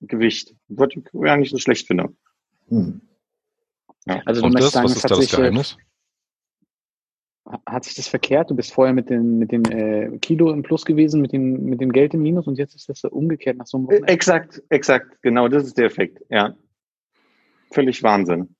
[0.00, 2.12] Gewicht, was ich ja nicht so schlecht finde.
[2.68, 3.00] Hm.
[4.24, 5.76] Also du Und möchtest das, sagen, was es ist hat da das sich, Geheimnis?
[7.66, 8.50] Hat sich das verkehrt?
[8.50, 11.80] Du bist vorher mit den, mit den äh, Kilo im Plus gewesen, mit, den, mit
[11.80, 14.12] dem Geld im Minus und jetzt ist das umgekehrt nach so einem Äh, Wochenende.
[14.12, 16.54] Exakt, exakt, genau, das ist der Effekt, ja.
[17.70, 18.54] Völlig Wahnsinn.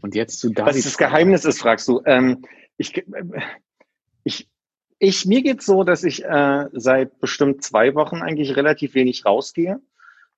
[0.00, 0.84] Und jetzt zu Was David.
[0.84, 2.02] das Geheimnis ist, fragst du.
[2.04, 2.42] Ähm,
[2.76, 3.04] ich, äh,
[4.22, 4.48] ich,
[4.98, 9.80] ich, mir geht's so, dass ich äh, seit bestimmt zwei Wochen eigentlich relativ wenig rausgehe.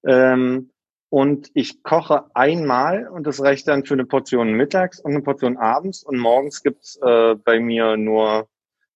[0.07, 0.70] Ähm,
[1.09, 5.57] und ich koche einmal und das reicht dann für eine Portion mittags und eine Portion
[5.57, 6.02] abends.
[6.02, 8.48] Und morgens gibt's äh, bei mir nur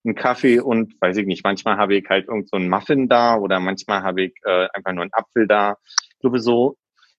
[0.04, 3.36] einen Kaffee und weiß ich nicht, manchmal habe ich halt irgend so einen Muffin da
[3.36, 5.76] oder manchmal habe ich äh, einfach nur einen Apfel da.
[6.12, 6.76] Ich glaube so.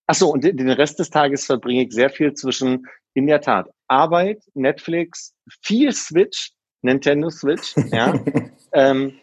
[0.07, 3.39] Ach so, und den den Rest des Tages verbringe ich sehr viel zwischen, in der
[3.39, 8.19] Tat, Arbeit, Netflix, viel Switch, Nintendo Switch, ja.
[8.73, 9.13] ähm,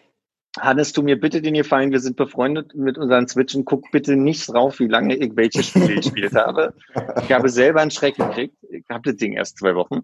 [0.60, 3.64] Hannes, tu mir bitte den Gefallen, wir sind befreundet mit unseren Switchen.
[3.64, 6.74] Guck bitte nicht drauf, wie lange ich welche Spiele gespielt habe.
[7.22, 8.56] Ich habe selber einen Schreck gekriegt.
[8.70, 10.02] Ich habe das Ding erst zwei Wochen.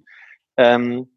[0.57, 1.09] Ähm,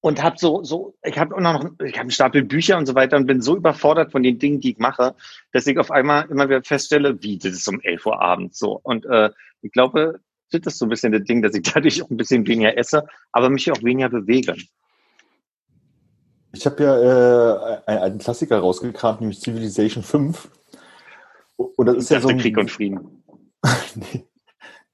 [0.00, 2.94] und habe so, so, ich habe auch noch, ich habe einen Stapel Bücher und so
[2.94, 5.14] weiter und bin so überfordert von den Dingen, die ich mache,
[5.52, 8.78] dass ich auf einmal immer wieder feststelle, wie, das ist um 11 Uhr abends so.
[8.82, 9.30] Und äh,
[9.60, 12.46] ich glaube, das ist so ein bisschen das Ding, dass ich dadurch auch ein bisschen
[12.46, 14.54] weniger esse, aber mich auch weniger bewege.
[16.58, 20.50] Ich habe ja äh, einen alten Klassiker rausgekramt, nämlich Civilization 5.
[21.56, 23.22] Und das ist ja so ein Krieg und Frieden.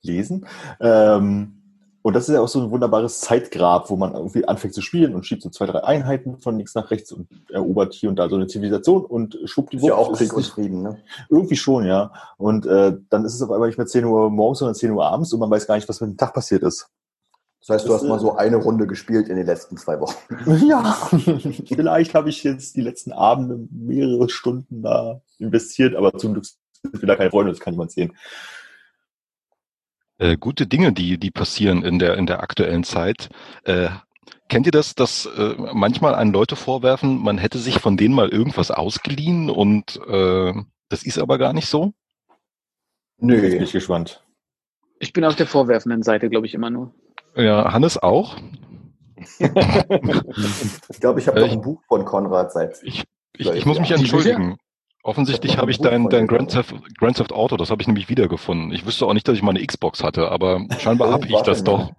[0.02, 0.46] lesen.
[0.78, 1.60] Ähm,
[2.02, 5.14] und das ist ja auch so ein wunderbares Zeitgrab, wo man irgendwie anfängt zu spielen
[5.14, 8.28] und schiebt so zwei, drei Einheiten von links nach rechts und erobert hier und da
[8.28, 9.88] so eine Zivilisation und Ist schwuppdiwupp.
[9.88, 10.98] ja auch ist Krieg und Frieden, ne?
[11.30, 12.12] Irgendwie schon, ja.
[12.36, 15.06] Und äh, dann ist es auf einmal nicht mehr 10 Uhr morgens, sondern 10 Uhr
[15.06, 16.90] abends und man weiß gar nicht, was mit dem Tag passiert ist.
[17.66, 19.98] Das heißt, du Das, hast mal äh, so eine Runde gespielt in den letzten zwei
[19.98, 20.14] Wochen.
[20.68, 20.82] Ja,
[21.66, 27.00] vielleicht habe ich jetzt die letzten Abende mehrere Stunden da investiert, aber zum Glück sind
[27.00, 28.12] wieder keine Freunde, das kann niemand sehen.
[30.18, 33.30] Äh, gute Dinge, die, die passieren in der, in der aktuellen Zeit.
[33.64, 33.88] Äh,
[34.48, 38.28] kennt ihr das, dass äh, manchmal einen Leute vorwerfen, man hätte sich von denen mal
[38.28, 40.52] irgendwas ausgeliehen und äh,
[40.90, 41.94] das ist aber gar nicht so?
[43.18, 44.22] Jetzt bin ich gespannt.
[44.98, 46.94] Ich bin auf der vorwerfenden Seite, glaube ich, immer nur.
[47.36, 48.36] Ja, Hannes auch.
[50.88, 52.82] Ich glaube, ich habe Äh, noch ich- ein Buch von Konrad seit.
[52.82, 53.04] Ich,
[53.36, 53.96] ich, ich muss mich ja.
[53.96, 54.56] entschuldigen.
[55.02, 56.50] Offensichtlich Ich hab habe ich dein, dein Grand.
[56.50, 58.72] Theft, Grand Theft Auto, das habe ich nämlich wiedergefunden.
[58.72, 61.40] Ich wüsste auch nicht, dass ich mal eine Xbox hatte, aber scheinbar Oh, habe ich
[61.42, 61.90] das doch.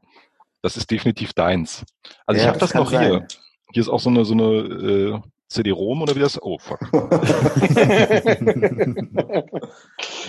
[0.64, 1.86] Das ist definitiv deins.
[2.26, 3.00] Also ich Ja, habe das das noch hier.
[3.12, 3.28] sein.
[3.74, 6.42] Hier ist auch so eine, so eine äh, CD-ROM oder wie das?
[6.42, 6.80] Oh, fuck.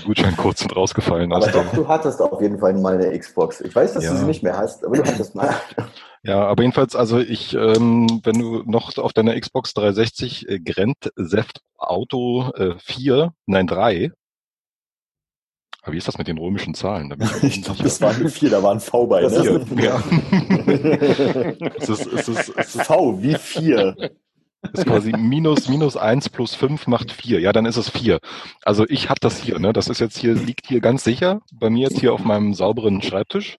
[0.05, 1.33] Gutscheincode sind rausgefallen.
[1.33, 3.61] Aber dem- du hattest auf jeden Fall mal eine Xbox.
[3.61, 4.13] Ich weiß, dass Ja.
[4.13, 5.55] du sie nicht mehr hast, aber du hattest mal.
[6.23, 10.97] Ja, aber jedenfalls, also ich, ähm, wenn du noch auf deiner Xbox 360 äh, Grand
[11.17, 14.11] Theft Auto äh, 4, nein 3,
[15.83, 17.11] aber wie ist das mit den römischen Zahlen?
[17.11, 19.21] Da bin ich glaube, das waren vier, da waren V bei.
[19.23, 19.39] Das Ne?
[19.39, 20.03] ist ja.
[21.77, 23.95] es, ist, es, ist, es ist V wie vier.
[24.73, 27.41] Ist quasi minus, minus eins plus fünf macht vier.
[27.41, 28.19] Ja, dann ist es vier.
[28.65, 29.73] Also ich habe das hier, ne?
[29.73, 33.03] Das ist jetzt hier, liegt hier ganz sicher bei mir jetzt hier auf meinem sauberen
[33.03, 33.59] Schreibtisch.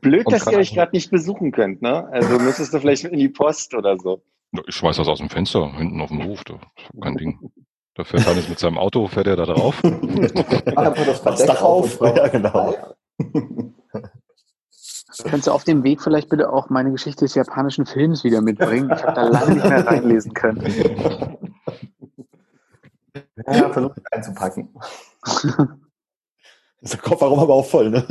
[0.00, 2.08] Blöd, dass ihr euch gerade nicht besuchen könnt, ne?
[2.12, 4.22] Also müsstest du vielleicht in die Post oder so.
[4.66, 6.44] Ich schmeiß das aus dem Fenster, hinten auf dem Hof.
[6.44, 6.58] Da
[7.00, 7.50] kein Ding.
[7.94, 9.80] Da fährt Hannes mit seinem Auto, fährt er da drauf.
[9.82, 12.00] Mach einfach das Dach auf.
[12.00, 12.74] Ja, genau.
[15.24, 18.90] Kannst du auf dem Weg vielleicht bitte auch meine Geschichte des japanischen Films wieder mitbringen?
[18.94, 21.38] Ich habe da lange nicht mehr reinlesen können.
[23.46, 24.68] Ja, versuch dich einzupacken.
[26.80, 28.06] Ist der Kofferraum aber auch voll, ne?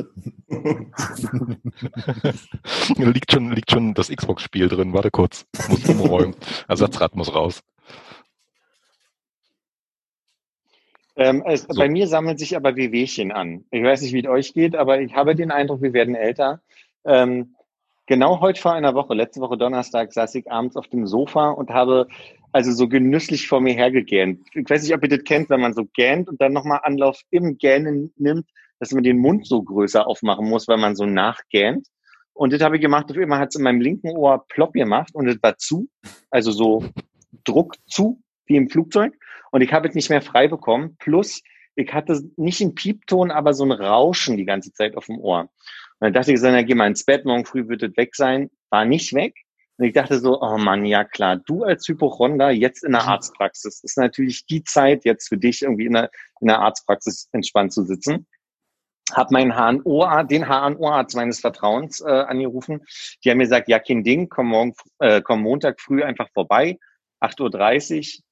[2.98, 4.94] liegt, schon, liegt schon das Xbox-Spiel drin.
[4.94, 5.46] Warte kurz.
[5.70, 6.36] Muss umräumen.
[6.68, 7.64] Ersatzrad muss raus.
[11.16, 11.80] Ähm, es, so.
[11.80, 13.66] Bei mir sammeln sich aber Wehwehchen an.
[13.72, 16.62] Ich weiß nicht, wie es euch geht, aber ich habe den Eindruck, wir werden älter.
[17.08, 17.56] Ähm,
[18.06, 21.70] genau heute vor einer Woche, letzte Woche Donnerstag, saß ich abends auf dem Sofa und
[21.70, 22.08] habe
[22.52, 24.46] also so genüsslich vor mir hergegähnt.
[24.54, 27.22] Ich weiß nicht, ob ihr das kennt, wenn man so gähnt und dann nochmal Anlauf
[27.32, 28.46] im Gähnen nimmt,
[28.80, 31.88] dass man den Mund so größer aufmachen muss, weil man so nachgähnt.
[32.34, 35.16] Und das habe ich gemacht, auf einmal hat es in meinem linken Ohr plopp gemacht
[35.16, 35.88] und es war zu,
[36.30, 36.84] also so
[37.46, 39.14] Druck zu, wie im Flugzeug.
[39.52, 40.98] Und ich habe es nicht mehr frei bekommen.
[41.00, 41.42] Plus,
[41.76, 45.50] ich hatte nicht einen Piepton, aber so ein Rauschen die ganze Zeit auf dem Ohr.
[46.00, 48.16] Und dann dachte ich, so, na, geh mal ins Bett, morgen früh wird es weg
[48.16, 48.50] sein.
[48.70, 49.34] War nicht weg.
[49.78, 53.10] Und ich dachte so, oh Mann, ja klar, du als Hypochonder jetzt in der mhm.
[53.10, 56.10] Arztpraxis ist natürlich die Zeit jetzt für dich irgendwie in der,
[56.42, 58.28] in der Arztpraxis entspannt zu sitzen.
[59.12, 62.86] Hab meinen HNO, den HNO-Arzt meines Vertrauens äh, angerufen.
[63.24, 66.78] Die haben mir gesagt, ja, kein Ding, komm morgen, äh, komm Montag früh einfach vorbei,
[67.22, 68.24] 8.30 Uhr.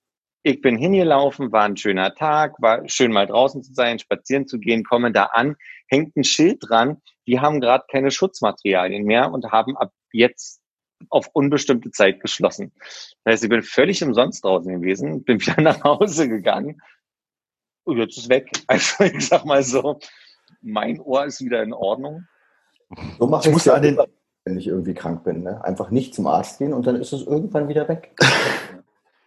[0.43, 4.59] Ich bin hingelaufen, war ein schöner Tag, war schön mal draußen zu sein, spazieren zu
[4.59, 5.55] gehen, komme da an,
[5.88, 10.61] hängt ein Schild dran, die haben gerade keine Schutzmaterialien mehr und haben ab jetzt
[11.09, 12.71] auf unbestimmte Zeit geschlossen.
[13.23, 16.81] Das heißt, ich bin völlig umsonst draußen gewesen, bin wieder nach Hause gegangen
[17.83, 18.49] und jetzt ist weg.
[18.67, 19.99] Also ich sag mal so,
[20.61, 22.25] mein Ohr ist wieder in Ordnung.
[23.19, 23.99] So mache ich es ja, den,
[24.45, 25.43] wenn ich irgendwie krank bin.
[25.43, 25.63] Ne?
[25.63, 28.15] Einfach nicht zum Arzt gehen und dann ist es irgendwann wieder weg.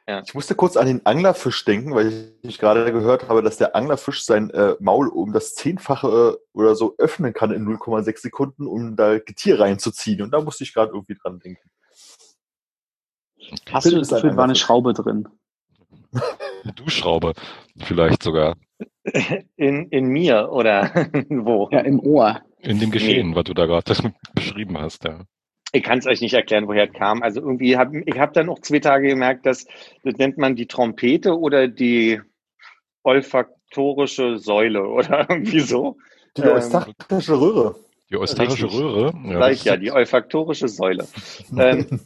[0.08, 0.22] Ja.
[0.24, 4.24] Ich musste kurz an den Anglerfisch denken, weil ich gerade gehört habe, dass der Anglerfisch
[4.24, 8.96] sein äh, Maul um das Zehnfache äh, oder so öffnen kann in 0,6 Sekunden, um
[8.96, 10.22] da Getier reinzuziehen.
[10.22, 11.68] Und da musste ich gerade irgendwie dran denken.
[13.70, 15.28] Hast du das Gefühl, war eine Schraube drin?
[16.64, 17.34] Eine Duschschraube,
[17.76, 18.56] vielleicht sogar.
[19.56, 20.90] In, in mir oder
[21.28, 21.68] wo?
[21.72, 22.40] Ja, im Ohr.
[22.60, 23.36] In dem Geschehen, nee.
[23.36, 23.92] was du da gerade
[24.34, 25.24] beschrieben hast, ja
[25.72, 27.22] ich kann es euch nicht erklären, woher es kam.
[27.22, 29.66] Also irgendwie habe ich habe dann auch zwei Tage gemerkt, dass
[30.02, 32.20] das nennt man die Trompete oder die
[33.02, 35.96] olfaktorische Säule oder irgendwie so.
[36.36, 37.76] Die ähm, olfaktorische Röhre.
[38.10, 39.12] Die eustarische Röhre?
[39.24, 41.06] Ja, ja, die olfaktorische Säule.
[41.58, 42.00] ähm,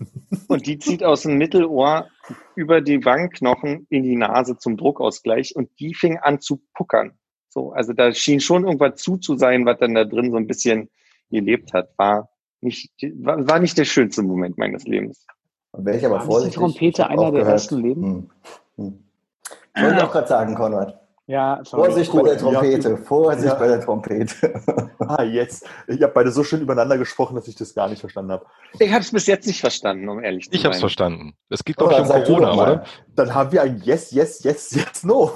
[0.48, 2.08] und die zieht aus dem Mittelohr
[2.56, 7.12] über die Wangenknochen in die Nase zum Druckausgleich und die fing an zu puckern.
[7.48, 10.48] So, also da schien schon irgendwas zu zu sein, was dann da drin so ein
[10.48, 10.90] bisschen
[11.30, 11.90] gelebt hat.
[11.98, 12.32] War
[12.62, 15.26] nicht, war, war nicht der schönste Moment meines Lebens.
[15.72, 16.54] Wäre ich aber war vorsichtig.
[16.54, 18.02] die Trompete einer der ersten Leben?
[18.02, 18.30] Hm.
[18.76, 19.04] Hm.
[19.74, 20.98] Ich wollte auch gerade sagen, Konrad.
[21.26, 21.86] Ja, sorry.
[21.86, 22.96] Vorsicht bei der Trompete, ja.
[22.96, 23.54] Vorsicht ja.
[23.54, 24.60] bei der Trompete.
[24.98, 25.66] ah, jetzt.
[25.86, 28.46] Ich habe beide so schön übereinander gesprochen, dass ich das gar nicht verstanden habe.
[28.78, 30.58] Ich habe es bis jetzt nicht verstanden, um ehrlich zu sein.
[30.58, 31.34] Ich habe es verstanden.
[31.48, 32.84] Es geht, glaube ich, um Corona, oder?
[33.14, 35.30] Dann haben wir ein Yes, Yes, Yes, Yes, No.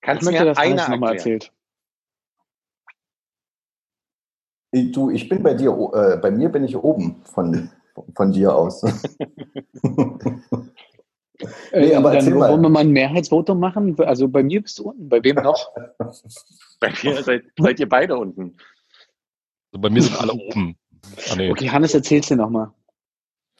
[0.00, 1.52] Kannst du mir das einer nochmal erzählt?
[4.74, 7.70] Du, ich bin bei dir, äh, bei mir bin ich oben von,
[8.16, 8.82] von dir aus.
[11.72, 13.96] nee, äh, aber dann wollen wir mal ein Mehrheitsvotum machen.
[14.00, 15.08] Also bei mir bist du unten.
[15.08, 15.72] Bei wem noch?
[16.80, 18.56] bei mir seid, seid ihr beide unten.
[19.72, 20.76] Also bei mir sind alle oben.
[21.30, 21.52] Ah, nee.
[21.52, 22.72] Okay, Hannes, erzähl's dir nochmal.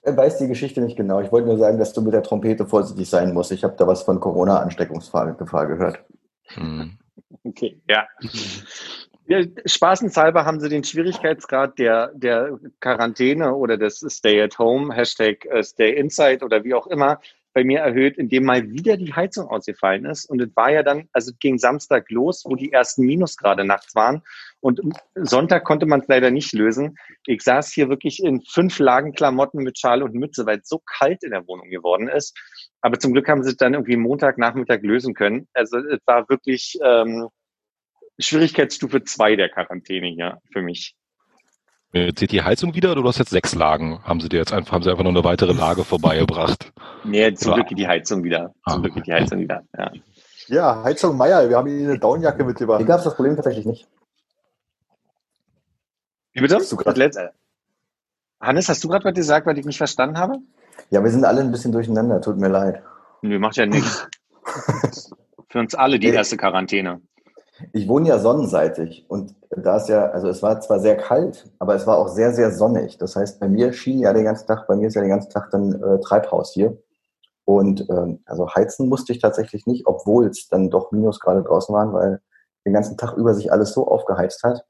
[0.03, 1.21] Er weiß die Geschichte nicht genau.
[1.21, 3.53] Ich wollte nur sagen, dass du mit der Trompete vorsichtig sein musst.
[3.53, 6.05] Ich habe da was von Corona-Ansteckungsgefahr gehört.
[6.49, 6.99] Hm.
[7.45, 8.05] Okay, ja.
[9.27, 15.47] Ja, spaßenshalber haben sie den Schwierigkeitsgrad der, der Quarantäne oder des Stay at Home, Hashtag
[15.47, 17.21] äh, Stay Inside oder wie auch immer,
[17.55, 20.27] bei mir erhöht, indem mal wieder die Heizung ausgefallen ist.
[20.27, 24.23] Und es war ja dann, also ging Samstag los, wo die ersten Minusgrade nachts waren.
[24.61, 24.81] Und
[25.15, 26.99] Sonntag konnte man es leider nicht lösen.
[27.27, 30.83] Ich saß hier wirklich in fünf Lagen Klamotten mit Schal und Mütze, weil es so
[30.85, 32.37] kalt in der Wohnung geworden ist.
[32.81, 35.47] Aber zum Glück haben sie es dann irgendwie Montagnachmittag lösen können.
[35.55, 37.29] Also es war wirklich ähm,
[38.19, 40.95] Schwierigkeitsstufe 2 der Quarantäne hier für mich.
[41.93, 44.03] Zählt die Heizung wieder oder du hast jetzt sechs Lagen?
[44.03, 46.73] Haben sie dir jetzt einfach, haben sie einfach noch eine weitere Lage vorbeigebracht?
[47.05, 47.55] Nee, zum?
[47.55, 48.53] Glück geht die Heizung wieder.
[48.69, 48.79] Zum ah.
[48.79, 49.93] Glück geht die Heizung wieder, ja.
[50.49, 52.79] Ja, Heizung Meier, wir haben Ihnen eine Downjacke mitgebracht.
[52.79, 53.89] Hier gab es das Problem tatsächlich nicht.
[56.33, 56.57] Wie bitte?
[56.57, 57.33] Hast du letzte,
[58.41, 60.39] Hannes, hast du gerade was gesagt, was ich nicht verstanden habe?
[60.91, 62.83] Ja, wir sind alle ein bisschen durcheinander, tut mir leid.
[63.23, 64.07] Nö, macht ja nichts.
[65.49, 67.01] Für uns alle die erste Quarantäne.
[67.73, 71.75] Ich wohne ja sonnenseitig und da ist ja, also es war zwar sehr kalt, aber
[71.75, 72.99] es war auch sehr, sehr sonnig.
[72.99, 75.31] Das heißt, bei mir schien ja den ganzen Tag, bei mir ist ja den ganzen
[75.31, 76.77] Tag dann äh, Treibhaus hier.
[77.45, 81.93] Und ähm, also heizen musste ich tatsächlich nicht, obwohl es dann doch Minusgrade draußen waren,
[81.93, 82.21] weil
[82.67, 84.65] den ganzen Tag über sich alles so aufgeheizt hat,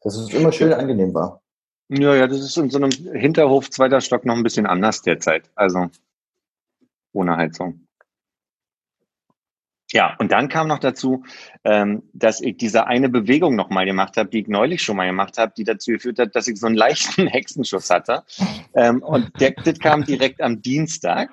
[0.00, 1.42] dass es immer schön angenehm war.
[1.88, 5.50] Ja, ja, das ist in so einem Hinterhof zweiter Stock noch ein bisschen anders derzeit.
[5.54, 5.88] Also
[7.12, 7.85] ohne Heizung.
[9.92, 11.22] Ja, und dann kam noch dazu,
[11.64, 15.38] ähm, dass ich diese eine Bewegung nochmal gemacht habe, die ich neulich schon mal gemacht
[15.38, 18.24] habe, die dazu geführt hat, dass ich so einen leichten Hexenschuss hatte.
[18.74, 21.30] Ähm, und der, das kam direkt am Dienstag.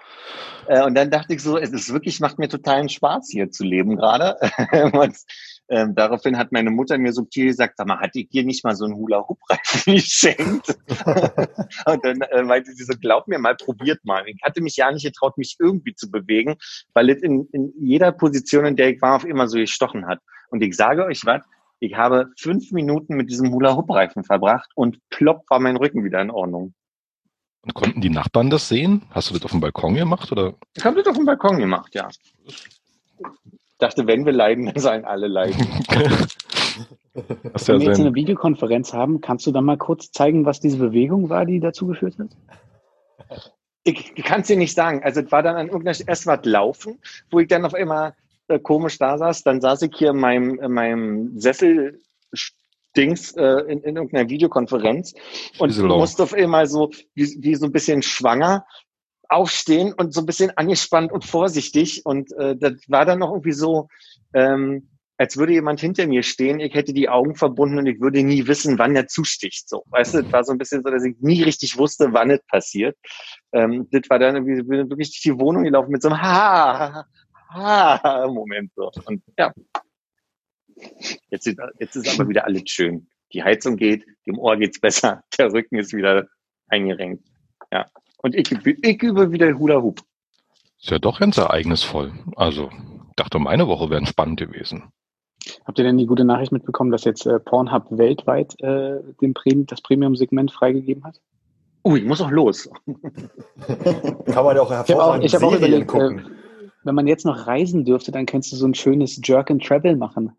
[0.68, 3.64] Äh, und dann dachte ich so, es ist wirklich, macht mir totalen Spaß hier zu
[3.64, 4.38] leben gerade.
[4.94, 5.16] und
[5.70, 8.76] ähm, daraufhin hat meine Mutter mir subtil gesagt, sag mal, hat die dir nicht mal
[8.76, 10.78] so einen Hula-Hoop-Reifen geschenkt?
[11.86, 14.24] und dann äh, meinte sie so, glaub mir mal, probiert mal.
[14.28, 16.56] Ich hatte mich ja nicht getraut, mich irgendwie zu bewegen,
[16.94, 20.20] weil es in, in jeder Position, in der ich war, auf immer so gestochen hat.
[20.50, 21.42] Und ich sage euch was,
[21.80, 26.30] ich habe fünf Minuten mit diesem Hula-Hoop-Reifen verbracht und plopp war mein Rücken wieder in
[26.30, 26.74] Ordnung.
[27.62, 29.04] Und konnten die Nachbarn das sehen?
[29.12, 30.56] Hast du das auf dem Balkon gemacht oder?
[30.76, 32.10] Ich habe das auf dem Balkon gemacht, ja
[33.78, 35.68] dachte, wenn wir leiden, dann sollen alle leiden.
[37.14, 41.30] Wenn wir jetzt eine Videokonferenz haben, kannst du dann mal kurz zeigen, was diese Bewegung
[41.30, 42.30] war, die dazu geführt hat?
[43.84, 45.04] Ich, kann es dir nicht sagen.
[45.04, 47.00] Also es war dann an irgendeiner erst war Laufen,
[47.30, 48.16] wo ich dann auf einmal
[48.48, 49.44] äh, komisch da saß.
[49.44, 52.02] Dann saß ich hier in meinem, in meinem Sessel
[52.96, 55.14] Dings äh, in, in irgendeiner Videokonferenz
[55.58, 58.66] und musste auf einmal so wie, wie so ein bisschen schwanger
[59.34, 62.06] aufstehen und so ein bisschen angespannt und vorsichtig.
[62.06, 63.88] Und äh, das war dann noch irgendwie so,
[64.34, 68.24] ähm, als würde jemand hinter mir stehen, ich hätte die Augen verbunden und ich würde
[68.24, 69.70] nie wissen, wann er zusticht.
[69.70, 72.32] So, weißt du, das war so ein bisschen so, dass ich nie richtig wusste, wann
[72.32, 72.98] es passiert.
[73.52, 77.06] Ähm, das war dann irgendwie wirklich durch die Wohnung gelaufen mit so einem Ha,
[77.54, 78.92] Ha, Moment so.
[79.06, 79.54] Und ja,
[81.30, 83.08] jetzt ist, jetzt ist aber wieder alles schön.
[83.32, 86.28] Die Heizung geht, dem Ohr geht's besser, der Rücken ist wieder
[86.68, 87.28] eingerenkt.
[87.72, 87.90] Ja.
[88.24, 90.02] Und ich, ich übe wieder Hula Hoop.
[90.82, 92.14] Ist ja doch ganz ereignisvoll.
[92.36, 92.70] Also,
[93.16, 94.92] dachte, meine Woche wäre spannend gewesen.
[95.66, 99.66] Habt ihr denn die gute Nachricht mitbekommen, dass jetzt äh, Pornhub weltweit äh, den Premium,
[99.66, 101.20] das Premium-Segment freigegeben hat?
[101.84, 102.70] Oh, ich muss auch los.
[102.88, 106.24] Kann man ja auch hervorragend Ich habe auch, hab auch überlegt, äh,
[106.84, 109.98] wenn man jetzt noch reisen dürfte, dann könntest du so ein schönes Jerk and Travel
[109.98, 110.32] machen.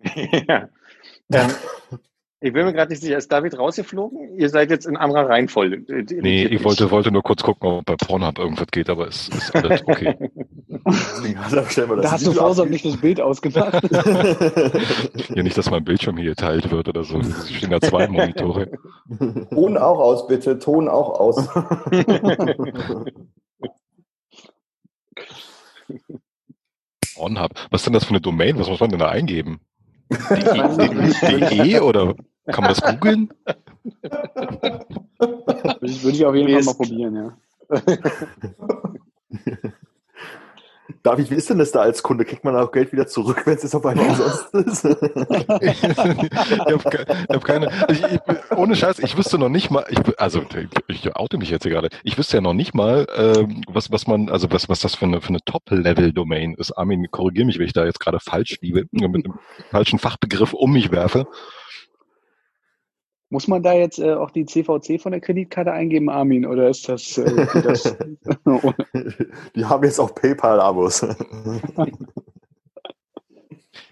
[0.48, 0.68] ja.
[1.32, 1.50] Ähm,
[2.46, 4.38] ich bin mir gerade nicht sicher, ist David rausgeflogen?
[4.38, 5.82] Ihr seid jetzt in anderer Reihenfolge.
[6.20, 9.54] Nee, ich wollte, wollte nur kurz gucken, ob bei Pornhub irgendwas geht, aber es ist
[9.54, 10.16] alles okay.
[10.84, 13.82] da hast du vorsorglich das Bild ausgemacht.
[15.34, 17.18] ja, nicht, dass mein Bildschirm hier geteilt wird oder so.
[17.18, 18.70] Es stehen da zwei Monitore.
[19.50, 20.58] Ton auch aus, bitte.
[20.60, 21.48] Ton auch aus.
[27.16, 27.50] Pornhub.
[27.70, 28.58] Was ist denn das für eine Domain?
[28.58, 29.60] Was muss man denn da eingeben?
[30.10, 32.14] De oder
[32.46, 33.30] kann man das googeln?
[35.80, 37.36] Würde ich auf jeden Fall mal probieren, ja.
[41.02, 42.24] David, wie ist denn das da als Kunde?
[42.24, 44.84] Kriegt man auch Geld wieder zurück, wenn es jetzt auf einmal umsonst ist?
[45.60, 48.20] ich habe hab keine, ich, ich,
[48.56, 50.42] ohne Scheiß, ich wüsste noch nicht mal, ich, also
[50.88, 54.06] ich oute mich jetzt hier gerade, ich wüsste ja noch nicht mal, ähm, was, was
[54.06, 56.72] man, also was, was das für eine, für eine Top-Level-Domain ist.
[56.72, 59.38] Armin, korrigiere mich, wenn ich da jetzt gerade falsch liebe, mit einem
[59.70, 61.26] falschen Fachbegriff um mich werfe.
[63.36, 66.88] Muss man da jetzt äh, auch die CVC von der Kreditkarte eingeben, Armin, oder ist
[66.88, 67.82] das, äh, das
[69.54, 71.02] Die haben jetzt auch PayPal-Abos.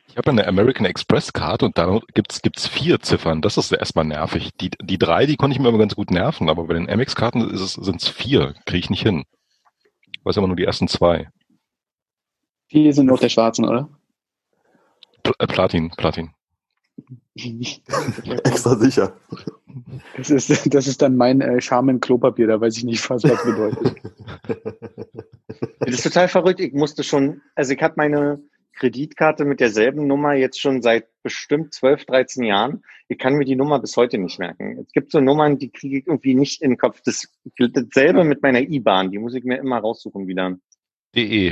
[0.08, 3.42] Ich habe eine American Express Card und da gibt's gibt's vier Ziffern.
[3.42, 4.52] Das ist erstmal nervig.
[4.62, 7.54] Die, die drei, die konnte ich mir immer ganz gut nerven, aber bei den Amex-Karten
[7.54, 8.54] sind es vier.
[8.64, 9.24] Kriege ich nicht hin.
[10.10, 11.28] Ich weiß aber nur die ersten zwei.
[12.72, 13.90] Die sind auf der schwarzen, oder?
[15.22, 16.30] Pl äh, Platin, Platin.
[17.34, 19.16] Extra sicher.
[20.16, 23.44] Das ist, das ist dann mein äh, Charme Klopapier, da weiß ich nicht, was das
[23.44, 23.96] bedeutet.
[25.80, 26.60] Das ist total verrückt.
[26.60, 28.42] Ich musste schon, also ich habe meine
[28.74, 32.82] Kreditkarte mit derselben Nummer jetzt schon seit bestimmt 12, 13 Jahren.
[33.08, 34.78] Ich kann mir die Nummer bis heute nicht merken.
[34.78, 37.00] Es gibt so Nummern, die kriege ich irgendwie nicht in den Kopf.
[37.04, 40.56] Das gilt dasselbe mit meiner IBAN, die muss ich mir immer raussuchen wieder.
[41.14, 41.50] DE.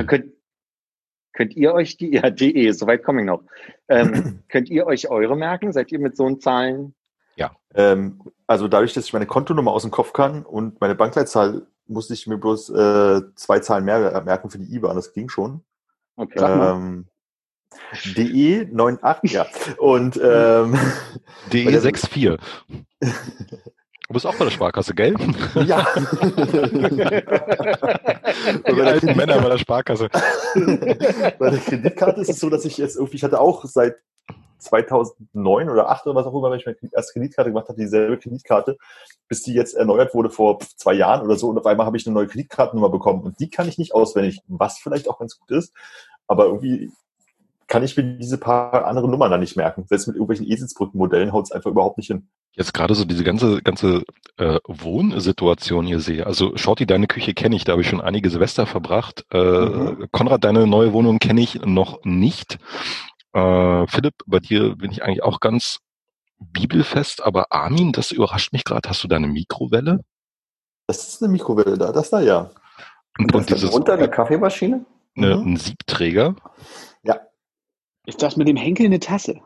[1.33, 3.43] Könnt, ihr euch die, ja, de, soweit komme ich noch.
[3.89, 5.73] Ähm, könnt ihr euch eure merken?
[5.73, 6.95] Seid ihr mit so Zahlen?
[7.37, 7.53] Ja.
[7.75, 12.15] Ähm, also dadurch, dass ich meine Kontonummer aus dem Kopf kann und meine Bankleitzahl, musste
[12.15, 14.97] ich mir bloß äh, zwei Zahlen mehr merken für die IBAN.
[14.97, 15.63] Das ging schon.
[16.17, 16.39] Okay.
[16.41, 17.07] Ähm,
[18.17, 19.47] DE 98, ja.
[19.79, 20.79] Und ähm,
[21.53, 22.39] DE 64.
[24.09, 25.15] Du bist auch bei der Sparkasse, gell?
[25.65, 25.87] Ja.
[28.67, 30.09] Die alten Männer bei der Sparkasse.
[30.55, 33.97] bei der Kreditkarte ist es so, dass ich jetzt irgendwie, ich hatte auch seit
[34.59, 38.19] 2009 oder 2008 oder was auch immer, wenn ich meine erste Kreditkarte gemacht habe, dieselbe
[38.19, 38.77] Kreditkarte,
[39.29, 41.49] bis die jetzt erneuert wurde vor zwei Jahren oder so.
[41.49, 43.23] Und auf einmal habe ich eine neue Kreditkartennummer bekommen.
[43.23, 45.73] Und die kann ich nicht auswendig, was vielleicht auch ganz gut ist.
[46.27, 46.91] Aber irgendwie
[47.73, 49.87] kann ich mir diese paar anderen Nummern dann nicht merken.
[49.89, 52.29] Selbst mit irgendwelchen Eselsbrückenmodellen haut es einfach überhaupt nicht hin.
[52.55, 54.03] Jetzt gerade so diese ganze, ganze
[54.37, 56.27] äh, Wohnsituation hier sehe.
[56.27, 59.25] Also Shorty, deine Küche kenne ich, da habe ich schon einige Silvester verbracht.
[59.33, 60.07] Äh, Mhm.
[60.13, 62.59] Konrad, deine neue Wohnung kenne ich noch nicht.
[63.33, 65.79] Äh, Philipp, bei dir bin ich eigentlich auch ganz
[66.41, 68.87] bibelfest, aber Armin, das überrascht mich gerade.
[68.87, 70.01] Hast du deine Mikrowelle?
[70.89, 72.51] Das ist eine Mikrowelle da, das da ja.
[73.19, 74.85] Und, Und und dieses runter eine Kaffeemaschine?
[75.15, 75.53] ne, Mhm.
[75.53, 76.35] ein Siebträger?
[78.07, 79.41] Ist das mit dem Henkel eine Tasse?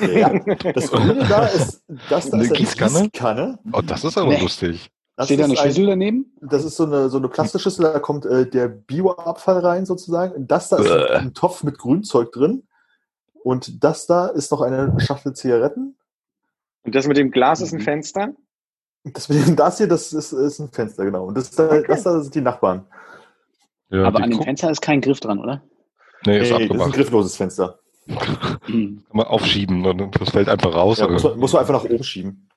[0.00, 0.28] ja.
[0.74, 3.00] Das Grüne da ist, das da Eine ist eine Gießkanne?
[3.10, 3.58] Gießkanne.
[3.72, 4.40] Oh, das ist aber Nee.
[4.40, 4.90] lustig.
[5.16, 6.32] Das Steht da eine ist ein- Schüssel daneben?
[6.40, 10.46] Das ist so eine, so eine Plastikschüssel, da kommt äh, der Bioabfall rein sozusagen.
[10.46, 11.14] Das da ist Bäh.
[11.16, 12.64] ein Topf mit Grünzeug drin.
[13.42, 15.96] Und das da ist noch eine Schachtel Zigaretten.
[16.82, 17.84] Und das mit dem Glas ist ein Mhm.
[17.84, 18.28] Fenster?
[19.04, 21.26] Das, das hier, das ist, ist ein Fenster, genau.
[21.26, 22.86] Und das, da, das da sind die Nachbarn.
[23.90, 25.62] Ja, Aber die an dem Fenster ist kein Griff dran, oder?
[26.26, 26.92] Nee, ist Nee, das ist ein abgemacht.
[26.94, 27.78] griffloses Fenster.
[28.06, 30.98] Kann man aufschieben und das fällt einfach raus.
[30.98, 32.48] Ja, muss, man, muss man einfach nach oben schieben.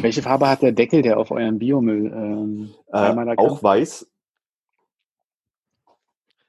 [0.00, 4.08] Welche Farbe hat der Deckel, der auf euren Biomüll ähm, Äh, auch weiß.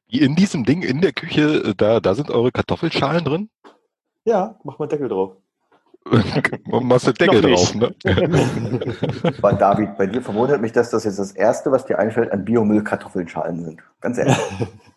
[0.07, 3.49] In diesem Ding in der Küche, äh, da, da sind eure Kartoffelschalen drin?
[4.25, 5.37] Ja, mach mal Deckel drauf.
[6.65, 7.93] Machst den Deckel drauf, ne?
[9.37, 12.43] Aber David, bei dir verwundert mich, dass das jetzt das Erste, was dir einfällt, an
[12.43, 13.81] Biomüll Kartoffelschalen sind.
[13.99, 14.37] Ganz ehrlich.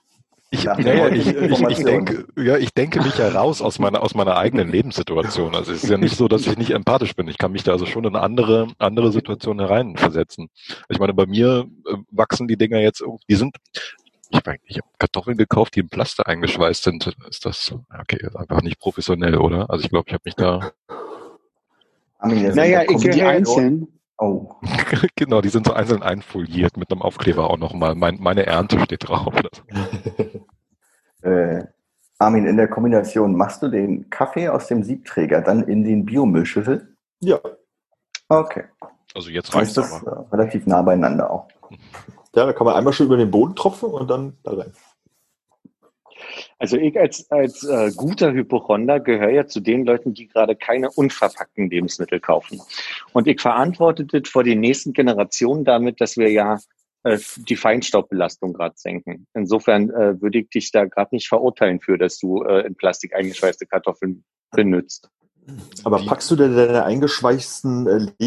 [0.55, 3.28] Ich, Nach ja, der ja, heutigen ich, ich, ich, denke, ja, ich denke mich ja
[3.28, 5.52] raus aus meiner, aus meiner eigenen Lebenssituation.
[5.55, 7.26] Also es ist ja nicht so, dass ich nicht empathisch bin.
[7.26, 10.48] Ich kann mich da also schon in andere, andere Situationen hereinversetzen.
[10.88, 13.57] Ich meine, bei mir äh, wachsen die Dinger jetzt, irgendwie- die sind,
[14.30, 17.12] ich habe ich hab Kartoffeln gekauft, die in Plaster eingeschweißt sind.
[17.28, 19.68] Ist das, okay, ist einfach nicht professionell, oder?
[19.68, 20.70] Also ich glaube, ich habe mich da,
[22.22, 23.88] Naja, ich- die einzeln?
[24.16, 24.55] Oh,
[25.16, 27.96] genau, die sind so einzeln einfoliert mit einem Aufkleber auch nochmal.
[27.96, 29.34] Mein, meine Ernte steht drauf.
[31.25, 31.64] äh,
[32.18, 36.97] Armin, in der Kombination machst du den Kaffee aus dem Siebträger dann in den Biomüllschüssel?
[37.20, 37.41] Ja,
[38.29, 38.64] Okay.
[39.14, 40.27] Also jetzt das aber.
[40.31, 41.49] äh, relativ nah beieinander auch.
[42.35, 44.72] ja, da kann man einmal schön über den Boden tropfen und dann da rein.
[46.59, 50.91] Also ich als, als äh, guter Hypochonder gehöre ja zu den Leuten, die gerade keine
[50.91, 52.61] unverpackten Lebensmittel kaufen.
[53.12, 56.59] Und ich verantworte das vor den nächsten Generationen damit, dass wir ja
[57.05, 59.26] äh, die Feinstaubbelastung gerade senken.
[59.34, 63.14] Insofern äh, würde ich dich da gerade nicht verurteilen für, dass du äh, in Plastik
[63.14, 65.09] eingeschweißte Kartoffeln benutzt.
[65.84, 68.24] Aber packst du denn deine eingeschweißten äh,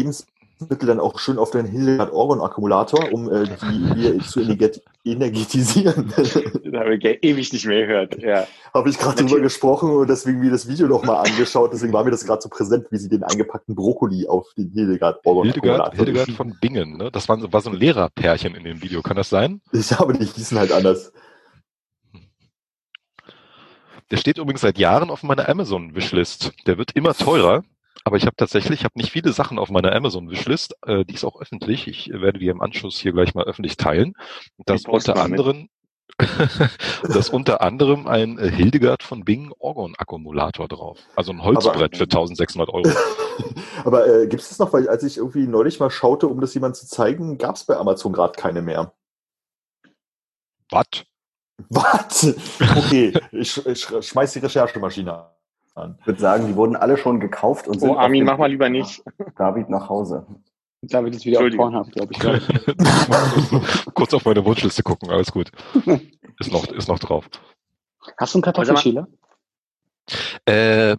[0.60, 4.82] Lebensmittel dann auch schön auf deinen Hildegard Orgon Akkumulator, um äh, die wieder zu energet
[5.04, 6.12] energetisieren?
[6.68, 8.18] Das habe ich ewig nicht mehr gehört.
[8.20, 8.46] Ja.
[8.74, 11.72] Habe ich gerade drüber gesprochen und deswegen mir das Video noch mal angeschaut.
[11.72, 15.24] Deswegen war mir das gerade so präsent, wie sie den eingepackten Brokkoli auf den Hildegard
[15.24, 15.94] Orgon Hildegard.
[15.94, 17.10] Hildegard von Bingen, ne?
[17.10, 19.60] Das war, so- war so ein Lehrerpärchen in dem Video, kann das sein?
[19.72, 21.12] Ich habe die hießen halt anders.
[24.10, 26.52] Der steht übrigens seit Jahren auf meiner Amazon-Wishlist.
[26.66, 27.62] Der wird immer teurer,
[28.04, 30.76] aber ich habe tatsächlich, ich habe nicht viele Sachen auf meiner Amazon-Wishlist.
[30.86, 31.88] Äh, die ist auch öffentlich.
[31.88, 34.14] Ich werde die im Anschluss hier gleich mal öffentlich teilen.
[34.58, 35.68] Das unter anderem,
[37.02, 40.98] das unter anderem ein äh, Hildegard von Bingen Orgon-Akkumulator drauf.
[41.16, 42.90] Also ein Holzbrett für 1600 Euro.
[43.84, 44.72] Aber äh, gibt es das noch?
[44.72, 47.76] Weil als ich irgendwie neulich mal schaute, um das jemand zu zeigen, gab es bei
[47.76, 48.92] Amazon gerade keine mehr.
[50.70, 50.86] Was?
[51.70, 52.34] Was?
[52.60, 55.37] Okay, ich, ich schmeiß die Recherchemaschine
[55.78, 55.96] an.
[56.00, 58.68] Ich würde sagen, die wurden alle schon gekauft und sind Oh, Armin, mach mal lieber
[58.68, 59.02] nicht.
[59.38, 60.26] David nach Hause.
[60.82, 61.72] David ist wieder auf Entschuldigung.
[61.72, 63.84] Pornhub, glaube ich.
[63.94, 65.50] Kurz auf meine Wunschliste gucken, alles gut.
[66.40, 67.28] Ist noch, ist noch drauf.
[68.16, 69.08] Hast du einen Kartoffelschäler?
[70.44, 70.96] Äh,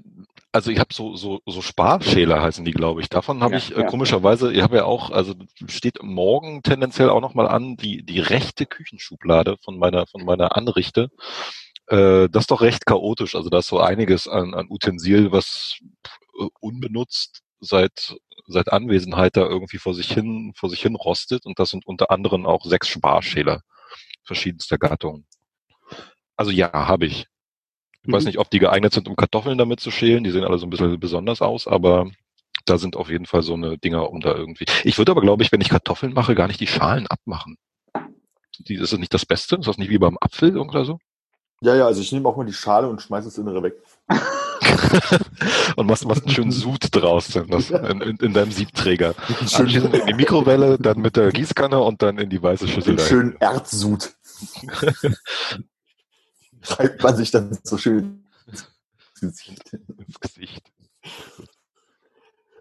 [0.52, 3.08] also ich habe so, so, so Sparschäler heißen die, glaube ich.
[3.10, 3.86] Davon habe Ja, ich äh, ja.
[3.86, 5.36] komischerweise, ich habe ja auch, also
[5.68, 11.10] steht morgen tendenziell auch nochmal an, die, die rechte Küchenschublade von meiner, von meiner Anrichte.
[11.90, 13.36] Äh, das ist doch recht chaotisch.
[13.36, 15.78] Also da ist so einiges an, an Utensil, was
[16.40, 18.16] äh, unbenutzt seit,
[18.48, 21.46] seit Anwesenheit da irgendwie vor sich hin, vor sich hin rostet.
[21.46, 23.62] Und das sind unter anderem auch sechs Sparschäler
[24.24, 25.26] verschiedenster Gattungen.
[26.38, 27.26] Also ja, habe ich.
[28.04, 28.28] Ich weiß Mhm.
[28.30, 30.24] nicht, ob die geeignet sind, um Kartoffeln damit zu schälen.
[30.24, 32.10] Die sehen alle so ein bisschen besonders aus, aber
[32.66, 34.66] da sind auf jeden Fall so eine Dinger, da irgendwie.
[34.86, 37.58] Ich würde aber, glaube ich, wenn ich Kartoffeln mache, gar nicht die Schalen abmachen.
[38.60, 39.56] Die, ist das nicht das Beste?
[39.58, 41.00] Ist das nicht wie beim Apfel oder so?
[41.62, 43.76] Ja, ja, also ich nehme auch mal die Schale und schmeiße das Innere weg.
[45.76, 49.16] Und machst, machst einen schönen Sud draus in, das, in, in, in deinem Siebträger.
[49.40, 52.96] Anschließend in die Mikrowelle, dann mit der Gießkanne und dann in die weiße Schüssel.
[52.96, 53.10] dahin.
[53.10, 54.14] schönen Erdsud.
[56.64, 58.68] Reibt man sich dann so schön ins
[59.20, 59.74] Gesicht.
[59.74, 60.64] ins Gesicht.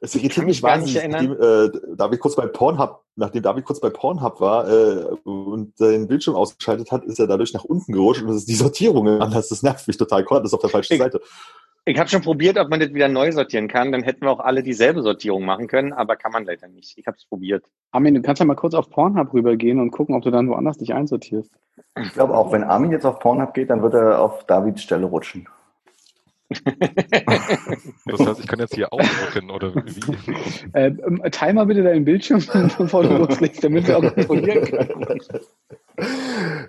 [0.08, 3.42] Es irritiert kann mich mich gar nicht wahnsinnig, nachdem äh, David kurz bei Pornhub, nachdem
[3.42, 7.64] David kurz bei Pornhub war äh, und seinen Bildschirm ausgeschaltet hat, ist er dadurch nach
[7.64, 9.48] unten gerutscht und das ist die Sortierung anders.
[9.48, 10.24] Das nervt mich total.
[10.24, 11.20] Konrad ist auf der falschen Ich- Seite.
[11.84, 13.92] Ich habe schon probiert, ob man das wieder neu sortieren kann.
[13.92, 16.98] Dann hätten wir auch alle dieselbe Sortierung machen können, aber kann man leider nicht.
[16.98, 17.64] Ich habe es probiert.
[17.92, 20.76] Armin, du kannst ja mal kurz auf Pornhub rübergehen und gucken, ob du dann woanders
[20.76, 21.50] dich einsortierst.
[21.98, 25.06] Ich glaube auch, wenn Armin jetzt auf Pornhub geht, dann wird er auf Davids Stelle
[25.06, 25.48] rutschen.
[28.06, 30.70] Das heißt, ich kann jetzt hier ausdrücken oder wie?
[30.72, 32.42] Äh, ähm, teil mal bitte deinen Bildschirm,
[32.78, 35.20] bevor du loslegst, damit wir auch kontrollieren können.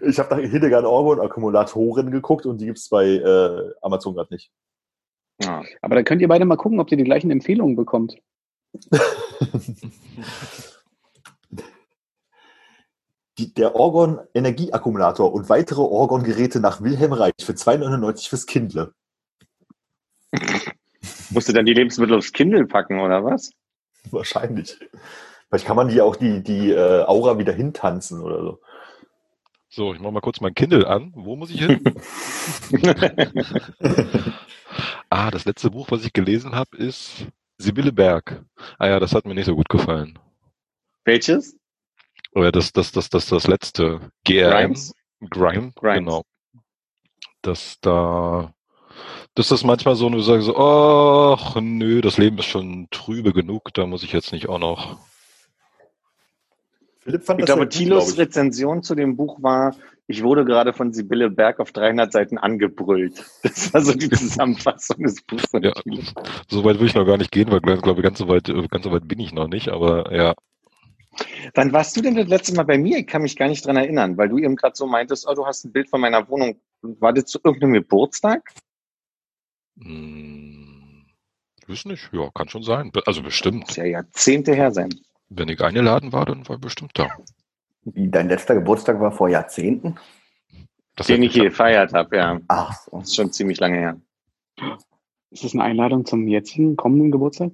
[0.02, 4.52] Ich habe nach Hildegard Orgon Akkumulatoren geguckt und die gibt's bei äh, Amazon gerade nicht.
[5.42, 5.64] Ja.
[5.82, 8.18] Aber da könnt ihr beide mal gucken, ob ihr die gleichen Empfehlungen bekommt.
[13.38, 18.94] Die, der Orgon Energieakkumulator und weitere Orgon Geräte nach Wilhelm Reich für 2,99 fürs Kindle.
[21.30, 23.52] Musst du dann die Lebensmittel aufs Kindle packen oder was?
[24.12, 24.78] Wahrscheinlich.
[25.48, 28.60] Vielleicht kann man die auch die, die äh, Aura wieder hintanzen oder so.
[29.72, 31.12] So, ich mache mal kurz mein Kindle an.
[31.16, 31.84] Wo muss ich hin?
[35.10, 37.28] ah, das letzte Buch, was ich gelesen habe, ist
[37.58, 38.44] Sibylle Berg.
[38.80, 40.18] Ah ja, das hat mir nicht so gut gefallen.
[41.04, 41.56] Welches?
[42.34, 44.12] Oder das, das, das, das, das letzte.
[44.24, 44.52] GRM.
[44.52, 44.94] Grimes?
[45.30, 46.00] Grime, Grimes.
[46.00, 46.24] genau.
[47.42, 48.54] Das da,
[49.36, 53.74] das ist manchmal so, du sagst so, ach nö, das Leben ist schon trübe genug,
[53.74, 54.98] da muss ich jetzt nicht auch noch.
[57.00, 58.20] Philipp fand Ich das glaube, gut, Thilos glaub ich.
[58.20, 59.76] Rezension zu dem Buch war,
[60.08, 63.24] ich wurde gerade von Sibylle Berg auf 300 Seiten angebrüllt.
[63.44, 65.74] Das war so die Zusammenfassung des Buchs von Ja.
[66.50, 68.84] So weit will ich noch gar nicht gehen, weil ich glaube, ganz so weit, ganz
[68.84, 70.34] so weit bin ich noch nicht, aber ja.
[71.54, 72.98] Wann warst du denn das letzte Mal bei mir?
[72.98, 75.46] Ich kann mich gar nicht dran erinnern, weil du eben gerade so meintest, oh, du
[75.46, 76.60] hast ein Bild von meiner Wohnung.
[76.82, 78.52] War das zu irgendeinem Geburtstag?
[79.82, 81.06] Hm,
[81.68, 82.92] weiß nicht, ja, kann schon sein.
[83.06, 83.68] Also bestimmt.
[83.68, 84.90] Muss ja Jahrzehnte her sein.
[85.30, 87.08] Wenn ich eingeladen war, dann war ich bestimmt da.
[87.84, 89.96] Wie dein letzter Geburtstag war vor Jahrzehnten?
[90.96, 92.40] Das Den ich hier gefeiert habe, ja.
[92.48, 92.98] Ach so.
[93.00, 94.02] Das ist schon ziemlich lange her.
[95.32, 97.52] Ist das eine Einladung zum jetzigen kommenden Geburtstag?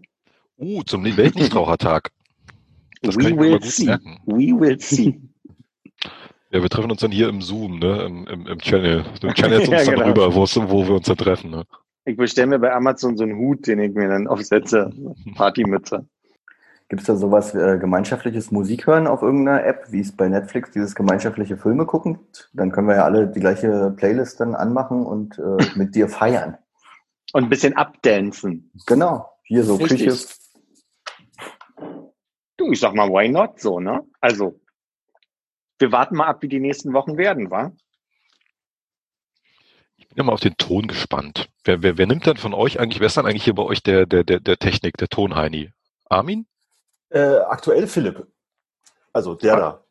[0.57, 2.11] Uh, zum Weltnichtrauchertag.
[3.01, 3.85] Das kann We will mal gut see.
[3.85, 4.19] merken.
[4.25, 5.21] We will see.
[6.51, 9.03] Ja, wir treffen uns dann hier im Zoom, ne, im, im, im Channel.
[9.19, 10.07] Du channelst uns Ja, dann genau.
[10.07, 11.51] rüber, wo, wo wir uns dann treffen.
[11.51, 11.65] Ne?
[12.05, 14.91] Ich bestelle mir bei Amazon so einen Hut, den ich mir dann aufsetze.
[15.35, 16.07] Partymütze.
[16.87, 20.69] Gibt es da sowas äh, gemeinschaftliches Musik hören auf irgendeiner App, wie es bei Netflix
[20.69, 22.19] dieses gemeinschaftliche Filme gucken?
[22.53, 26.59] Dann können wir ja alle die gleiche Playlist dann anmachen und äh, mit dir feiern.
[27.33, 28.71] Und ein bisschen abdancen.
[28.85, 29.31] Genau.
[29.43, 30.05] Hier so Richtig.
[30.05, 30.27] Küche.
[32.57, 34.03] Du, ich sag mal, why not so, ne?
[34.21, 34.59] Also,
[35.79, 37.71] wir warten mal ab, wie die nächsten Wochen werden, wa?
[40.15, 41.49] Ich bin immer auf den Ton gespannt.
[41.65, 43.83] Wer, wer, wer nimmt dann von euch eigentlich, wer ist dann eigentlich hier bei euch
[43.83, 45.73] der, der, der, der Technik, der Tonheini?
[46.05, 46.45] Armin?
[47.09, 48.25] Äh, aktuell Philipp.
[49.11, 49.83] Also der da.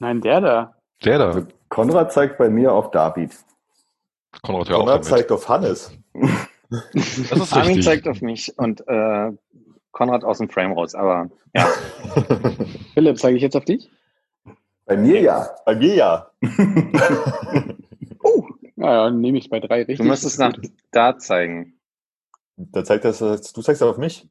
[0.00, 0.74] Nein, der da.
[1.04, 1.26] Der da?
[1.26, 3.30] Also Konrad zeigt bei mir auf David.
[4.42, 5.04] Konrad, hör auf Konrad damit.
[5.04, 5.92] zeigt auf Hannes.
[6.68, 9.30] Das ist Armin zeigt auf mich und äh,
[9.92, 11.64] Konrad aus dem Frame raus, aber ja.
[12.94, 13.88] Philipp, zeige ich jetzt auf dich?
[14.84, 15.48] Bei mir ja.
[15.64, 16.30] Bei mir ja.
[18.86, 19.98] Ja, ja, dann nehme ich bei drei richtig.
[19.98, 20.54] Du musst es nach
[20.92, 21.74] da zeigen.
[22.56, 24.28] Da zeigt das, du zeigst auf mich.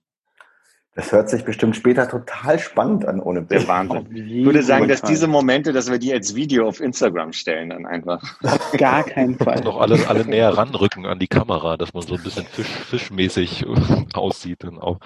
[0.96, 3.68] Das hört sich bestimmt später total spannend an ohne Der Bild.
[3.68, 4.16] Wahnsinn.
[4.16, 7.86] Ich würde sagen, dass diese Momente, dass wir die als Video auf Instagram stellen, dann
[7.86, 8.24] einfach.
[8.44, 9.60] Auf gar keinen Fall.
[9.62, 13.66] noch alle, alle näher ranrücken an die Kamera, dass man so ein bisschen fisch, fischmäßig
[14.14, 14.64] aussieht.
[14.64, 15.00] Dann auch.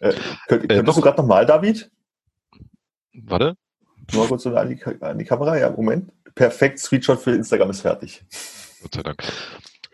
[0.00, 0.16] Könnt,
[0.48, 1.90] könntest Äh, noch- du gerade nochmal, David?
[3.12, 3.56] Warte.
[4.12, 5.58] Nur mal kurz so an die, an die Kamera.
[5.58, 6.10] Ja, Moment.
[6.34, 8.24] Perfekt, Screenshot für Instagram ist fertig.
[8.82, 9.22] Gott sei Dank.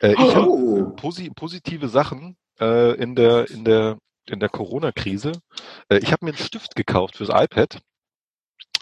[0.01, 0.85] Äh, ich habe Oh.
[0.97, 5.33] posi positive Sachen äh, in der in der in der Corona-Krise.
[5.89, 7.81] Äh, ich habe mir einen Stift gekauft fürs iPad.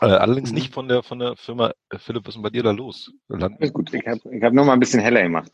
[0.00, 0.54] Äh, allerdings Mhm.
[0.54, 3.12] nicht von der von der Firma äh, Philipp, was ist denn bei dir da los?
[3.28, 3.92] Land gut.
[3.92, 5.50] Ich habe ich hab nur mal ein bisschen heller gemacht.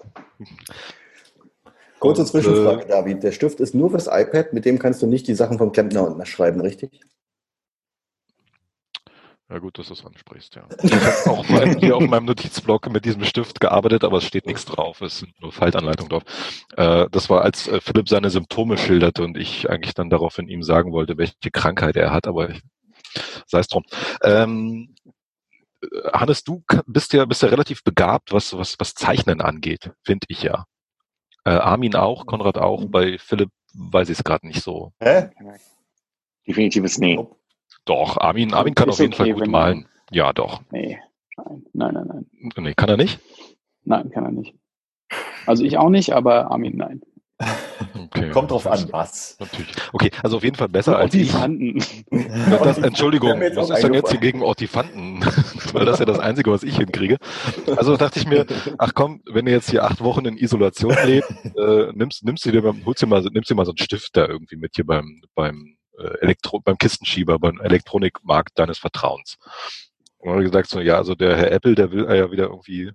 [1.98, 3.22] Kurze Und, Zwischenfrage, äh, David.
[3.22, 6.06] Der Stift ist nur fürs iPad, mit dem kannst du nicht die Sachen vom Klempner
[6.06, 7.00] unten schreiben, richtig?
[9.48, 10.66] Ja gut, dass du es ansprichst, ja.
[10.82, 14.46] Ich habe auch mal hier auf meinem Notizblock mit diesem Stift gearbeitet, aber es steht
[14.46, 15.00] nichts drauf.
[15.00, 16.24] Es sind nur Faltanleitungen drauf.
[16.76, 20.64] Äh, das war, als äh, Philipp seine Symptome schilderte und ich eigentlich dann daraufhin ihm
[20.64, 22.54] sagen wollte, welche Krankheit er hat, aber
[23.46, 23.84] sei es drum.
[24.22, 24.96] Ähm,
[25.80, 30.26] äh, Hannes, du bist ja, bist ja relativ begabt, was, was, was Zeichnen angeht, finde
[30.28, 30.66] ich ja.
[31.44, 34.92] Äh, Armin auch, Konrad auch, bei Philipp weiß ich es gerade nicht so.
[34.98, 35.30] Hä?
[36.48, 37.24] Definitives Nee.
[37.86, 39.88] Doch, Armin, Armin kann auf jeden Fall okay, gut wenn- malen.
[40.10, 40.60] Ja, doch.
[40.70, 40.98] Nee,
[41.36, 42.64] nein, nein, nein, nein.
[42.64, 43.18] Nee, kann er nicht?
[43.84, 44.54] Nein, kann er nicht.
[45.46, 47.00] Also ich auch nicht, aber Armin, nein.
[48.06, 48.30] Okay.
[48.30, 49.36] Kommt drauf an, was.
[49.38, 49.74] Natürlich.
[49.92, 51.34] Okay, also auf jeden Fall besser als ich.
[51.34, 51.78] Ortifanten.
[52.10, 55.20] Ja, das, Entschuldigung, was ist denn jetzt hier gegen Ortifanten?
[55.72, 57.18] Weil das ist ja das Einzige, was ich hinkriege.
[57.76, 58.46] Also dachte ich mir,
[58.78, 62.52] ach komm, wenn du jetzt hier acht Wochen in Isolation lebst, äh, nimmst, nimmst du
[62.52, 64.72] dir, mal- holst dir mal, so- nimmst dir mal so einen Stift da irgendwie mit
[64.74, 65.75] hier beim, beim,
[66.20, 69.36] Elektro, beim Kistenschieber, beim Elektronikmarkt deines Vertrauens.
[70.18, 72.44] Und dann habe ich gesagt so, ja, also der Herr Apple, der will ja wieder
[72.44, 72.92] irgendwie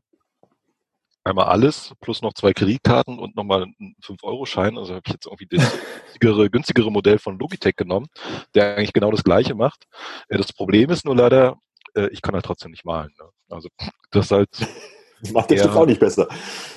[1.24, 4.78] einmal alles plus noch zwei Kreditkarten und nochmal einen 5-Euro-Schein.
[4.78, 5.72] Also habe ich jetzt irgendwie das
[6.20, 8.08] günstigere, günstigere Modell von Logitech genommen,
[8.56, 9.86] der eigentlich genau das gleiche macht.
[10.30, 11.58] Äh, Das Problem ist nur leider,
[11.96, 13.12] äh, ich kann halt trotzdem nicht malen.
[13.20, 13.26] Ne?
[13.50, 13.70] Also
[14.12, 14.50] das ist halt,
[15.22, 15.64] Das macht der Ja.
[15.66, 16.28] Stift auch nicht besser.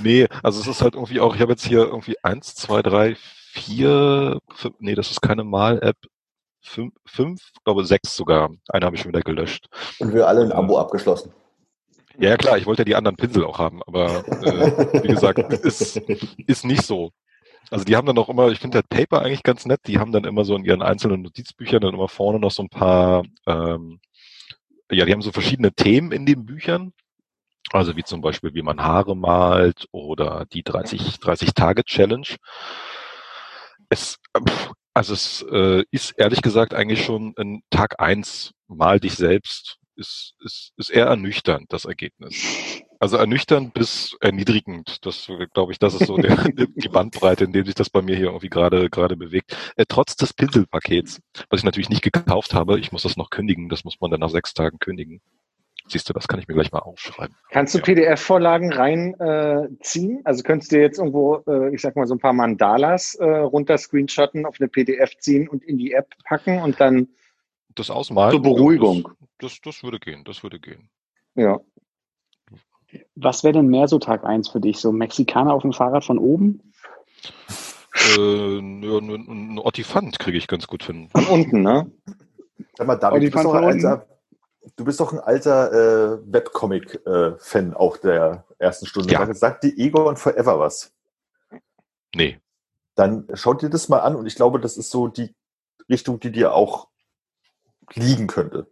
[0.01, 3.17] nee, also es ist halt irgendwie auch, ich habe jetzt hier irgendwie eins, zwei, drei,
[3.17, 5.97] vier, fünf, nee, das ist keine Mal-App,
[6.65, 8.51] fünf, fünf, glaube sechs sogar.
[8.69, 9.69] Eine habe ich schon wieder gelöscht.
[9.99, 11.33] Und wir alle ein Abo abgeschlossen.
[12.19, 15.97] Ja, klar, ich wollte ja die anderen Pinsel auch haben, aber äh, wie gesagt, ist,
[16.47, 17.11] ist nicht so.
[17.71, 20.13] Also die haben dann auch immer, ich finde halt Paper eigentlich ganz nett, die haben
[20.13, 24.01] dann immer so in ihren einzelnen Notizbüchern dann immer vorne noch so ein paar, ähm,
[24.91, 26.93] ja, die haben so verschiedene Themen in den Büchern.
[27.73, 32.27] Also wie zum Beispiel, wie man Haare malt oder die 30, 30 Tage Challenge.
[33.89, 34.19] Es,
[34.95, 40.35] also es äh, ist ehrlich gesagt eigentlich schon in Tag eins mal dich selbst ist,
[40.41, 42.35] ist, ist eher ernüchternd, das Ergebnis.
[42.99, 45.05] Also ernüchternd bis erniedrigend.
[45.05, 48.17] Das glaube ich, das ist so der, die Bandbreite, in dem sich das bei mir
[48.17, 49.57] hier irgendwie gerade gerade bewegt.
[49.77, 51.21] Äh, trotz des Pinselpakets,
[51.51, 54.21] was ich natürlich nicht gekauft habe, ich muss das noch kündigen, das muss man dann
[54.21, 55.21] nach sechs Tagen kündigen.
[55.87, 57.37] Siehst du, das kann ich mir gleich mal aufschreiben.
[57.51, 57.85] Kannst du Ja.
[57.85, 60.19] PDF-Vorlagen reinziehen?
[60.19, 63.25] Äh, also könntest du jetzt irgendwo, äh, ich sag mal, so ein paar Mandalas äh,
[63.25, 67.09] runter screenshotten, auf eine PDF ziehen und in die App packen und dann,
[67.75, 68.31] Das Ausmalen.
[68.33, 69.11] Zur Beruhigung.
[69.39, 70.89] Das, das, das würde gehen, das würde gehen.
[71.35, 71.61] ja.
[73.17, 74.79] Was wäre denn mehr so Tag eins für dich?
[74.79, 76.61] So Mexikaner auf dem Fahrrad von oben?
[78.17, 81.09] Äh, ein Ottifant kriege ich ganz gut hin.
[81.11, 81.91] Von unten, ne?
[82.77, 83.81] Sag mal, David, die du bist, doch ein
[84.77, 89.13] du bist doch ein alter äh, Webcomic-Fan auch der ersten Stunde.
[89.13, 89.25] Ja.
[89.27, 90.93] Sag- Sagt die Egon Forever was?
[92.15, 92.41] Nee.
[92.95, 95.35] Dann schaut dir das mal an und ich glaube, das ist so die
[95.89, 96.89] Richtung, die dir auch
[97.95, 98.67] liegen könnte.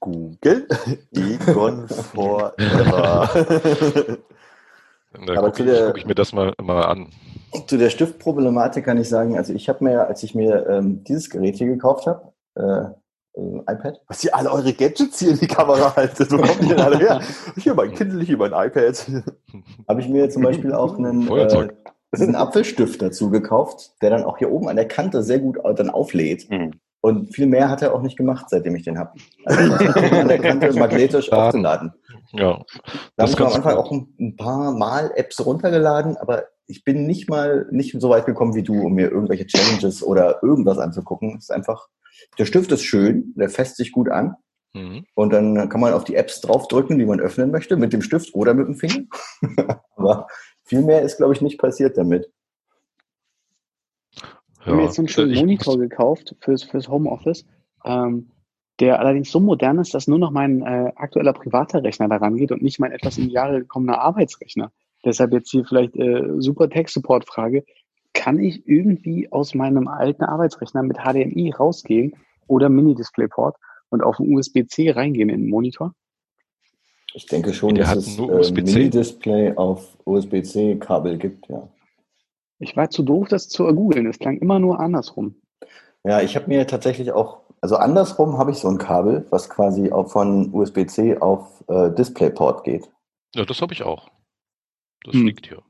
[0.00, 0.66] Google
[1.12, 3.28] Egon Forever.
[5.26, 7.10] Da Aber gucke zu ich, der- guck ich mir das mal, mal an.
[7.66, 11.28] Zu der Stiftproblematik kann ich sagen, also ich habe mir, als ich mir ähm, dieses
[11.28, 12.84] Gerät hier gekauft habe, äh,
[13.34, 16.30] äh, iPad, Was ihr alle eure Gadgets hier in die Kamera haltet.
[16.30, 17.20] Wo kommt ihr denn alle her?
[17.56, 19.06] Hier mein Kindle, hier mein iPad.
[19.88, 21.74] habe ich mir zum Beispiel auch einen, äh, Feuerzeug.
[22.12, 25.90] einen Apfelstift dazu gekauft, der dann auch hier oben an der Kante sehr gut dann
[25.90, 26.50] auflädt.
[26.50, 26.72] Mhm.
[27.00, 29.12] Und viel mehr hat er auch nicht gemacht, seitdem ich den habe.
[29.44, 31.46] Also an der Kante magnetisch Laden.
[31.46, 31.92] aufgeladen.
[32.32, 32.62] Ja,
[33.16, 37.06] Da habe ich am Anfang auch ein, ein paar Mal Apps runtergeladen, aber ich bin
[37.06, 41.34] nicht mal nicht so weit gekommen wie du, um mir irgendwelche Challenges oder irgendwas anzugucken.
[41.36, 41.88] Es ist einfach,
[42.38, 44.36] der Stift ist schön, der fässt sich gut an
[44.74, 45.04] mhm.
[45.14, 48.34] und dann kann man auf die Apps draufdrücken, die man öffnen möchte, mit dem Stift
[48.34, 49.04] oder mit dem Finger.
[49.96, 50.26] aber
[50.64, 52.30] viel mehr ist, glaube ich, nicht passiert damit.
[54.62, 57.44] Ich habe mir jetzt so einen schönen Ich- Monitor gekauft fürs, fürs Homeoffice,
[57.84, 58.30] ähm,
[58.78, 62.52] der allerdings so modern ist, dass nur noch mein äh, aktueller privater Rechner daran geht
[62.52, 64.72] und nicht mein etwas in die Jahre gekommener Arbeitsrechner.
[65.04, 67.64] Deshalb jetzt hier vielleicht äh, super Tech-Support-Frage.
[68.14, 72.14] Kann ich irgendwie aus meinem alten Arbeitsrechner mit HDMI rausgehen
[72.46, 73.56] oder Mini-Displayport
[73.90, 75.94] und auf einen USB-C reingehen in den Monitor?
[77.14, 78.62] Ich denke schon, Der dass es nur äh, USB-C.
[78.78, 81.68] Mini-Display auf USB-C-Kabel gibt, ja.
[82.58, 84.06] Ich war zu doof, das zu googeln.
[84.06, 85.34] Es klang immer nur andersrum.
[86.04, 89.90] Ja, ich habe mir tatsächlich auch, also andersrum habe ich so ein Kabel, was quasi
[89.90, 92.88] auch von USB-C auf äh, DisplayPort geht.
[93.34, 94.10] Ja, das habe ich auch.
[95.04, 95.26] Das Hm.
[95.26, 95.62] liegt hier.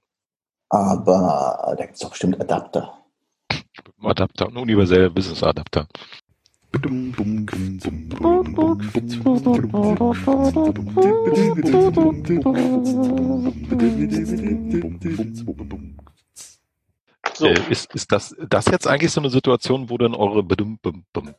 [0.73, 2.99] Aber da gibt es doch bestimmt Adapter.
[4.03, 5.87] Adapter, ein universeller Business-Adapter.
[17.35, 17.47] So.
[17.47, 21.05] Äh, ist, ist das, das jetzt eigentlich so eine Situation, wo dann eure bum, bum,
[21.13, 21.35] bum,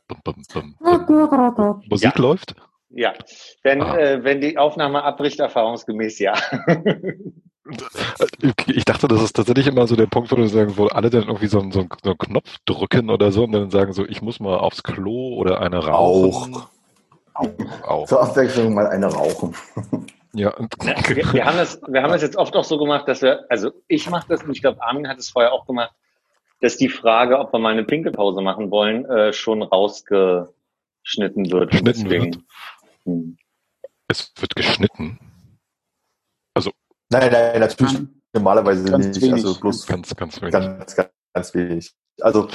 [1.90, 2.22] Musik Ja.
[2.22, 2.54] läuft?
[2.90, 3.12] Ja,
[3.64, 3.96] wenn, Ah.
[3.98, 6.34] äh, wenn die Aufnahme abbricht, erfahrungsgemäß ja.
[7.66, 11.08] Okay, Ich dachte, das ist tatsächlich immer so der Punkt, wo, du sagen, wo alle
[11.10, 13.92] dann irgendwie so, einen- so, einen- so einen Knopf drücken oder so und dann sagen
[13.92, 16.56] so, ich muss mal aufs Klo oder eine rauchen.
[17.34, 17.48] Auch.
[17.82, 18.06] Auch.
[18.06, 19.54] Zur Abwechslung mal eine rauchen.
[20.34, 20.50] Ja.
[20.56, 23.44] und- wir, wir, haben das, wir haben das jetzt oft auch so gemacht, dass wir,
[23.48, 25.92] also ich mache das und ich glaube, Armin hat es vorher auch gemacht,
[26.60, 31.70] dass die Frage, ob wir mal eine Pinkelpause machen wollen, äh, schon rausgeschnitten wird.
[31.70, 32.44] Geschnitten deswegen-
[33.04, 33.36] Hm.
[34.08, 35.18] Es wird geschnitten.
[37.20, 37.98] Nein, nein, natürlich.
[38.32, 39.22] normalerweise Ganz nicht.
[39.22, 39.44] wenig.
[39.44, 40.52] Also bloß Ganz, ganz wenig.
[40.52, 41.92] ganz, ganz, ganz wenig.
[42.20, 42.48] Also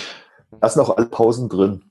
[0.61, 1.83] lassen auch alle Pausen drin.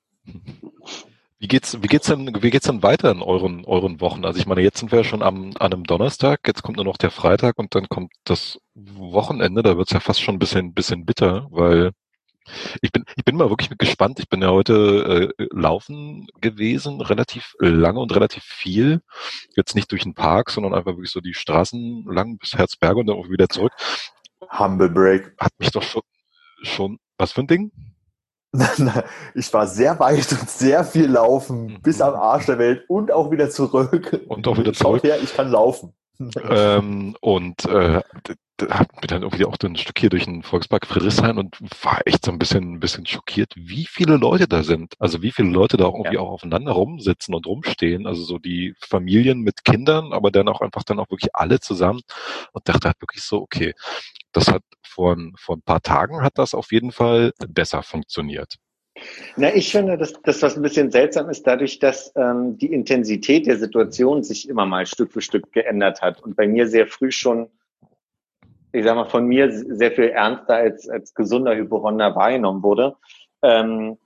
[1.39, 4.25] Wie geht's, wie geht's denn, wie geht's denn weiter in euren, euren Wochen?
[4.25, 6.85] Also ich meine, jetzt sind wir ja schon am, an einem Donnerstag, jetzt kommt nur
[6.85, 10.75] noch der Freitag und dann kommt das Wochenende, da wird's ja fast schon ein bisschen,
[10.75, 11.93] bisschen bitter, weil
[12.83, 14.19] ich bin, ich bin mal wirklich gespannt.
[14.21, 19.01] Ich bin ja heute äh, laufen gewesen, relativ lange und relativ viel.
[19.57, 23.07] Jetzt nicht durch den Park, sondern einfach wirklich so die Straßen lang bis Herzberge und
[23.07, 23.73] dann auch wieder zurück.
[24.59, 25.33] Humble Break.
[25.39, 26.03] Hat mich doch schon,
[26.63, 27.73] schon, was für ein Ding?
[29.35, 31.83] ich war sehr weit und sehr viel laufen, Mhm.
[31.83, 34.21] bis am Arsch der Welt und auch wieder zurück.
[34.29, 35.03] Und auch wieder Schaut zurück.
[35.05, 35.93] her, ich kann laufen.
[36.51, 38.01] Ähm, und äh,
[38.63, 42.25] hab mir dann irgendwie auch ein Stück hier durch den Volkspark Friedrichshain und war echt
[42.25, 44.95] so ein bisschen, ein bisschen schockiert, wie viele Leute da sind.
[44.99, 48.07] Also wie viele Leute da auch irgendwie auch aufeinander rumsitzen und rumstehen.
[48.07, 52.01] Also so die Familien mit Kindern, aber dann auch einfach dann auch wirklich alle zusammen
[52.53, 53.75] und dachte halt wirklich so, okay,
[54.33, 58.57] das hat vor, ein- vor ein paar Tagen hat das auf jeden Fall besser funktioniert.
[59.37, 63.47] Na, ich finde, dass das, was ein bisschen seltsam ist, dadurch, dass ähm, die Intensität
[63.47, 67.13] der Situation sich immer mal Stück für Stück geändert hat und bei mir sehr früh
[67.13, 67.49] schon,
[68.73, 72.97] ich sag mal, von mir sehr viel ernster als, als gesunder Hypochonder wahrgenommen wurde,
[73.43, 73.99] ähm,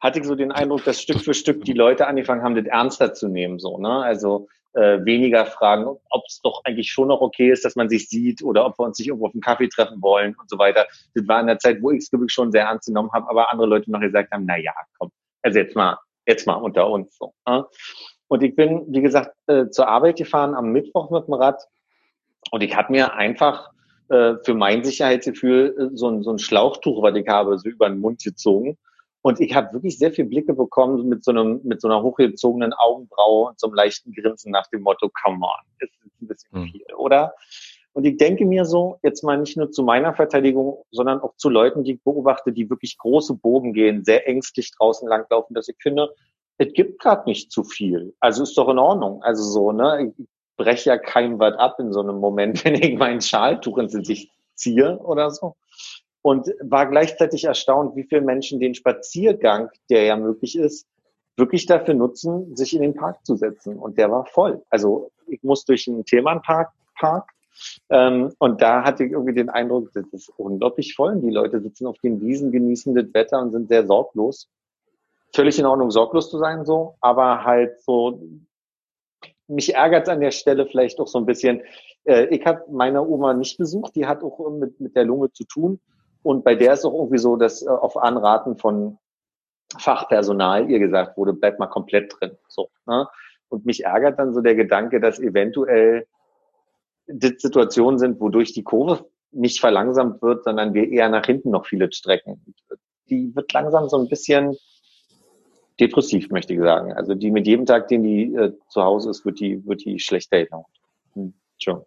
[0.00, 3.12] hatte ich so den Eindruck, dass Stück für Stück die Leute angefangen haben, das ernster
[3.12, 4.02] zu nehmen, so, ne?
[4.02, 8.08] Also äh, weniger fragen, ob es doch eigentlich schon noch okay ist, dass man sich
[8.08, 10.86] sieht oder ob wir uns nicht irgendwo auf einen Kaffee treffen wollen und so weiter.
[11.14, 13.52] Das war in der Zeit, wo ich es wirklich schon sehr ernst genommen habe, aber
[13.52, 15.10] andere Leute noch gesagt haben, na ja, komm,
[15.42, 17.34] also jetzt mal, jetzt mal unter uns so.
[17.46, 17.66] Ne?
[18.28, 21.62] Und ich bin, wie gesagt, äh, zur Arbeit gefahren am Mittwoch mit dem Rad
[22.52, 23.70] und ich habe mir einfach
[24.10, 27.88] äh, für mein Sicherheitsgefühl äh, so, ein, so ein Schlauchtuch, was ich habe, so über
[27.88, 28.76] den Mund gezogen.
[29.22, 32.72] Und ich habe wirklich sehr viele Blicke bekommen mit so einem mit so einer hochgezogenen
[32.72, 36.50] Augenbraue und so einem leichten Grinsen nach dem Motto, come on, das ist ein bisschen
[36.52, 36.68] Hm.
[36.70, 37.34] viel, oder?
[37.92, 41.48] Und ich denke mir so, jetzt mal nicht nur zu meiner Verteidigung, sondern auch zu
[41.48, 45.76] Leuten, die ich beobachte, die wirklich große Bogen gehen, sehr ängstlich draußen langlaufen, dass ich
[45.80, 46.14] finde,
[46.58, 48.14] es gibt gerade nicht zu viel.
[48.20, 49.22] Also ist doch in Ordnung.
[49.22, 50.12] Also so, ne?
[50.18, 50.26] Ich
[50.60, 54.30] breche ja kein Wort ab in so einem Moment, wenn ich mein Schaltuch ins Gesicht
[54.54, 55.56] ziehe oder so.
[56.22, 60.86] Und war gleichzeitig erstaunt, wie viele Menschen den Spaziergang, der ja möglich ist,
[61.36, 63.78] wirklich dafür nutzen, sich in den Park zu setzen.
[63.78, 64.62] Und der war voll.
[64.68, 67.30] Also ich muss durch den Themenpark Park,
[67.88, 71.16] ähm, und da hatte ich irgendwie den Eindruck, das ist unglaublich voll.
[71.20, 74.48] Die Leute sitzen auf den Wiesen, genießen das Wetter und sind sehr sorglos.
[75.34, 78.20] Völlig in Ordnung, sorglos zu sein, so, aber halt so,
[79.50, 81.62] mich ärgert an der Stelle vielleicht auch so ein bisschen.
[82.04, 85.44] Äh, ich habe meine Oma nicht besucht, die hat auch mit, mit der Lunge zu
[85.44, 85.80] tun.
[86.22, 88.98] Und bei der ist auch irgendwie so, dass äh, auf Anraten von
[89.78, 92.36] Fachpersonal ihr gesagt wurde, bleib mal komplett drin.
[92.48, 93.08] So, ne?
[93.48, 96.06] Und mich ärgert dann so der Gedanke, dass eventuell
[97.06, 101.66] das Situationen sind, wodurch die Kurve nicht verlangsamt wird, sondern wir eher nach hinten noch
[101.66, 102.54] viele strecken.
[103.08, 104.56] Die wird langsam so ein bisschen
[105.80, 106.92] depressiv, möchte ich sagen.
[106.92, 109.98] Also die mit jedem Tag, den die äh, zu Hause ist, wird die, wird die
[109.98, 110.46] schlechter.
[111.14, 111.82] Hm, schon.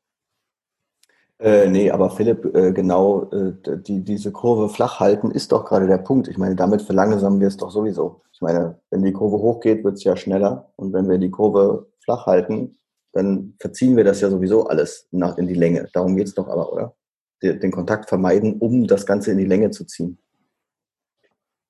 [1.40, 5.88] Äh, nee, aber Philipp, äh, genau, äh, die, diese Kurve flach halten ist doch gerade
[5.88, 6.28] der Punkt.
[6.28, 8.22] Ich meine, damit verlangsamen wir es doch sowieso.
[8.32, 10.72] Ich meine, wenn die Kurve hochgeht, wird es ja schneller.
[10.76, 12.78] Und wenn wir die Kurve flach halten,
[13.12, 15.88] dann verziehen wir das ja sowieso alles nach, in die Länge.
[15.94, 16.96] Darum geht's doch aber, oder?
[17.42, 20.18] Den Kontakt vermeiden, um das Ganze in die Länge zu ziehen.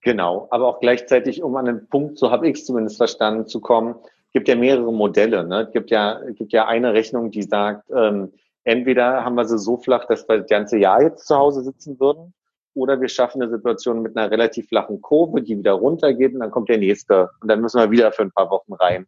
[0.03, 3.61] Genau, aber auch gleichzeitig, um an den Punkt, so habe ich es zumindest verstanden, zu
[3.61, 3.95] kommen,
[4.33, 5.45] gibt ja mehrere Modelle.
[5.45, 5.69] Ne?
[5.71, 8.33] Gibt ja, gibt ja eine Rechnung, die sagt, ähm,
[8.65, 11.99] entweder haben wir sie so flach, dass wir das ganze Jahr jetzt zu Hause sitzen
[11.99, 12.33] würden,
[12.75, 16.51] oder wir schaffen eine Situation mit einer relativ flachen Kurve, die wieder runtergeht und dann
[16.51, 19.05] kommt der nächste und dann müssen wir wieder für ein paar Wochen rein.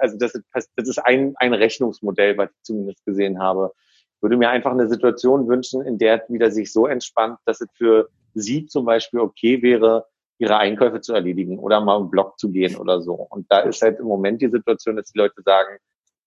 [0.00, 3.72] Also das ist, das ist ein, ein Rechnungsmodell, was ich zumindest gesehen habe.
[4.16, 7.60] Ich würde mir einfach eine Situation wünschen, in der es wieder sich so entspannt, dass
[7.60, 10.06] es für Sie zum Beispiel okay wäre,
[10.38, 13.14] ihre Einkäufe zu erledigen oder mal im Blog zu gehen oder so.
[13.14, 15.78] Und da ist halt im Moment die Situation, dass die Leute sagen,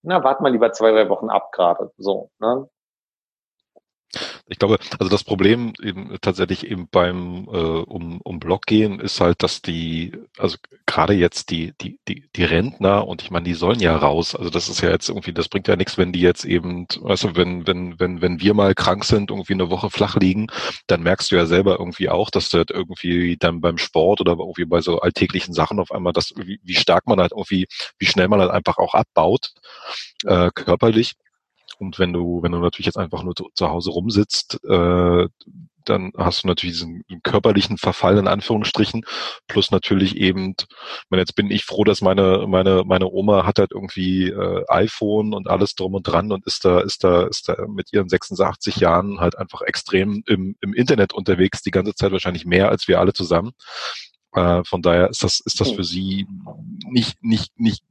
[0.02, 1.92] na, wart mal lieber zwei, drei Wochen ab gerade.
[1.98, 2.68] So, ne?
[4.48, 9.22] Ich glaube, also das Problem eben tatsächlich eben beim äh, um, um Blog gehen ist
[9.22, 10.58] halt, dass die, also
[10.88, 14.36] gerade jetzt die, die, die, die Rentner und ich meine, die sollen ja raus.
[14.36, 17.26] Also das ist ja jetzt irgendwie, das bringt ja nichts, wenn die jetzt eben, weißt
[17.26, 20.48] du, wenn, wenn, wenn, wenn wir mal krank sind, irgendwie eine Woche flach liegen,
[20.88, 24.32] dann merkst du ja selber irgendwie auch, dass du halt irgendwie dann beim Sport oder
[24.40, 27.68] irgendwie bei so alltäglichen Sachen auf einmal, dass wie, wie stark man halt irgendwie,
[28.00, 29.54] wie schnell man halt einfach auch abbaut,
[30.26, 31.14] äh, körperlich.
[31.80, 35.28] Und wenn du, wenn du natürlich jetzt einfach nur zu, zu Hause rumsitzt, äh,
[35.86, 39.06] dann hast du natürlich diesen körperlichen Verfall in Anführungsstrichen,
[39.48, 40.56] plus natürlich eben,
[41.10, 45.34] wenn jetzt bin ich froh, dass meine, meine, meine Oma hat halt irgendwie äh, iPhone
[45.34, 48.78] und alles drum und dran und ist da, ist da, ist da mit ihren 86
[48.78, 53.00] Jahren halt einfach extrem im, im Internet unterwegs, die ganze Zeit wahrscheinlich mehr als wir
[53.00, 53.52] alle zusammen.
[54.34, 56.28] Äh, von daher ist das, ist das für sie
[56.86, 57.84] nicht, nicht, nicht,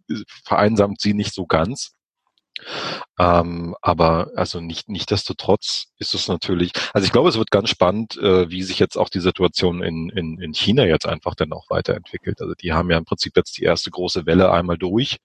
[0.45, 1.98] vereinsamt sie nicht so ganz.
[3.19, 7.51] Ähm, aber also nicht, nicht desto trotz ist es natürlich, also ich glaube, es wird
[7.51, 11.35] ganz spannend, äh, wie sich jetzt auch die Situation in, in, in China jetzt einfach
[11.35, 12.41] dann auch weiterentwickelt.
[12.41, 15.19] Also die haben ja im Prinzip jetzt die erste große Welle einmal durch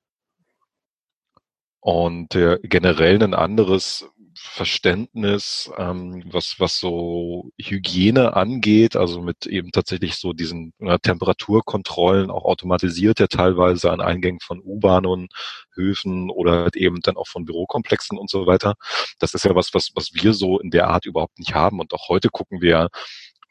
[1.84, 9.72] und äh, generell ein anderes Verständnis, ähm, was, was so Hygiene angeht, also mit eben
[9.72, 15.28] tatsächlich so diesen ja, Temperaturkontrollen, auch automatisiert ja teilweise an Eingängen von U-Bahnen
[15.76, 18.76] Höfen oder halt eben dann auch von Bürokomplexen und so weiter.
[19.20, 21.82] Das ist ja was, was, was wir so in der Art überhaupt nicht haben.
[21.82, 22.92] Und auch heute gucken wir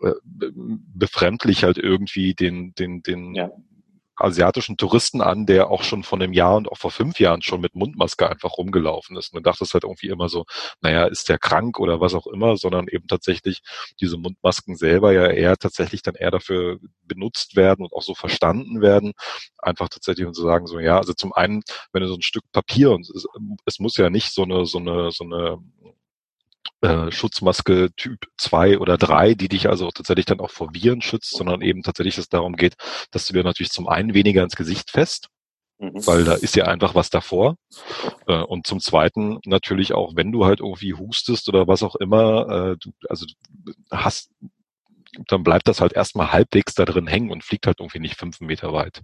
[0.01, 0.13] äh,
[0.55, 3.51] befremdlich halt irgendwie den, den, den, ja
[4.23, 7.61] asiatischen Touristen an, der auch schon von einem Jahr und auch vor fünf Jahren schon
[7.61, 9.35] mit Mundmaske einfach rumgelaufen ist.
[9.35, 10.45] Man dachte es halt irgendwie immer so,
[10.81, 13.63] naja, ist der krank oder was auch immer, sondern eben tatsächlich
[14.01, 18.81] diese Mundmasken selber ja eher tatsächlich dann eher dafür benutzt werden und auch so verstanden
[18.81, 19.13] werden.
[19.59, 21.63] Einfach tatsächlich um zu sagen, so ja, also zum einen,
[21.93, 23.27] wenn du so ein Stück Papier und es,
[23.67, 25.59] es muss ja nicht so eine, so eine, so eine
[26.83, 31.31] äh, Schutzmaske Typ 2 oder 3, die dich also tatsächlich dann auch vor Viren schützt,
[31.31, 32.75] sondern eben tatsächlich es darum geht,
[33.11, 35.29] dass du dir natürlich zum einen weniger ins Gesicht fest,
[35.79, 36.07] mhm.
[36.07, 37.57] weil da ist ja einfach was davor.
[38.27, 42.73] Äh, und zum Zweiten natürlich auch, wenn du halt irgendwie hustest oder was auch immer,
[42.73, 43.27] äh, du, also
[43.91, 44.31] hast,
[45.29, 48.41] dann bleibt das halt erstmal halbwegs da drin hängen und fliegt halt irgendwie nicht fünf
[48.41, 49.03] Meter weit.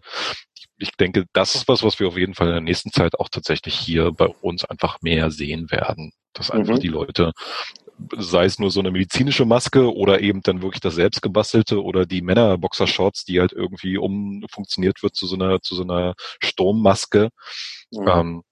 [0.78, 3.28] Ich denke, das ist was, was wir auf jeden Fall in der nächsten Zeit auch
[3.28, 6.80] tatsächlich hier bei uns einfach mehr sehen werden dass einfach mhm.
[6.80, 7.32] die Leute,
[8.16, 12.22] sei es nur so eine medizinische Maske oder eben dann wirklich das selbstgebastelte oder die
[12.22, 17.30] Männerboxershorts, die halt irgendwie umfunktioniert wird zu so einer, zu so einer Sturmmaske.
[17.90, 18.08] Mhm.
[18.08, 18.42] Ähm,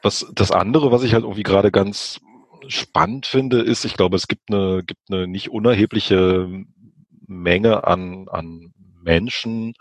[0.00, 2.20] was das andere, was ich halt irgendwie gerade ganz
[2.68, 6.48] spannend finde, ist, ich glaube, es gibt eine, gibt eine nicht unerhebliche
[7.26, 8.72] Menge an, an
[9.02, 9.74] Menschen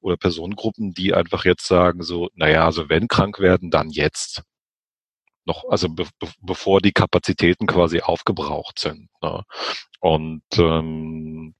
[0.00, 4.42] oder Personengruppen, die einfach jetzt sagen so, naja, also wenn krank werden, dann jetzt
[5.44, 6.06] noch, also be
[6.40, 9.08] bevor die Kapazitäten quasi aufgebraucht sind.
[9.22, 9.42] Ne?
[10.00, 11.54] Und ähm,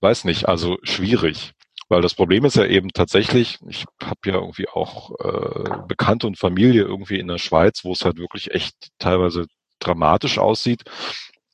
[0.00, 1.52] weiß nicht, also schwierig.
[1.88, 6.38] Weil das Problem ist ja eben tatsächlich, ich habe ja irgendwie auch äh, Bekannte und
[6.38, 9.46] Familie irgendwie in der Schweiz, wo es halt wirklich echt teilweise
[9.78, 10.82] dramatisch aussieht.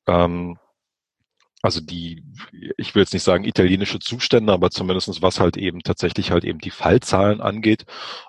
[0.06, 0.58] Ähm,
[1.64, 2.22] also die,
[2.76, 6.58] ich will jetzt nicht sagen italienische Zustände, aber zumindestens was halt eben tatsächlich halt eben
[6.58, 7.86] die Fallzahlen angeht.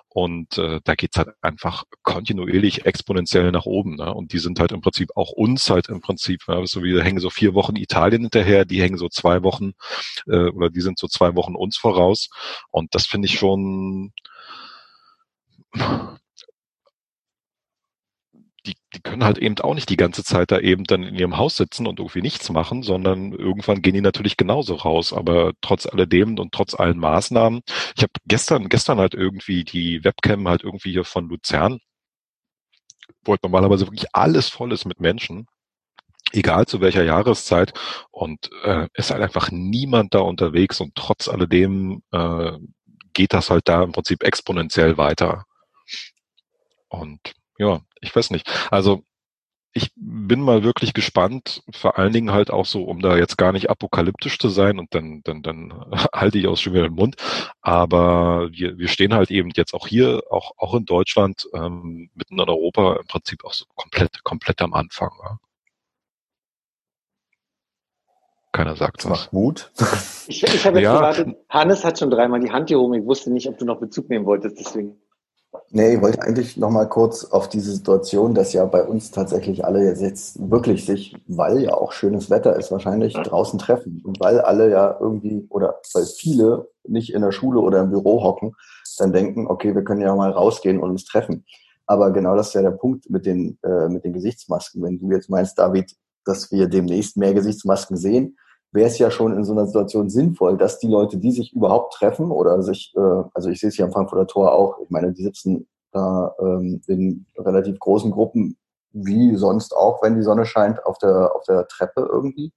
[0.08, 3.96] Und äh, da geht's halt einfach kontinuierlich exponentiell nach oben.
[3.96, 4.14] Ne?
[4.14, 7.20] Und die sind halt im Prinzip auch uns halt im Prinzip, ja, so wie hängen
[7.20, 9.72] so vier Wochen Italien hinterher, die hängen so zwei Wochen
[10.26, 12.30] äh, oder die sind so zwei Wochen uns voraus.
[12.70, 14.12] Und das finde ich schon
[18.96, 21.56] die, können halt eben auch nicht die ganze Zeit da eben dann in ihrem Haus
[21.56, 25.12] sitzen und irgendwie nichts machen, sondern irgendwann gehen die natürlich genauso raus.
[25.12, 27.62] Aber trotz alledem und trotz allen Maßnahmen,
[27.96, 31.78] ich habe gestern, gestern halt irgendwie die Webcam halt irgendwie hier von Luzern,
[33.24, 35.46] wo halt normalerweise wirklich alles voll ist mit Menschen,
[36.32, 37.72] egal zu welcher Jahreszeit.
[38.10, 42.52] Und äh, ist halt einfach niemand da unterwegs und trotz alledem äh,
[43.12, 45.44] geht das halt da im Prinzip exponentiell weiter.
[46.88, 47.20] Und
[47.58, 48.48] ja, ich weiß nicht.
[48.70, 49.02] Also
[49.76, 53.52] ich bin mal wirklich gespannt, vor allen Dingen halt auch so, um da jetzt gar
[53.52, 55.84] nicht apokalyptisch zu sein und dann, dann, dann
[56.14, 57.16] halte ich auch schon wieder den Mund.
[57.60, 62.40] Aber wir, wir stehen halt eben jetzt auch hier, auch, auch in Deutschland, ähm, mitten
[62.40, 65.10] in Europa im Prinzip auch so komplett, komplett am Anfang.
[65.22, 65.38] Ja.
[68.52, 69.10] Keiner sagt das.
[69.10, 69.70] Macht Mut.
[70.28, 70.96] Ich, ich habe jetzt ja.
[70.96, 72.94] gewartet, Hannes hat schon dreimal die Hand hier oben.
[72.94, 74.96] Ich wusste nicht, ob du noch Bezug nehmen wolltest, deswegen.
[75.70, 79.64] Nee, ich wollte eigentlich noch mal kurz auf diese Situation, dass ja bei uns tatsächlich
[79.64, 84.00] alle jetzt wirklich sich, weil ja auch schönes Wetter ist, wahrscheinlich draußen treffen.
[84.04, 88.22] Und weil alle ja irgendwie, oder weil viele nicht in der Schule oder im Büro
[88.22, 88.54] hocken,
[88.98, 91.44] dann denken, okay, wir können ja mal rausgehen und uns treffen.
[91.86, 94.82] Aber genau das ist ja der Punkt mit den, äh, mit den Gesichtsmasken.
[94.82, 98.36] Wenn du jetzt meinst, David, dass wir demnächst mehr Gesichtsmasken sehen,
[98.72, 101.94] wäre es ja schon in so einer Situation sinnvoll, dass die Leute, die sich überhaupt
[101.94, 105.12] treffen oder sich, äh, also ich sehe es hier am Frankfurter Tor auch, ich meine,
[105.12, 108.56] die sitzen da ähm, in relativ großen Gruppen,
[108.92, 112.52] wie sonst auch, wenn die Sonne scheint, auf der, auf der Treppe irgendwie.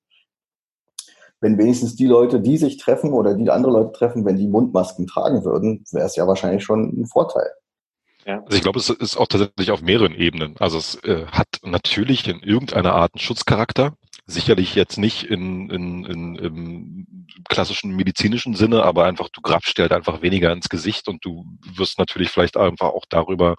[1.42, 5.08] Wenn wenigstens die Leute, die sich treffen oder die andere Leute treffen, wenn die Mundmasken
[5.08, 7.50] tragen würden, wäre es ja wahrscheinlich schon ein Vorteil.
[8.26, 8.42] Ja.
[8.44, 10.56] Also ich glaube, es ist auch tatsächlich auf mehreren Ebenen.
[10.60, 13.94] Also es äh, hat natürlich in irgendeiner Art einen Schutzcharakter.
[14.30, 19.84] Sicherlich jetzt nicht in, in, in, im klassischen medizinischen Sinne, aber einfach du grabst dir
[19.84, 21.46] halt einfach weniger ins Gesicht und du
[21.76, 23.56] wirst natürlich vielleicht einfach auch darüber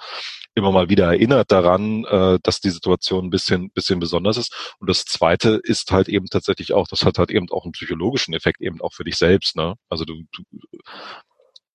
[0.55, 4.75] immer mal wieder erinnert daran, äh, dass die Situation ein bisschen, bisschen besonders ist.
[4.79, 8.35] Und das Zweite ist halt eben tatsächlich auch, das hat halt eben auch einen psychologischen
[8.35, 9.57] Effekt eben auch für dich selbst.
[9.57, 9.75] Ne?
[9.89, 10.43] Also du, du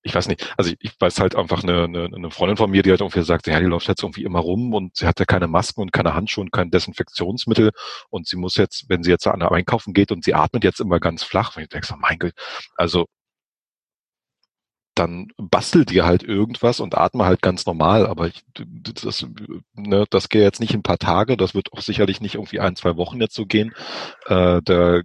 [0.06, 2.84] ich weiß nicht, also ich, ich weiß halt einfach eine, eine, eine Freundin von mir,
[2.84, 5.26] die halt irgendwie sagt, ja, die läuft jetzt irgendwie immer rum und sie hat ja
[5.26, 7.72] keine Masken und keine Handschuhe und kein Desinfektionsmittel
[8.10, 10.80] und sie muss jetzt, wenn sie jetzt an der Einkaufen geht und sie atmet jetzt
[10.80, 12.34] immer ganz flach, und ich denke so, mein Gott,
[12.78, 13.08] also
[14.96, 18.08] dann bastelt dir halt irgendwas und atme halt ganz normal.
[18.08, 19.28] Aber ich, das,
[19.74, 22.62] ne, das geht jetzt nicht in ein paar Tage, das wird auch sicherlich nicht irgendwie
[22.62, 23.74] ein, zwei Wochen jetzt so gehen.
[24.28, 25.02] Äh, da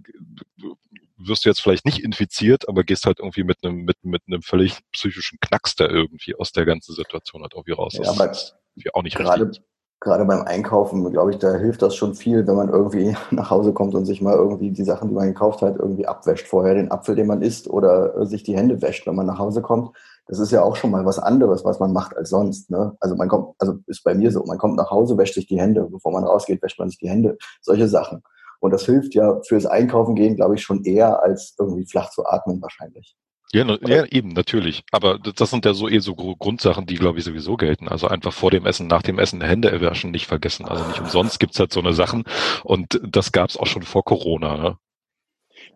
[1.27, 4.41] wirst du jetzt vielleicht nicht infiziert, aber gehst halt irgendwie mit einem, mit, mit einem
[4.41, 7.93] völlig psychischen Knacks da irgendwie aus der ganzen Situation halt irgendwie raus.
[7.93, 8.55] Ja, das aber ist
[8.93, 9.63] auch nicht gerade, richtig.
[9.99, 13.71] Gerade beim Einkaufen, glaube ich, da hilft das schon viel, wenn man irgendwie nach Hause
[13.71, 16.91] kommt und sich mal irgendwie die Sachen, die man gekauft hat, irgendwie abwäscht vorher, den
[16.91, 19.95] Apfel, den man isst, oder sich die Hände wäscht, wenn man nach Hause kommt.
[20.27, 22.69] Das ist ja auch schon mal was anderes, was man macht als sonst.
[22.69, 22.95] Ne?
[22.99, 25.59] Also man kommt, also ist bei mir so, man kommt nach Hause, wäscht sich die
[25.59, 27.37] Hände, bevor man rausgeht, wäscht man sich die Hände.
[27.61, 28.23] Solche Sachen.
[28.61, 32.25] Und das hilft ja fürs Einkaufen gehen, glaube ich, schon eher, als irgendwie flach zu
[32.25, 33.15] atmen wahrscheinlich.
[33.53, 34.83] Ja, ja, eben, natürlich.
[34.91, 37.89] Aber das sind ja so eh so Grundsachen, die, glaube ich, sowieso gelten.
[37.89, 40.67] Also einfach vor dem Essen, nach dem Essen Hände erwaschen, nicht vergessen.
[40.67, 42.23] Also nicht umsonst gibt's halt so eine Sachen.
[42.63, 44.55] Und das gab's auch schon vor Corona.
[44.55, 44.77] Ne?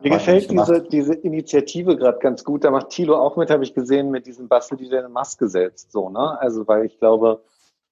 [0.02, 2.64] Mir gefällt diese, diese Initiative gerade ganz gut.
[2.64, 5.92] Da macht Thilo auch mit, habe ich gesehen, mit diesem Bastel, die eine Maske setzt.
[5.92, 6.40] So, ne?
[6.40, 7.44] Also, weil ich glaube,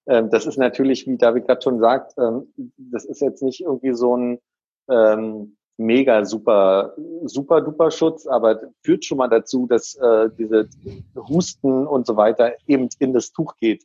[0.06, 3.94] ähm, das ist natürlich, wie David gerade schon sagt, ähm, das ist jetzt nicht irgendwie
[3.96, 4.40] so ein
[4.90, 6.94] ähm, mega super,
[7.24, 10.70] super duper Schutz, aber führt schon mal dazu, dass äh, diese
[11.16, 13.84] Husten und so weiter eben in das Tuch geht.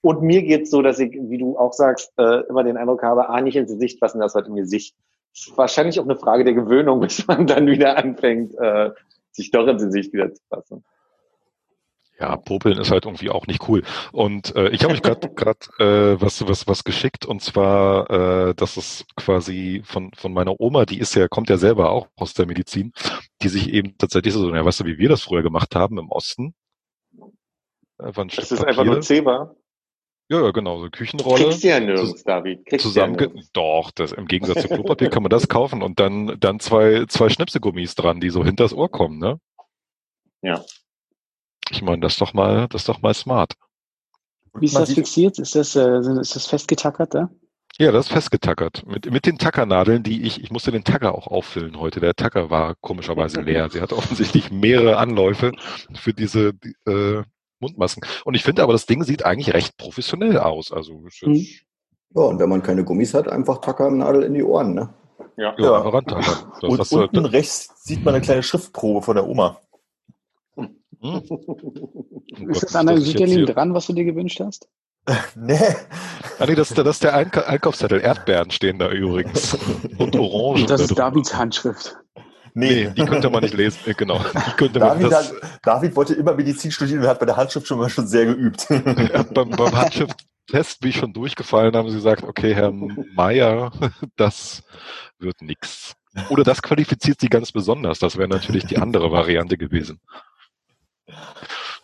[0.00, 3.28] Und mir geht's so, dass ich, wie du auch sagst, äh, immer den Eindruck habe,
[3.28, 4.94] ah, nicht ins Gesicht fassen, das halt im Gesicht.
[5.56, 8.90] Wahrscheinlich auch eine Frage der Gewöhnung, bis man dann wieder anfängt, äh,
[9.32, 10.84] sich doch ins Gesicht wieder zu fassen.
[12.20, 13.84] Ja, Popeln ist halt irgendwie auch nicht cool.
[14.10, 18.54] Und äh, ich habe euch gerade grad, äh, was was was geschickt und zwar, äh,
[18.54, 22.34] das ist quasi von von meiner Oma, die ist ja kommt ja selber auch aus
[22.34, 22.92] der Medizin,
[23.42, 26.10] die sich eben tatsächlich so, ja, weißt du, wie wir das früher gemacht haben im
[26.10, 26.54] Osten.
[27.98, 28.68] Einfach ein das ist Papier.
[28.68, 29.54] einfach nur Zebra.
[30.30, 31.44] Ja, ja, genau, so Küchenrolle.
[31.44, 32.66] Kriegst du ja nirgends, David.
[32.66, 33.50] Kriegst zusammen, ja nirgends.
[33.52, 37.30] Doch, das, im Gegensatz zu Klopapier kann man das kaufen und dann, dann zwei, zwei
[37.30, 39.40] Schnipsegummis dran, die so hinters Ohr kommen, ne?
[40.42, 40.62] Ja.
[41.70, 43.54] Ich meine, das ist doch mal, das ist doch mal smart.
[44.54, 45.38] Wie ist das fixiert?
[45.38, 47.30] Ist das, äh, ist das festgetackert da?
[47.78, 48.84] Ja, das ist festgetackert.
[48.86, 52.00] Mit, mit den Tackernadeln, die ich, ich musste den Tacker auch auffüllen heute.
[52.00, 53.70] Der Tacker war komischerweise leer.
[53.70, 55.52] Sie hat offensichtlich mehrere Anläufe
[55.94, 56.54] für diese
[56.86, 57.22] äh,
[57.60, 58.02] Mundmasken.
[58.24, 60.72] Und ich finde aber, das Ding sieht eigentlich recht professionell aus.
[60.72, 61.46] Also, hm.
[62.14, 64.94] Ja, und wenn man keine Gummis hat, einfach Tackernadel in die Ohren, ne?
[65.36, 65.64] Ja, ja.
[65.64, 66.02] ja.
[66.62, 69.60] Und unten rechts sieht man eine kleine Schriftprobe von der Oma.
[71.00, 72.50] Hm?
[72.50, 74.68] Ist das an deinem Süderling dran, was du dir gewünscht hast?
[75.34, 75.58] nee.
[76.38, 78.00] Ah, nee, das, das ist der Eink Einkaufszettel.
[78.00, 79.56] Erdbeeren stehen da übrigens.
[79.98, 80.66] Und Orangen.
[80.66, 81.96] Das ist da Davids Handschrift.
[82.54, 82.86] Nee.
[82.86, 82.90] nee.
[82.90, 83.78] die könnte man nicht lesen.
[83.96, 84.20] Genau.
[84.58, 88.06] David, hat, David, wollte immer Medizin studieren und hat bei der Handschrift schon mal schon
[88.06, 88.66] sehr geübt.
[88.68, 93.70] Ja, beim, beim Handschrifttest bin ich schon durchgefallen, haben sie gesagt, okay, Herr Meier,
[94.16, 94.62] das
[95.18, 95.94] wird nix.
[96.30, 97.98] Oder das qualifiziert sie ganz besonders.
[97.98, 100.00] Das wäre natürlich die andere Variante gewesen.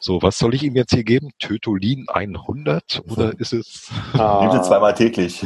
[0.00, 1.30] So, was soll ich ihm jetzt hier geben?
[1.38, 3.90] Tötolin 100 oder ist es?
[4.12, 4.46] Ah.
[4.46, 5.44] Nehmt zweimal täglich.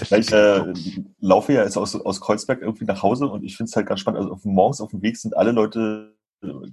[0.00, 0.72] Ich äh,
[1.20, 4.00] laufe ja jetzt aus, aus Kreuzberg irgendwie nach Hause und ich finde es halt ganz
[4.00, 4.22] spannend.
[4.22, 6.16] Also auf, morgens auf dem Weg sind alle Leute,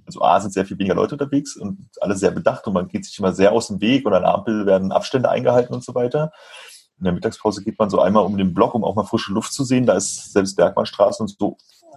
[0.04, 3.04] also A sind sehr viel weniger Leute unterwegs und alle sehr bedacht und man geht
[3.04, 5.94] sich immer sehr aus dem Weg und an der Ampel werden Abstände eingehalten und so
[5.94, 6.32] weiter.
[6.98, 9.52] In der Mittagspause geht man so einmal um den Block, um auch mal frische Luft
[9.52, 9.86] zu sehen.
[9.86, 11.56] Da ist selbst Bergmannstraße und so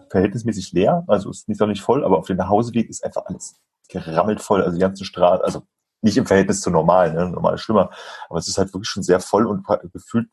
[0.09, 3.55] verhältnismäßig leer, also ist nicht noch nicht voll, aber auf dem Nachhauseweg ist einfach alles
[3.89, 5.63] gerammelt voll, also die ganzen Straßen, also
[6.01, 7.29] nicht im Verhältnis zu normal, ne?
[7.29, 7.89] normal ist schlimmer,
[8.29, 10.29] aber es ist halt wirklich schon sehr voll und gefühlt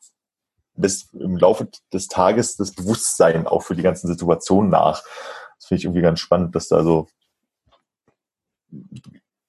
[0.75, 5.03] lässt im Laufe des Tages das Bewusstsein auch für die ganzen Situationen nach.
[5.57, 7.07] Das finde ich irgendwie ganz spannend, dass da so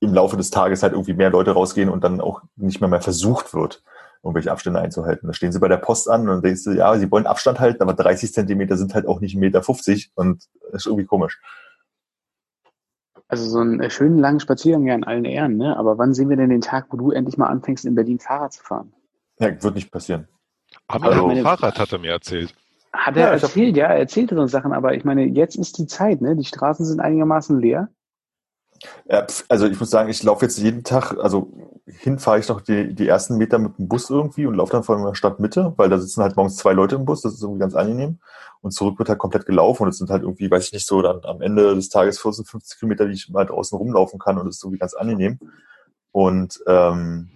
[0.01, 3.01] im Laufe des Tages halt irgendwie mehr Leute rausgehen und dann auch nicht mehr mehr
[3.01, 3.83] versucht wird,
[4.25, 5.27] irgendwelche Abstände einzuhalten.
[5.27, 7.61] Da stehen sie bei der Post an und dann denkst du, ja, sie wollen Abstand
[7.61, 9.63] halten, aber 30 Zentimeter sind halt auch nicht 1,50 Meter
[10.15, 11.41] und das ist irgendwie komisch.
[13.29, 15.77] Also so einen schönen langen Spaziergang ja in allen Ehren, ne?
[15.77, 18.53] Aber wann sehen wir denn den Tag, wo du endlich mal anfängst, in Berlin Fahrrad
[18.53, 18.93] zu fahren?
[19.39, 20.29] Ja, wird nicht passieren.
[20.89, 22.55] Aber also, meine, Fahrrad hat er mir erzählt.
[22.93, 25.87] Hat er ja, erzählt, ja, er erzählte so Sachen, aber ich meine, jetzt ist die
[25.87, 26.37] Zeit, ne?
[26.37, 27.89] Die Straßen sind einigermaßen leer.
[29.09, 31.53] Ja, also ich muss sagen, ich laufe jetzt jeden Tag, also
[31.87, 34.85] hin fahre ich noch die, die ersten Meter mit dem Bus irgendwie und laufe dann
[34.85, 37.61] von der Stadtmitte, weil da sitzen halt morgens zwei Leute im Bus, das ist irgendwie
[37.61, 38.19] ganz angenehm.
[38.63, 41.03] Und zurück wird halt komplett gelaufen und es sind halt irgendwie, weiß ich nicht, so
[41.03, 44.47] dann am Ende des Tages 14, 15 Kilometer, die ich mal draußen rumlaufen kann und
[44.47, 45.39] das ist irgendwie ganz angenehm.
[46.13, 47.29] Und ähm,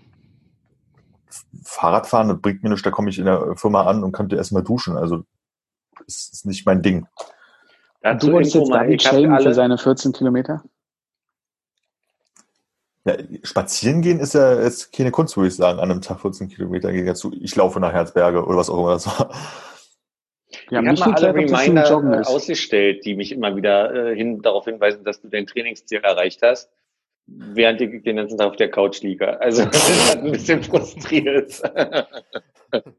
[1.64, 4.62] Fahrradfahren, das bringt mir nichts, da komme ich in der Firma an und könnte erstmal
[4.62, 4.96] duschen.
[4.96, 5.24] Also
[6.06, 7.06] das ist nicht mein Ding.
[8.02, 10.62] du wolltest jetzt David schelmen für seine 14 Kilometer?
[13.08, 16.50] Ja, spazieren gehen ist ja jetzt keine Kunst, würde ich sagen, an einem Tag 14
[16.50, 17.32] Kilometer gegen dazu.
[17.40, 19.30] Ich laufe nach Herzberge oder was auch immer das war.
[20.68, 25.04] Wir haben nicht mal alle Reminder ausgestellt, die mich immer wieder äh, hin, darauf hinweisen,
[25.04, 26.70] dass du dein Trainingsziel erreicht hast,
[27.26, 29.40] während ich den ganzen Tag auf der Couch liege.
[29.40, 31.62] Also das ist halt ein bisschen frustriert.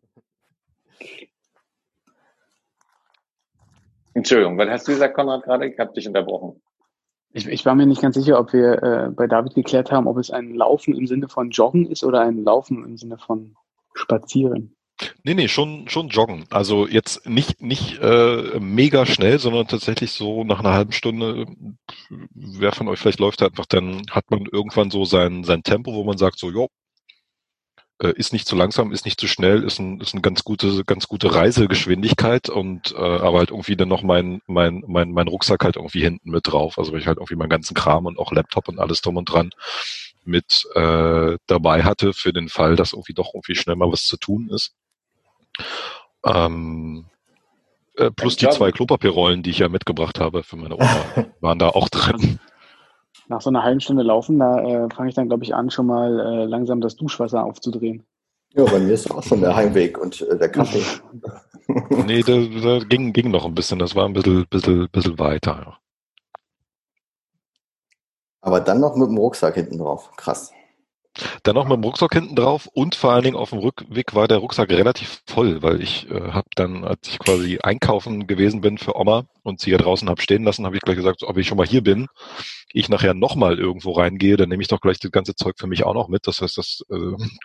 [4.15, 5.67] Entschuldigung, was hast du gesagt, Konrad, gerade?
[5.67, 6.59] Ich habe dich unterbrochen.
[7.31, 10.17] Ich, ich, war mir nicht ganz sicher, ob wir äh, bei David geklärt haben, ob
[10.17, 13.55] es ein Laufen im Sinne von Joggen ist oder ein Laufen im Sinne von
[13.93, 14.75] Spazieren.
[15.23, 16.45] Nee, nee, schon, schon joggen.
[16.49, 21.45] Also jetzt nicht, nicht äh, mega schnell, sondern tatsächlich so nach einer halben Stunde,
[22.33, 26.03] wer von euch vielleicht läuft einfach, dann hat man irgendwann so sein, sein Tempo, wo
[26.03, 26.67] man sagt so, jo,
[28.01, 30.83] äh, ist nicht zu langsam, ist nicht zu schnell, ist ein, ist eine ganz gute,
[30.85, 35.63] ganz gute Reisegeschwindigkeit und äh, aber halt irgendwie dann noch mein, mein, mein, mein Rucksack
[35.63, 36.77] halt irgendwie hinten mit drauf.
[36.77, 39.25] Also weil ich halt irgendwie meinen ganzen Kram und auch Laptop und alles drum und
[39.25, 39.51] dran
[40.23, 44.17] mit äh, dabei hatte für den Fall, dass irgendwie doch irgendwie schnell mal was zu
[44.17, 44.73] tun ist.
[46.23, 47.05] Ähm,
[47.95, 51.05] äh, plus die zwei Klopapierrollen, die ich ja mitgebracht habe für meine Oma,
[51.41, 52.39] waren da auch drin.
[53.29, 55.85] Nach so einer halben Stunde Laufen, da äh, fange ich dann, glaube ich, an, schon
[55.85, 58.03] mal äh, langsam das Duschwasser aufzudrehen.
[58.55, 60.83] Ja, bei mir ist auch schon der Heimweg und äh, der Kaffee.
[62.07, 62.33] nee, da,
[62.63, 63.77] da ging, ging noch ein bisschen.
[63.77, 65.77] Das war ein bisschen, bisschen, bisschen weiter.
[68.41, 70.09] Aber dann noch mit dem Rucksack hinten drauf.
[70.17, 70.51] Krass.
[71.43, 74.27] Dann noch mit dem Rucksack hinten drauf und vor allen Dingen auf dem Rückweg war
[74.27, 78.77] der Rucksack relativ voll, weil ich äh, habe dann, als ich quasi einkaufen gewesen bin
[78.77, 81.47] für Oma und sie hier draußen habe stehen lassen, habe ich gleich gesagt, ob ich
[81.47, 82.07] schon mal hier bin,
[82.71, 85.83] ich nachher nochmal irgendwo reingehe, dann nehme ich doch gleich das ganze Zeug für mich
[85.83, 86.27] auch noch mit.
[86.27, 86.95] Das heißt, das äh,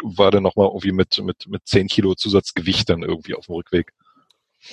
[0.02, 3.92] war dann nochmal irgendwie mit, mit, mit 10 Kilo Zusatzgewicht dann irgendwie auf dem Rückweg.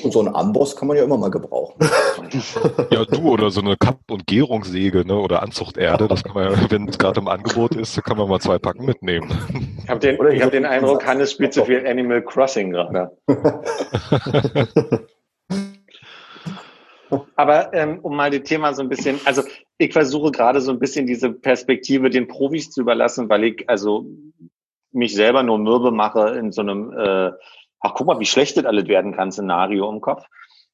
[0.04, 1.76] Und so ein Amboss kann man ja immer mal gebrauchen.
[2.92, 6.88] ja, du oder so eine Kapp- und Gärungssäge ne, oder Anzuchterde, das kann man, wenn
[6.88, 9.30] es gerade im Angebot ist, kann man mal zwei Packen mitnehmen.
[9.84, 13.12] Ich habe den, ich hab den Eindruck, Hannes spielt zu viel Animal Crossing gerade.
[17.36, 19.44] Aber ähm, um mal das Thema so ein bisschen, also
[19.78, 24.06] ich versuche gerade so ein bisschen diese Perspektive den Profis zu überlassen, weil ich also
[24.94, 27.32] mich selber nur mürbe mache in so einem äh,
[27.82, 30.26] ach guck mal, wie schlecht das alles werden kann, Szenario im Kopf,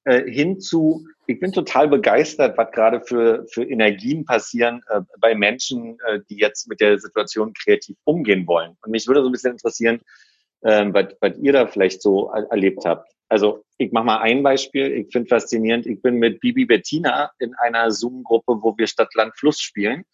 [0.04, 5.36] äh, hin zu, ich bin total begeistert, was gerade für, für Energien passieren äh, bei
[5.36, 8.78] Menschen, äh, die jetzt mit der Situation kreativ umgehen wollen.
[8.82, 10.02] Und mich würde so ein bisschen interessieren,
[10.62, 13.12] äh, was, was ihr da vielleicht so erlebt habt.
[13.30, 14.92] Also ich mache mal ein Beispiel.
[14.94, 19.34] Ich finde faszinierend, ich bin mit Bibi Bettina in einer Zoom-Gruppe, wo wir Stadt, Land,
[19.36, 20.06] Fluss spielen.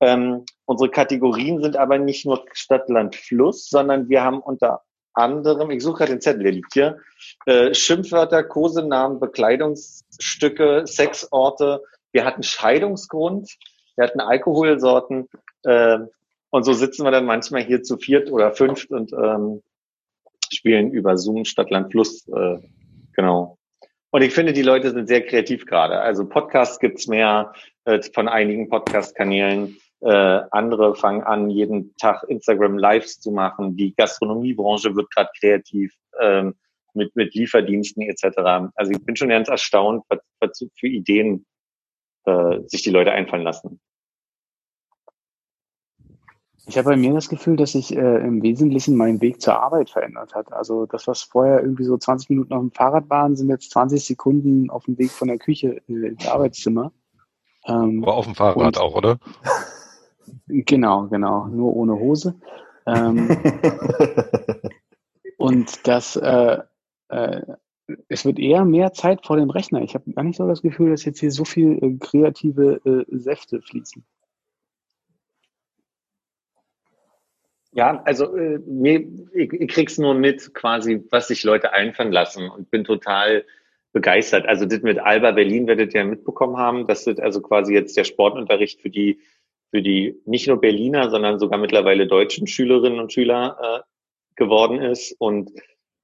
[0.00, 4.82] Ähm, unsere Kategorien sind aber nicht nur Stadt, Land, Fluss, sondern wir haben unter
[5.14, 6.98] anderem, ich suche gerade den Zettel, der liegt hier,
[7.46, 11.82] äh, Schimpfwörter, Kosenamen, Bekleidungsstücke, Sexorte.
[12.12, 13.50] Wir hatten Scheidungsgrund,
[13.96, 15.28] wir hatten Alkoholsorten
[15.64, 15.98] äh,
[16.50, 19.62] und so sitzen wir dann manchmal hier zu viert oder fünft und ähm,
[20.50, 22.26] spielen über Zoom Stadt, Land, Fluss.
[22.28, 22.58] Äh,
[23.14, 23.58] genau.
[24.10, 26.00] Und ich finde, die Leute sind sehr kreativ gerade.
[26.00, 27.52] Also Podcasts gibt's mehr
[27.84, 29.76] äh, von einigen Podcast-Kanälen.
[30.00, 33.76] Äh, andere fangen an, jeden Tag Instagram Lives zu machen.
[33.76, 36.54] Die Gastronomiebranche wird gerade kreativ ähm,
[36.94, 38.70] mit, mit Lieferdiensten etc.
[38.74, 41.46] Also ich bin schon ganz erstaunt, was, was für Ideen
[42.26, 43.80] äh, sich die Leute einfallen lassen.
[46.68, 49.88] Ich habe bei mir das Gefühl, dass sich äh, im Wesentlichen mein Weg zur Arbeit
[49.88, 50.52] verändert hat.
[50.52, 54.04] Also das, was vorher irgendwie so 20 Minuten auf dem Fahrrad waren, sind jetzt 20
[54.04, 56.92] Sekunden auf dem Weg von der Küche ins Arbeitszimmer.
[57.66, 59.18] Ähm, Aber auf dem Fahrrad auch, oder?
[60.48, 62.34] Genau, genau, nur ohne Hose.
[62.86, 63.28] Ähm,
[65.36, 66.58] und das, äh,
[67.08, 67.42] äh,
[68.08, 69.82] es wird eher mehr Zeit vor dem Rechner.
[69.82, 73.16] Ich habe gar nicht so das Gefühl, dass jetzt hier so viel äh, kreative äh,
[73.16, 74.04] Säfte fließen.
[77.72, 82.48] Ja, also äh, mir, ich, ich krieg's nur mit, quasi, was sich Leute einfallen lassen
[82.48, 83.44] und bin total
[83.92, 84.46] begeistert.
[84.46, 87.96] Also das mit Alba Berlin werdet ihr ja mitbekommen haben, das wird also quasi jetzt
[87.96, 89.20] der Sportunterricht für die
[89.70, 93.80] für die nicht nur Berliner, sondern sogar mittlerweile deutschen Schülerinnen und Schüler äh,
[94.36, 95.14] geworden ist.
[95.18, 95.50] Und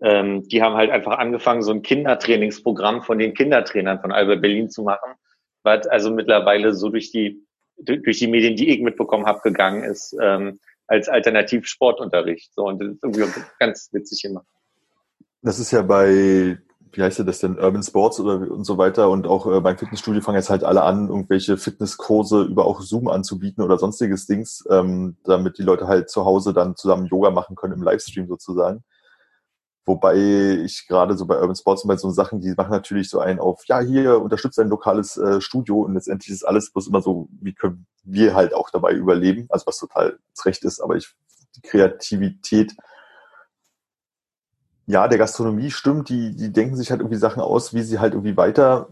[0.01, 4.71] ähm, die haben halt einfach angefangen, so ein Kindertrainingsprogramm von den Kindertrainern von Albert Berlin
[4.71, 5.15] zu machen,
[5.63, 7.43] was also mittlerweile so durch die
[7.77, 12.55] durch die Medien, die ich mitbekommen habe, gegangen ist, ähm, als Alternativ-Sportunterricht.
[12.55, 14.45] So, und das ist irgendwie ganz witzig immer.
[15.43, 16.59] Das ist ja bei,
[16.97, 20.23] wie heißt das denn, Urban Sports oder und so weiter und auch äh, beim Fitnessstudio
[20.23, 25.17] fangen jetzt halt alle an, irgendwelche Fitnesskurse über auch Zoom anzubieten oder sonstiges Dings, ähm,
[25.25, 28.85] damit die Leute halt zu Hause dann zusammen Yoga machen können im Livestream sozusagen.
[29.87, 30.17] Wobei
[30.65, 33.67] ich gerade so bei Urban Sports bei so Sachen, die machen natürlich so einen auf,
[33.67, 37.55] ja, hier unterstützt ein lokales äh, Studio und letztendlich ist alles bloß immer so, wie
[37.55, 41.15] können wir halt auch dabei überleben, also was total recht ist, aber ich,
[41.57, 42.75] die Kreativität,
[44.87, 48.13] ja, der Gastronomie stimmt, die, die denken sich halt irgendwie Sachen aus, wie sie halt
[48.15, 48.89] irgendwie weiter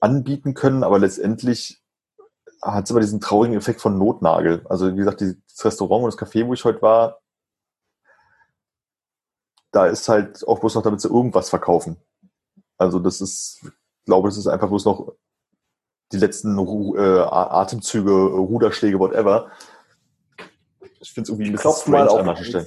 [0.00, 1.82] anbieten können, aber letztendlich
[2.62, 4.64] hat es immer diesen traurigen Effekt von Notnagel.
[4.68, 7.20] Also wie gesagt, das Restaurant und das Café, wo ich heute war,
[9.70, 11.96] da ist halt auch bloß noch, damit sie irgendwas verkaufen.
[12.78, 15.12] Also das ist, ich glaube, das ist einfach bloß noch
[16.12, 19.50] die letzten äh, Atemzüge, Ruderschläge, whatever.
[21.00, 22.66] Ich finde es irgendwie ein bisschen Klopf mal strange auf an manchen Stellen.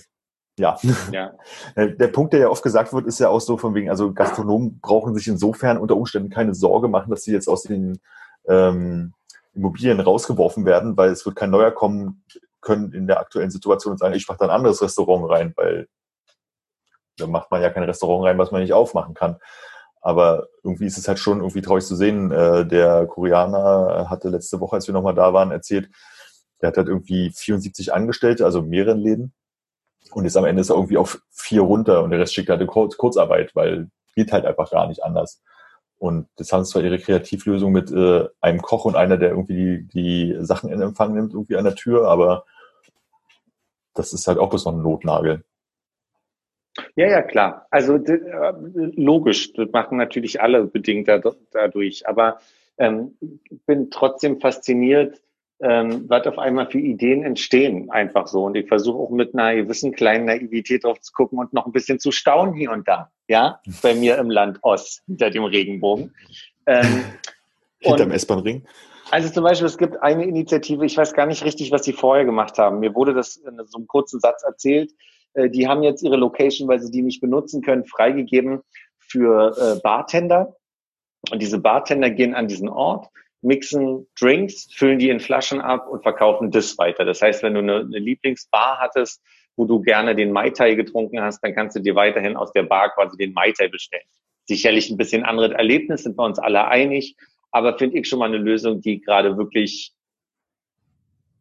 [0.59, 0.77] Ja.
[1.11, 1.33] Ja.
[1.75, 4.79] Der Punkt, der ja oft gesagt wird, ist ja auch so von wegen, also Gastronomen
[4.79, 7.99] brauchen sich insofern unter Umständen keine Sorge machen, dass sie jetzt aus den
[8.47, 9.13] ähm,
[9.55, 12.23] Immobilien rausgeworfen werden, weil es wird kein neuer kommen
[12.61, 15.87] können in der aktuellen Situation und sagen, ich mache da ein anderes Restaurant rein, weil
[17.17, 19.37] da macht man ja kein Restaurant rein, was man nicht aufmachen kann.
[20.01, 22.31] Aber irgendwie ist es halt schon irgendwie traurig zu sehen.
[22.31, 25.89] Äh, der Koreaner hatte letzte Woche, als wir nochmal da waren, erzählt,
[26.61, 29.33] der hat halt irgendwie 74 Angestellte, also mehreren Läden.
[30.11, 32.59] Und ist am Ende ist er irgendwie auf vier runter und der Rest schickt halt
[32.59, 35.41] eine Kur Kurzarbeit, weil geht halt einfach gar nicht anders.
[35.97, 39.87] Und das haben zwar ihre Kreativlösung mit äh, einem Koch und einer, der irgendwie die,
[39.87, 42.45] die Sachen in Empfang nimmt, irgendwie an der Tür, aber
[43.93, 45.43] das ist halt auch bloß noch ein Notnagel.
[46.95, 47.67] Ja, ja, klar.
[47.69, 48.53] Also äh,
[48.95, 51.09] logisch, das machen natürlich alle bedingt
[51.51, 52.07] dadurch.
[52.07, 52.39] Aber
[52.77, 53.17] ähm,
[53.65, 55.21] bin trotzdem fasziniert,
[55.61, 58.45] ähm, was auf einmal für Ideen entstehen, einfach so.
[58.45, 61.71] Und ich versuche auch mit einer gewissen kleinen Naivität drauf zu gucken und noch ein
[61.71, 66.13] bisschen zu staunen hier und da, ja, bei mir im Land Ost, hinter dem Regenbogen.
[66.65, 67.03] Ähm,
[67.79, 68.65] Hinterm S-Bahn-Ring?
[69.11, 72.25] Also zum Beispiel, es gibt eine Initiative, ich weiß gar nicht richtig, was sie vorher
[72.25, 72.79] gemacht haben.
[72.79, 74.91] Mir wurde das in so einem kurzen Satz erzählt.
[75.33, 78.61] Äh, die haben jetzt ihre Location, weil sie die nicht benutzen können, freigegeben
[78.97, 80.55] für äh, Bartender.
[81.31, 83.09] Und diese Bartender gehen an diesen Ort,
[83.41, 87.05] mixen Drinks, füllen die in Flaschen ab und verkaufen das weiter.
[87.05, 89.21] Das heißt, wenn du eine, eine Lieblingsbar hattest,
[89.55, 92.63] wo du gerne den Mai Tai getrunken hast, dann kannst du dir weiterhin aus der
[92.63, 94.03] Bar quasi den Mai Tai bestellen.
[94.45, 97.15] Sicherlich ein bisschen anderes Erlebnis, sind wir uns alle einig,
[97.51, 99.93] aber finde ich schon mal eine Lösung, die gerade wirklich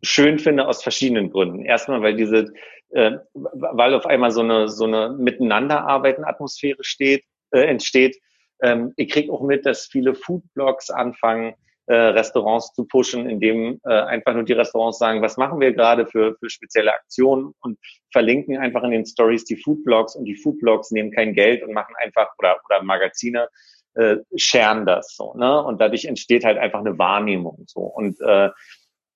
[0.02, 1.64] schön finde aus verschiedenen Gründen.
[1.64, 2.52] Erstmal, weil diese,
[2.90, 8.18] äh, weil auf einmal so eine so eine Miteinanderarbeiten Atmosphäre steht, äh, entsteht.
[8.62, 11.54] Ähm, ich kriege auch mit, dass viele Foodblogs anfangen,
[11.88, 16.06] äh, Restaurants zu pushen, indem äh, einfach nur die Restaurants sagen, was machen wir gerade
[16.06, 17.78] für, für spezielle Aktionen und
[18.12, 21.94] verlinken einfach in den Stories die Foodblogs und die Foodblogs nehmen kein Geld und machen
[21.98, 23.48] einfach oder oder Magazine
[23.94, 25.62] äh, scheren das so, ne?
[25.64, 28.50] Und dadurch entsteht halt einfach eine Wahrnehmung so und äh,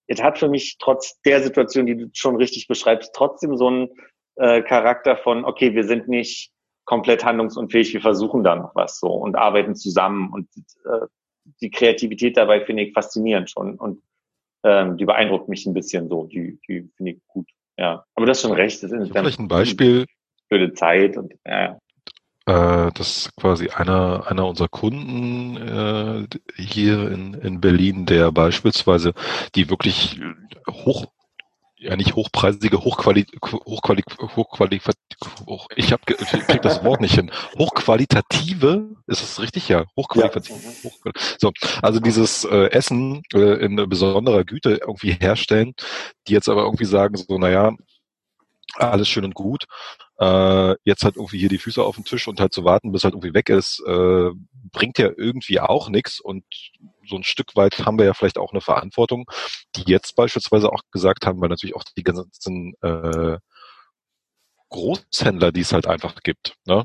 [0.07, 3.89] es hat für mich trotz der Situation, die du schon richtig beschreibst, trotzdem so einen
[4.37, 6.53] äh, Charakter von, okay, wir sind nicht
[6.85, 10.49] komplett handlungsunfähig, wir versuchen da noch was so und arbeiten zusammen und
[10.85, 11.07] äh,
[11.63, 14.03] die Kreativität dabei finde ich faszinierend schon und
[14.65, 17.49] ähm, die beeindruckt mich ein bisschen so, die, die finde ich gut.
[17.79, 18.83] Ja, aber das ist schon recht.
[18.83, 20.07] Das ist vielleicht ein Beispiel.
[20.49, 21.79] Blöde Zeit und ja.
[22.47, 26.27] Äh, das ist quasi einer, einer unserer Kunden äh,
[26.57, 29.15] hier in, in Berlin, der beispielsweise
[29.55, 30.21] die wirklich
[30.69, 31.07] hoch,
[31.83, 34.03] ja nicht hochpreisige, hochquali, hochquali,
[34.37, 34.81] hochquali,
[35.47, 37.31] hoch, ich habe ich krieg das Wort nicht hin.
[37.59, 39.69] Hochqualitative, ist es richtig?
[39.69, 40.57] Ja, hochqualitativ.
[40.85, 40.91] Ja.
[40.91, 41.53] Hochqual so,
[41.83, 45.75] also dieses äh, Essen äh, in besonderer Güte irgendwie herstellen,
[46.29, 47.73] die jetzt aber irgendwie sagen so, naja,
[48.77, 49.67] alles schön und gut.
[50.19, 53.03] Äh, jetzt halt irgendwie hier die Füße auf den Tisch und halt zu warten, bis
[53.03, 54.31] halt irgendwie weg ist, äh,
[54.71, 56.21] bringt ja irgendwie auch nichts.
[56.21, 56.45] Und
[57.13, 59.27] so ein Stück weit haben wir ja vielleicht auch eine Verantwortung,
[59.77, 63.39] die jetzt beispielsweise auch gesagt haben, weil natürlich auch die ganzen äh,
[64.71, 66.85] Großhändler, die es halt einfach gibt, ne?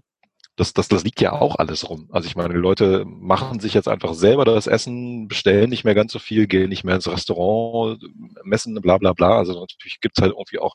[0.57, 2.09] das, das, das liegt ja auch alles rum.
[2.11, 5.93] Also ich meine, die Leute machen sich jetzt einfach selber das Essen, bestellen nicht mehr
[5.93, 8.03] ganz so viel, gehen nicht mehr ins Restaurant,
[8.43, 9.37] messen, bla bla bla.
[9.37, 10.73] Also natürlich gibt's halt irgendwie auch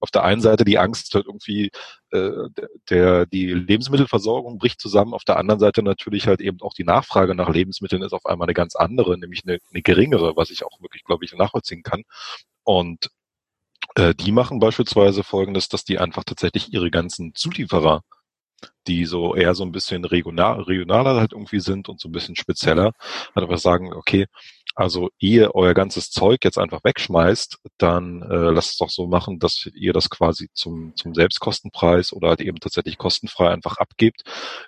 [0.00, 1.70] auf der einen Seite die Angst, halt irgendwie
[2.10, 2.48] äh,
[2.88, 7.34] der die Lebensmittelversorgung bricht zusammen, auf der anderen Seite natürlich halt eben auch die Nachfrage
[7.34, 10.80] nach Lebensmitteln ist auf einmal eine ganz andere, nämlich eine, eine geringere, was ich auch
[10.80, 12.02] wirklich, glaube ich, nachvollziehen kann.
[12.64, 13.10] Und
[13.94, 18.02] äh, die machen beispielsweise folgendes, dass die einfach tatsächlich ihre ganzen Zulieferer
[18.86, 22.36] die so eher so ein bisschen regional, regionaler halt irgendwie sind und so ein bisschen
[22.36, 22.92] spezieller,
[23.34, 24.26] halt einfach sagen, okay,
[24.74, 29.38] also ihr euer ganzes Zeug jetzt einfach wegschmeißt, dann äh, lasst es doch so machen,
[29.38, 34.22] dass ihr das quasi zum, zum Selbstkostenpreis oder halt eben tatsächlich kostenfrei einfach abgebt.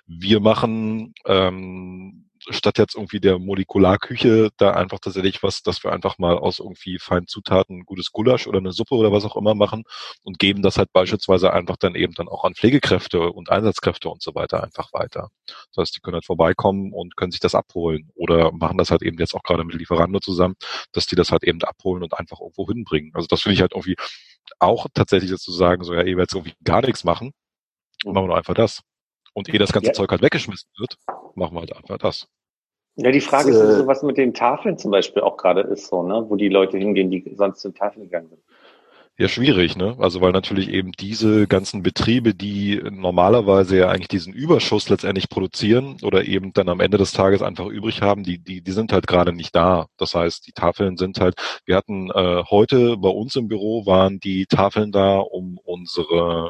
[0.05, 6.17] Wir machen ähm, statt jetzt irgendwie der Molekularküche da einfach tatsächlich was, dass wir einfach
[6.17, 9.83] mal aus irgendwie feinen Zutaten gutes Gulasch oder eine Suppe oder was auch immer machen
[10.23, 14.21] und geben das halt beispielsweise einfach dann eben dann auch an Pflegekräfte und Einsatzkräfte und
[14.21, 15.29] so weiter einfach weiter.
[15.47, 19.01] Das heißt, die können halt vorbeikommen und können sich das abholen oder machen das halt
[19.03, 20.55] eben jetzt auch gerade mit Lieferando zusammen,
[20.91, 23.11] dass die das halt eben abholen und einfach irgendwo hinbringen.
[23.13, 23.95] Also das finde ich halt irgendwie
[24.59, 27.31] auch tatsächlich jetzt zu sagen, so ja, ihr werdet irgendwie gar nichts machen,
[28.05, 28.81] machen wir nur einfach das
[29.33, 29.93] und eh das ganze ja.
[29.93, 30.97] Zeug halt weggeschmissen wird,
[31.35, 32.27] machen wir halt einfach das.
[32.95, 35.61] Ja, die Frage das, ist, äh, so was mit den Tafeln zum Beispiel auch gerade
[35.61, 38.41] ist so, ne, wo die Leute hingehen, die sonst zu Tafeln gegangen sind.
[39.15, 39.95] Ja, schwierig, ne?
[39.99, 45.97] Also weil natürlich eben diese ganzen Betriebe, die normalerweise ja eigentlich diesen Überschuss letztendlich produzieren
[46.01, 49.05] oder eben dann am Ende des Tages einfach übrig haben, die, die, die sind halt
[49.05, 49.85] gerade nicht da.
[49.97, 51.35] Das heißt, die Tafeln sind halt,
[51.65, 56.49] wir hatten äh, heute bei uns im Büro waren die Tafeln da, um unsere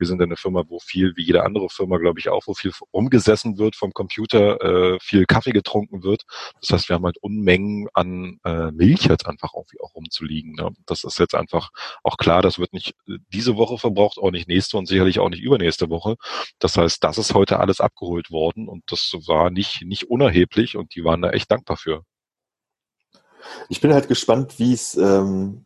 [0.00, 2.72] wir sind eine Firma, wo viel, wie jede andere Firma, glaube ich, auch, wo viel
[2.90, 6.24] umgesessen wird vom Computer, äh, viel Kaffee getrunken wird.
[6.60, 10.54] Das heißt, wir haben halt Unmengen an äh, Milch jetzt einfach irgendwie auch rumzuliegen.
[10.54, 10.70] Ne?
[10.86, 11.70] Das ist jetzt einfach
[12.02, 15.28] auch klar, das wird nicht äh, diese Woche verbraucht, auch nicht nächste und sicherlich auch
[15.28, 16.16] nicht übernächste Woche.
[16.58, 20.94] Das heißt, das ist heute alles abgeholt worden und das war nicht, nicht unerheblich und
[20.94, 22.04] die waren da echt dankbar für.
[23.68, 25.64] Ich bin halt gespannt, wie es ähm,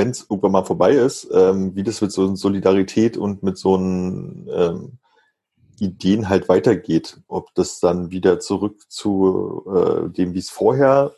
[0.00, 3.74] wenn es irgendwann mal vorbei ist, ähm, wie das mit so Solidarität und mit so
[3.74, 4.98] einen ähm,
[5.78, 7.20] Ideen halt weitergeht.
[7.28, 11.12] Ob das dann wieder zurück zu äh, dem, wie es vorher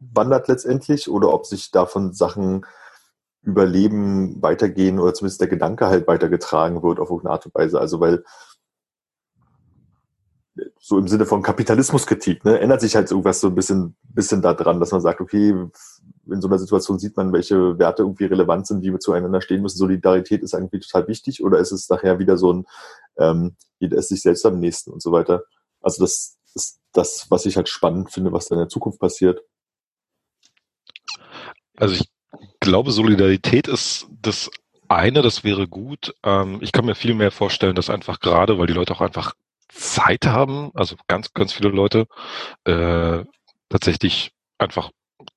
[0.00, 2.66] wandert letztendlich, oder ob sich davon Sachen
[3.42, 7.78] überleben, weitergehen oder zumindest der Gedanke halt weitergetragen wird auf irgendeine Art und Weise.
[7.78, 8.24] Also weil
[10.78, 14.54] so im Sinne von Kapitalismuskritik, ne, ändert sich halt irgendwas so ein bisschen, bisschen da
[14.54, 15.50] dran, dass man sagt, okay,
[16.30, 19.62] in so einer Situation sieht man, welche Werte irgendwie relevant sind, wie wir zueinander stehen
[19.62, 19.78] müssen.
[19.78, 22.66] Solidarität ist irgendwie total wichtig oder ist es nachher wieder so ein,
[23.18, 25.44] ähm, jeder ist sich selbst am nächsten und so weiter.
[25.80, 29.42] Also das ist das, was ich halt spannend finde, was da in der Zukunft passiert.
[31.76, 32.08] Also ich
[32.60, 34.50] glaube, Solidarität ist das
[34.88, 36.14] eine, das wäre gut.
[36.22, 39.34] Ähm, ich kann mir viel mehr vorstellen, dass einfach gerade, weil die Leute auch einfach
[39.76, 42.06] Zeit haben, also ganz, ganz viele Leute,
[42.64, 43.24] äh,
[43.68, 44.90] tatsächlich einfach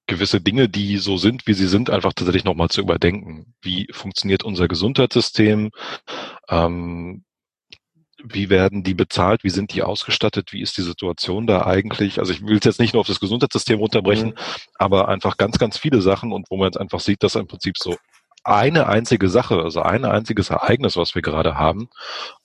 [0.07, 3.53] gewisse Dinge, die so sind, wie sie sind, einfach tatsächlich nochmal zu überdenken.
[3.61, 5.71] Wie funktioniert unser Gesundheitssystem?
[6.49, 7.23] Ähm,
[8.23, 9.43] wie werden die bezahlt?
[9.43, 10.51] Wie sind die ausgestattet?
[10.51, 12.19] Wie ist die Situation da eigentlich?
[12.19, 14.35] Also ich will es jetzt nicht nur auf das Gesundheitssystem runterbrechen, mhm.
[14.75, 17.77] aber einfach ganz, ganz viele Sachen und wo man jetzt einfach sieht, dass im Prinzip
[17.77, 17.95] so
[18.43, 21.89] eine einzige Sache, also ein einziges Ereignis, was wir gerade haben,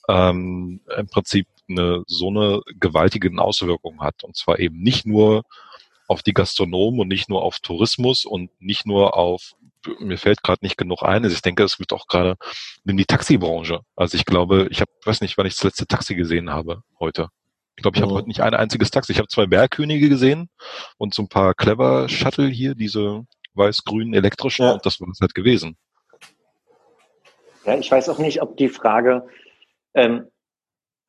[0.07, 4.23] ähm, im Prinzip eine so eine gewaltige Auswirkung hat.
[4.23, 5.43] Und zwar eben nicht nur
[6.07, 9.53] auf die Gastronomen und nicht nur auf Tourismus und nicht nur auf,
[9.99, 12.35] mir fällt gerade nicht genug ein, also ich denke, es wird auch gerade
[12.85, 13.79] in die Taxibranche.
[13.95, 17.29] Also ich glaube, ich habe, weiß nicht, wann ich das letzte Taxi gesehen habe heute.
[17.75, 18.17] Ich glaube, ich habe oh.
[18.17, 19.11] heute nicht ein einziges Taxi.
[19.11, 20.49] Ich habe zwei Bergkönige gesehen
[20.97, 24.73] und so ein paar Clever Shuttle hier, diese weiß-grünen elektrischen, ja.
[24.73, 25.77] und das war es halt gewesen.
[27.65, 29.27] Ja, ich weiß auch nicht, ob die Frage,
[29.93, 30.27] ähm,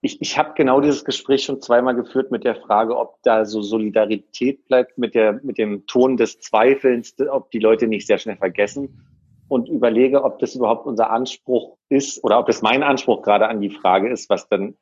[0.06, 3.60] ich, ich habe genau dieses Gespräch schon zweimal geführt mit der Frage, ob da so
[3.60, 8.36] Solidarität bleibt mit, der, mit dem Ton des Zweifelns, ob die Leute nicht sehr schnell
[8.36, 9.04] vergessen
[9.48, 13.60] und überlege, ob das überhaupt unser Anspruch ist oder ob das mein Anspruch gerade an
[13.60, 14.76] die Frage ist, was dann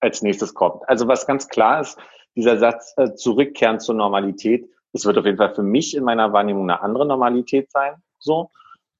[0.00, 0.88] als nächstes kommt.
[0.88, 1.98] Also was ganz klar ist,
[2.36, 6.32] dieser Satz äh, zurückkehren zur Normalität, es wird auf jeden Fall für mich in meiner
[6.32, 7.96] Wahrnehmung eine andere Normalität sein.
[8.18, 8.50] So.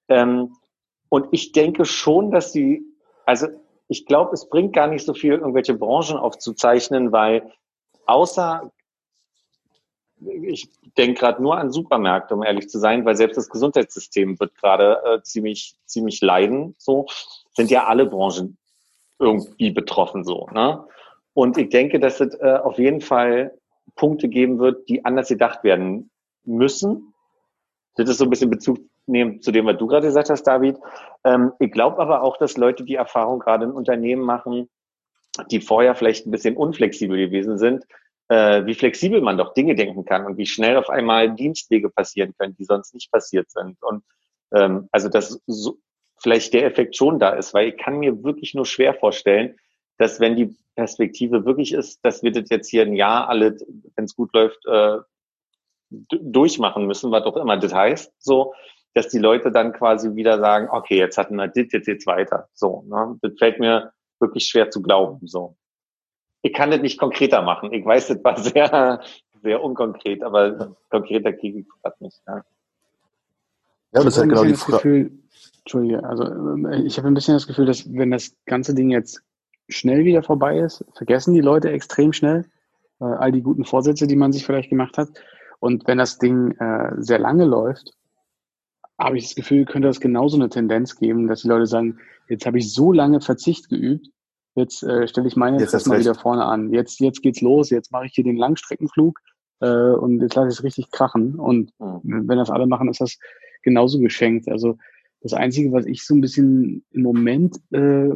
[0.08, 0.56] Ähm,
[1.08, 2.82] und ich denke schon, dass sie,
[3.24, 3.46] also
[3.88, 7.50] ich glaube, es bringt gar nicht so viel, irgendwelche Branchen aufzuzeichnen, weil
[8.06, 8.70] außer,
[10.20, 14.54] ich denke gerade nur an Supermärkte, um ehrlich zu sein, weil selbst das Gesundheitssystem wird
[14.56, 16.74] gerade äh, ziemlich, ziemlich leiden.
[16.78, 17.06] So
[17.54, 18.58] sind ja alle Branchen
[19.18, 20.48] irgendwie betroffen so.
[20.52, 20.84] Ne?
[21.32, 23.56] Und ich denke, dass es äh, auf jeden Fall
[23.94, 26.10] Punkte geben wird, die anders gedacht werden
[26.44, 27.14] müssen.
[27.96, 28.78] Das ist so ein bisschen Bezug
[29.08, 30.76] nehmen zu dem, was du gerade gesagt hast, David.
[31.24, 34.68] Ähm, ich glaube aber auch, dass Leute die Erfahrung gerade in Unternehmen machen,
[35.50, 37.84] die vorher vielleicht ein bisschen unflexibel gewesen sind,
[38.28, 42.34] äh, wie flexibel man doch Dinge denken kann und wie schnell auf einmal Dienstwege passieren
[42.38, 43.82] können, die sonst nicht passiert sind.
[43.82, 44.02] Und
[44.54, 45.78] ähm, also dass so,
[46.20, 49.56] vielleicht der Effekt schon da ist, weil ich kann mir wirklich nur schwer vorstellen,
[49.98, 53.56] dass wenn die Perspektive wirklich ist, dass wir das jetzt hier ein Jahr alle,
[53.96, 54.98] wenn es gut läuft, äh,
[55.90, 58.54] durchmachen müssen, was auch immer das heißt, so,
[58.98, 62.48] dass die Leute dann quasi wieder sagen, okay, jetzt hatten wir das, jetzt jetzt weiter.
[62.52, 63.16] So, ne?
[63.22, 65.24] Das fällt mir wirklich schwer zu glauben.
[65.28, 65.56] So.
[66.42, 67.72] Ich kann das nicht konkreter machen.
[67.72, 69.00] Ich weiß, das war sehr,
[69.40, 72.20] sehr unkonkret, aber konkreter kriege ich gerade nicht.
[72.26, 72.42] Ja.
[73.92, 75.10] Ja, das ist halt genau die Frage.
[75.60, 76.24] Entschuldige, also
[76.68, 79.22] äh, ich habe ein bisschen das Gefühl, dass wenn das ganze Ding jetzt
[79.68, 82.46] schnell wieder vorbei ist, vergessen die Leute extrem schnell
[83.00, 85.08] äh, all die guten Vorsätze, die man sich vielleicht gemacht hat.
[85.60, 87.97] Und wenn das Ding äh, sehr lange läuft,
[88.98, 91.98] habe ich das Gefühl, könnte das genauso eine Tendenz geben, dass die Leute sagen,
[92.28, 94.08] jetzt habe ich so lange Verzicht geübt,
[94.56, 96.72] jetzt äh, stelle ich meine jetzt mal wieder vorne an.
[96.72, 99.20] Jetzt, jetzt geht's los, jetzt mache ich hier den Langstreckenflug
[99.60, 101.36] äh, und jetzt lasse ich es richtig krachen.
[101.36, 102.28] Und mhm.
[102.28, 103.18] wenn das alle machen, ist das
[103.62, 104.48] genauso geschenkt.
[104.48, 104.78] Also
[105.20, 108.10] das Einzige, was ich so ein bisschen im Moment äh,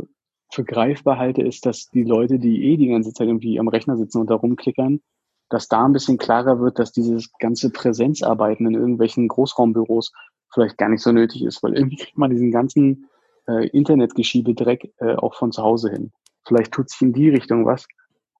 [0.50, 3.96] für greifbar halte, ist, dass die Leute, die eh die ganze Zeit irgendwie am Rechner
[3.96, 5.00] sitzen und da rumklickern,
[5.48, 10.12] dass da ein bisschen klarer wird, dass dieses ganze Präsenzarbeiten in irgendwelchen Großraumbüros
[10.52, 13.08] vielleicht gar nicht so nötig ist, weil irgendwie kriegt man diesen ganzen
[13.48, 16.12] äh, Internetgeschiebe-Dreck äh, auch von zu Hause hin.
[16.44, 17.86] Vielleicht tut sich in die Richtung was,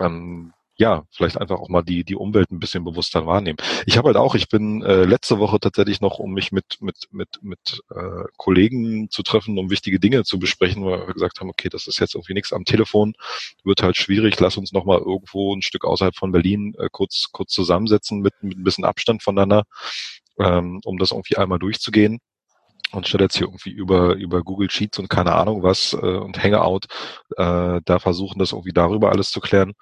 [0.01, 3.57] ähm, ja, vielleicht einfach auch mal die, die Umwelt ein bisschen bewusster wahrnehmen.
[3.87, 7.09] Ich habe halt auch, ich bin äh, letzte Woche tatsächlich noch, um mich mit, mit,
[7.11, 11.49] mit, mit äh, Kollegen zu treffen, um wichtige Dinge zu besprechen, weil wir gesagt haben,
[11.49, 13.15] okay, das ist jetzt irgendwie nichts am Telefon,
[13.65, 17.53] wird halt schwierig, lass uns nochmal irgendwo ein Stück außerhalb von Berlin äh, kurz, kurz
[17.53, 19.65] zusammensetzen mit, mit ein bisschen Abstand voneinander,
[20.39, 22.21] ähm, um das irgendwie einmal durchzugehen
[22.93, 26.43] und statt jetzt hier irgendwie über, über Google Sheets und keine Ahnung was äh, und
[26.43, 26.87] Hangout
[27.37, 29.73] äh, da versuchen, das irgendwie darüber alles zu klären.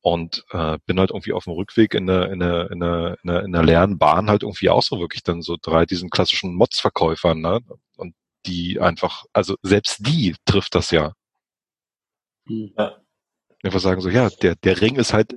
[0.00, 3.28] Und äh, bin halt irgendwie auf dem Rückweg in der in der in der in
[3.28, 6.54] der, in der leeren Bahn halt irgendwie auch so wirklich dann so drei diesen klassischen
[6.54, 7.60] Mods-Verkäufern, ne?
[7.96, 8.14] Und
[8.46, 11.12] die einfach, also selbst die trifft das ja.
[12.48, 13.05] Ja
[13.66, 15.36] einfach sagen so, ja, der, der Ring ist halt,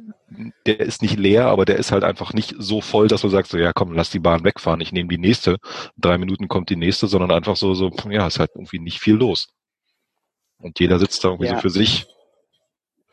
[0.65, 3.51] der ist nicht leer, aber der ist halt einfach nicht so voll, dass du sagst
[3.51, 5.57] so, ja komm, lass die Bahn wegfahren, ich nehme die nächste,
[5.97, 9.15] drei Minuten kommt die nächste, sondern einfach so, so, ja, ist halt irgendwie nicht viel
[9.15, 9.47] los.
[10.59, 11.55] Und jeder sitzt da irgendwie ja.
[11.55, 12.07] so für sich.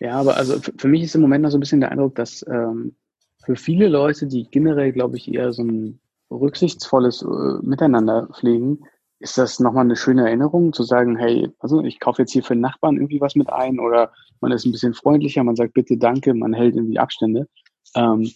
[0.00, 2.44] Ja, aber also für mich ist im Moment noch so ein bisschen der Eindruck, dass
[2.48, 2.96] ähm,
[3.44, 8.84] für viele Leute, die generell, glaube ich, eher so ein rücksichtsvolles äh, Miteinander pflegen,
[9.18, 12.54] ist das nochmal eine schöne Erinnerung, zu sagen, hey, also ich kaufe jetzt hier für
[12.54, 15.96] den Nachbarn irgendwie was mit ein oder man ist ein bisschen freundlicher, man sagt bitte
[15.96, 17.48] danke, man hält irgendwie Abstände.
[17.94, 18.30] Ähm,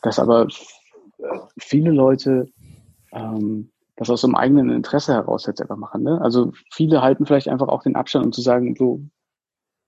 [0.00, 0.48] dass aber
[1.58, 2.48] viele Leute
[3.12, 6.02] ähm, das aus dem eigenen Interesse heraus jetzt einfach machen.
[6.02, 6.20] Ne?
[6.20, 9.02] Also viele halten vielleicht einfach auch den Abstand, um zu sagen, so,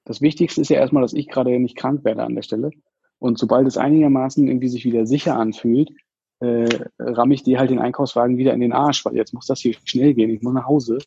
[0.05, 2.71] das Wichtigste ist ja erstmal, dass ich gerade nicht krank werde an der Stelle.
[3.19, 5.91] Und sobald es einigermaßen irgendwie sich wieder sicher anfühlt,
[6.45, 9.61] äh, ramme ich dir halt den Einkaufswagen wieder in den Arsch, weil jetzt muss das
[9.61, 10.99] hier schnell gehen, ich muss nach Hause,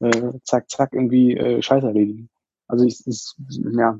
[0.00, 2.28] äh, zack, zack, irgendwie äh, Scheiß erledigen.
[2.68, 3.34] Also ich, ich,
[3.76, 3.98] ja,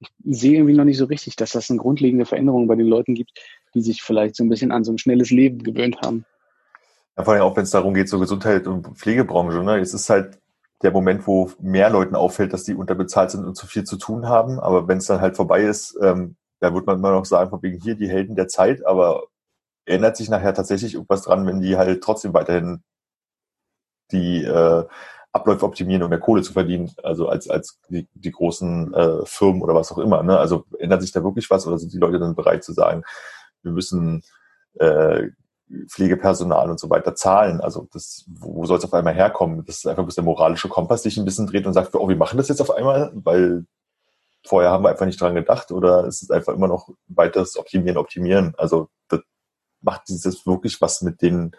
[0.00, 3.14] ich sehe irgendwie noch nicht so richtig, dass das eine grundlegende Veränderung bei den Leuten
[3.14, 3.32] gibt,
[3.74, 6.24] die sich vielleicht so ein bisschen an so ein schnelles Leben gewöhnt haben.
[7.16, 9.62] Ja, vor allem auch, wenn es darum geht, so Gesundheit und Pflegebranche.
[9.62, 9.78] Ne?
[9.78, 10.38] Es ist halt
[10.82, 14.28] der Moment, wo mehr Leuten auffällt, dass die unterbezahlt sind und zu viel zu tun
[14.28, 14.60] haben.
[14.60, 17.62] Aber wenn es dann halt vorbei ist, ähm, da wird man immer noch sagen, von
[17.62, 19.24] wegen hier die Helden der Zeit, aber
[19.86, 22.82] ändert sich nachher tatsächlich irgendwas dran, wenn die halt trotzdem weiterhin
[24.12, 24.84] die äh,
[25.32, 29.62] Abläufe optimieren, um mehr Kohle zu verdienen, also als, als die, die großen äh, Firmen
[29.62, 30.22] oder was auch immer.
[30.22, 30.38] Ne?
[30.38, 33.02] Also ändert sich da wirklich was oder sind die Leute dann bereit zu sagen,
[33.62, 34.22] wir müssen
[34.78, 35.28] äh,
[35.88, 37.60] Pflegepersonal und so weiter zahlen?
[37.60, 39.64] Also das, wo, wo soll es auf einmal herkommen?
[39.66, 42.16] Das ist einfach, bis der moralische Kompass sich ein bisschen dreht und sagt, oh, wir
[42.16, 43.66] machen das jetzt auf einmal, weil
[44.46, 47.98] vorher haben wir einfach nicht dran gedacht oder ist es einfach immer noch weiteres Optimieren,
[47.98, 48.54] Optimieren?
[48.56, 49.20] Also das
[49.80, 51.52] macht dieses wirklich was mit den,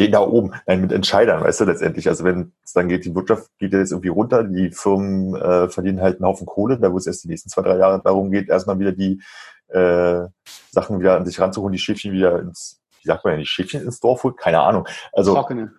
[0.00, 2.08] den da oben, nein, mit Entscheidern, weißt du, letztendlich.
[2.08, 6.00] Also wenn es dann geht, die Wirtschaft geht jetzt irgendwie runter, die Firmen äh, verdienen
[6.00, 8.48] halt einen Haufen Kohle, da wo es erst die nächsten zwei, drei Jahre darum geht,
[8.48, 9.20] erstmal wieder die
[9.68, 10.26] äh,
[10.70, 13.82] Sachen wieder an sich ranzuholen, die Schäfchen wieder ins, wie sagt man ja, die Schäfchen
[13.82, 14.36] ins Dorf holen?
[14.36, 14.88] Keine Ahnung.
[15.12, 15.72] Also Trockene.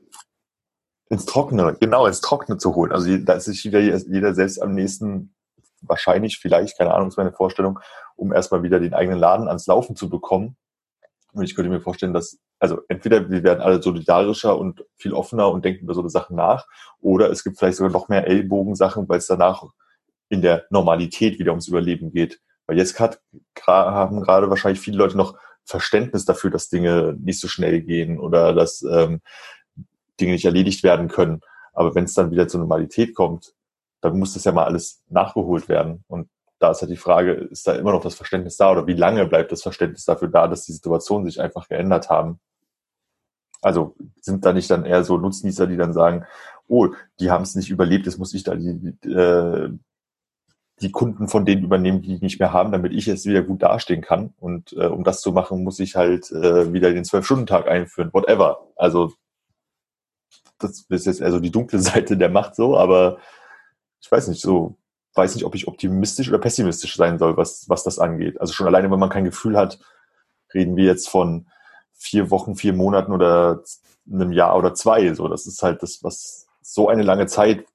[1.10, 2.92] Ins Trockene, genau, ins Trockene zu holen.
[2.92, 5.34] Also da ist sich wieder jeder selbst am nächsten,
[5.82, 7.80] wahrscheinlich, vielleicht, keine Ahnung, ist meine Vorstellung,
[8.16, 10.58] um erstmal wieder den eigenen Laden ans Laufen zu bekommen
[11.34, 15.49] und ich könnte mir vorstellen, dass also entweder wir werden alle solidarischer und viel offener
[15.49, 16.68] und denken über so eine Sachen nach,
[16.99, 19.64] oder es gibt vielleicht sogar noch mehr Ellbogensachen, weil es danach
[20.30, 22.40] in der Normalität wieder ums Überleben geht.
[22.68, 23.20] Weil jetzt grad,
[23.66, 28.53] haben gerade wahrscheinlich viele Leute noch Verständnis dafür, dass Dinge nicht so schnell gehen oder
[28.53, 29.22] dass ähm,
[30.20, 31.41] Dinge nicht erledigt werden können.
[31.74, 33.53] Aber wenn es dann wieder zur Normalität kommt,
[34.02, 36.03] dann muss das ja mal alles nachgeholt werden.
[36.08, 36.30] Und
[36.62, 39.26] da ist halt die Frage, ist da immer noch das Verständnis da oder wie lange
[39.26, 42.40] bleibt das Verständnis dafür da, dass die Situationen sich einfach geändert haben?
[43.62, 46.26] Also sind da nicht dann eher so Nutznießer, die dann sagen,
[46.68, 46.90] oh,
[47.20, 49.70] die haben es nicht überlebt, jetzt muss ich da die, äh,
[50.82, 53.62] die Kunden von denen übernehmen, die, die nicht mehr haben, damit ich jetzt wieder gut
[53.62, 54.34] dastehen kann.
[54.40, 58.68] Und äh, um das zu machen, muss ich halt äh, wieder den Zwölf-Stunden-Tag einführen, whatever.
[58.76, 59.14] Also
[60.60, 63.18] das ist jetzt eher so die dunkle Seite der Macht so, aber
[64.02, 64.78] ich weiß nicht, so
[65.16, 68.40] weiß nicht, ob ich optimistisch oder pessimistisch sein soll, was, was das angeht.
[68.40, 69.80] Also schon alleine, wenn man kein Gefühl hat,
[70.54, 71.48] reden wir jetzt von
[71.94, 73.64] vier Wochen, vier Monaten oder
[74.12, 75.14] einem Jahr oder zwei.
[75.14, 77.66] So, das ist halt das, was so eine lange Zeit,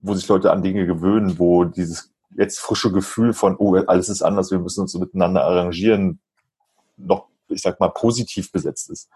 [0.00, 4.22] wo sich Leute an Dinge gewöhnen, wo dieses jetzt frische Gefühl von, oh, alles ist
[4.22, 6.20] anders, wir müssen uns so miteinander arrangieren,
[6.96, 9.10] noch, ich sag mal, positiv besetzt ist.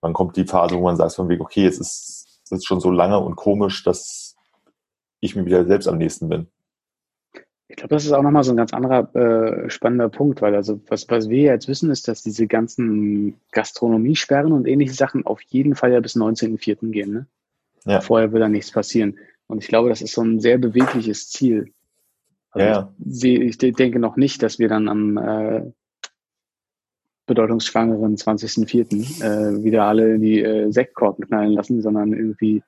[0.00, 2.90] Dann kommt die Phase, wo man sagt von wegen, okay, jetzt ist es schon so
[2.90, 4.36] lange und komisch, dass
[5.20, 6.48] ich mir wieder selbst am nächsten bin.
[7.70, 10.80] Ich glaube, das ist auch nochmal so ein ganz anderer äh, spannender Punkt, weil also
[10.88, 15.74] was, was wir jetzt wissen, ist, dass diese ganzen Gastronomiesperren und ähnliche Sachen auf jeden
[15.74, 16.90] Fall ja bis 19.04.
[16.90, 17.12] gehen.
[17.12, 17.26] Ne?
[17.84, 18.00] Ja.
[18.00, 19.18] Vorher wird da nichts passieren.
[19.48, 21.72] Und ich glaube, das ist so ein sehr bewegliches Ziel.
[22.50, 22.94] Also ja.
[23.04, 25.70] ich, ich, denke noch nicht, dass wir dann am äh,
[27.26, 29.22] bedeutungsschwangeren 20.04.
[29.22, 32.62] Äh, wieder alle in die äh, Sektkorken knallen lassen, sondern irgendwie,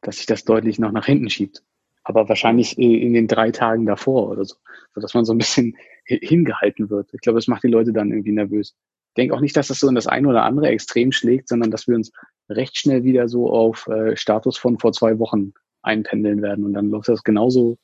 [0.00, 1.62] dass sich das deutlich noch nach hinten schiebt.
[2.04, 4.56] Aber wahrscheinlich in den drei Tagen davor oder so,
[4.94, 7.10] sodass man so ein bisschen hingehalten wird.
[7.12, 8.74] Ich glaube, das macht die Leute dann irgendwie nervös.
[9.10, 11.70] Ich denke auch nicht, dass das so in das eine oder andere Extrem schlägt, sondern
[11.70, 12.12] dass wir uns
[12.48, 15.52] recht schnell wieder so auf äh, Status von vor zwei Wochen
[15.82, 17.78] einpendeln werden und dann läuft das genauso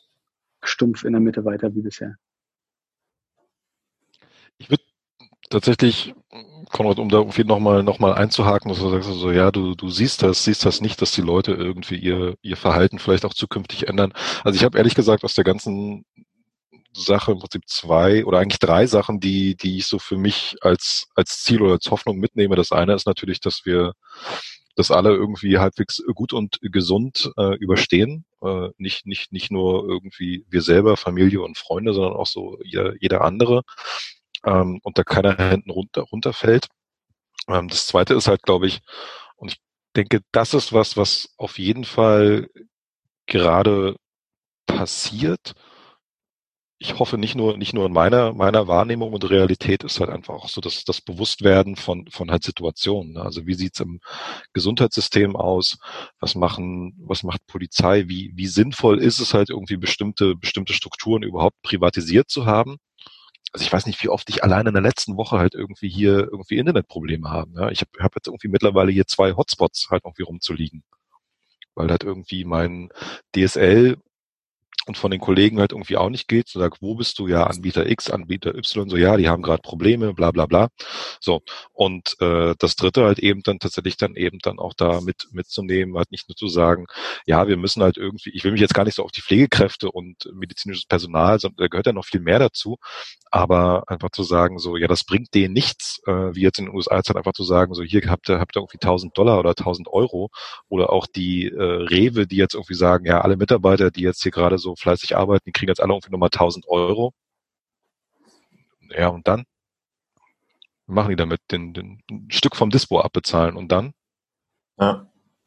[0.63, 2.17] stumpf in der Mitte weiter wie bisher.
[4.59, 4.83] Ich würde
[5.51, 6.15] tatsächlich,
[6.71, 9.89] Konrad, um da irgendwie nochmal noch mal einzuhaken, dass du sagst, also, ja, du, du
[9.89, 13.89] siehst das, siehst das nicht, dass die Leute irgendwie ihr, ihr Verhalten vielleicht auch zukünftig
[13.89, 14.13] ändern.
[14.45, 16.05] Also ich habe ehrlich gesagt aus der ganzen
[16.93, 21.07] Sache im Prinzip zwei oder eigentlich drei Sachen, die, die ich so für mich als,
[21.15, 22.57] als Ziel oder als Hoffnung mitnehme.
[22.57, 23.93] Das eine ist natürlich, dass wir
[24.77, 28.25] das alle irgendwie halbwegs gut und gesund äh, überstehen.
[28.43, 32.95] Äh, nicht, nicht, nicht nur irgendwie wir selber, Familie und Freunde, sondern auch so jeder,
[33.01, 33.63] jeder andere.
[34.45, 36.69] Ähm, und da keiner hinten runter, runterfällt.
[37.49, 38.81] Ähm, das zweite ist halt, glaube ich,
[39.37, 39.59] und ich
[39.97, 42.49] denke, das ist was, was auf jeden Fall
[43.27, 43.97] gerade
[44.67, 45.55] passiert
[46.81, 50.35] ich hoffe nicht nur nicht nur in meiner meiner Wahrnehmung und Realität ist halt einfach
[50.35, 53.15] auch so, dass das Bewusstwerden von von halt Situationen.
[53.15, 53.23] Ne?
[53.23, 54.01] Also wie sieht's im
[54.53, 55.77] Gesundheitssystem aus?
[56.21, 58.05] Was machen was macht Polizei?
[58.09, 62.77] Wie wie sinnvoll ist es halt irgendwie bestimmte bestimmte Strukturen überhaupt privatisiert zu haben?
[63.59, 66.29] Also ich weiß nicht, wie oft ich allein in der letzten Woche halt irgendwie hier
[66.31, 67.51] irgendwie Internetprobleme habe.
[67.57, 67.71] Ja?
[67.71, 70.85] Ich habe hab jetzt irgendwie mittlerweile hier zwei Hotspots halt irgendwie rumzuliegen
[71.79, 72.91] weil halt irgendwie mein
[73.35, 73.97] DSL
[74.89, 77.29] und von den Kollegen halt irgendwie auch nicht geht, so sagt, wo bist du?
[77.29, 80.69] Ja, Anbieter X, Anbieter Y, so ja, die haben gerade Probleme, bla bla bla.
[81.21, 81.43] So,
[81.73, 85.97] und äh, das dritte halt eben dann tatsächlich dann eben dann auch da mit mitzunehmen,
[85.97, 86.87] halt nicht nur zu sagen,
[87.27, 89.91] ja, wir müssen halt irgendwie, ich will mich jetzt gar nicht so auf die Pflegekräfte
[89.91, 92.79] und medizinisches Personal, sondern da gehört ja noch viel mehr dazu,
[93.31, 96.75] aber einfach zu sagen, so, ja, das bringt denen nichts, äh, wie jetzt in den
[96.75, 99.39] USA jetzt halt einfach zu sagen, so, hier habt ihr, habt ihr irgendwie 1000 Dollar
[99.39, 100.31] oder 1000 Euro
[100.69, 104.33] oder auch die äh, Rewe, die jetzt irgendwie sagen, ja, alle Mitarbeiter, die jetzt hier
[104.33, 107.13] gerade so fleißig arbeiten, die kriegen jetzt alle irgendwie nochmal 1000 Euro.
[108.91, 109.45] Ja, und dann?
[110.89, 111.41] machen die damit?
[111.53, 113.93] Den, den, ein Stück vom Dispo abbezahlen und dann?
[114.79, 115.07] Ja.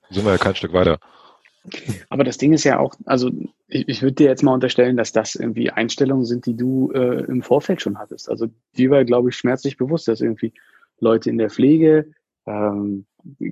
[0.10, 0.99] Sind wir ja kein Stück weiter.
[2.10, 3.30] Aber das Ding ist ja auch, also
[3.68, 7.24] ich, ich würde dir jetzt mal unterstellen, dass das irgendwie Einstellungen sind, die du äh,
[7.26, 8.30] im Vorfeld schon hattest.
[8.30, 8.48] Also
[8.78, 10.53] die war, glaube ich, schmerzlich bewusst, dass irgendwie
[10.99, 12.12] Leute in der Pflege,
[12.45, 13.06] ähm,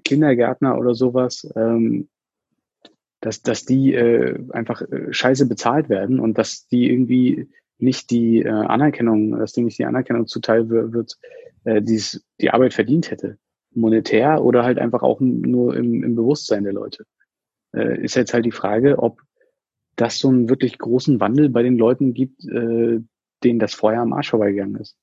[0.03, 2.09] Kindergärtner oder sowas ähm,
[3.21, 8.41] dass, dass die äh, einfach äh, scheiße bezahlt werden und dass die irgendwie nicht die
[8.41, 11.17] äh, Anerkennung, dass denen nicht die Anerkennung zuteil wird,
[11.63, 12.01] äh, die
[12.39, 13.37] die Arbeit verdient hätte.
[13.71, 17.05] Monetär oder halt einfach auch nur im, im Bewusstsein der Leute.
[17.73, 19.21] Äh, ist jetzt halt die Frage, ob
[19.95, 22.99] das so einen wirklich großen Wandel bei den Leuten gibt, äh,
[23.43, 24.97] denen das vorher am Arsch vorbeigegangen ist.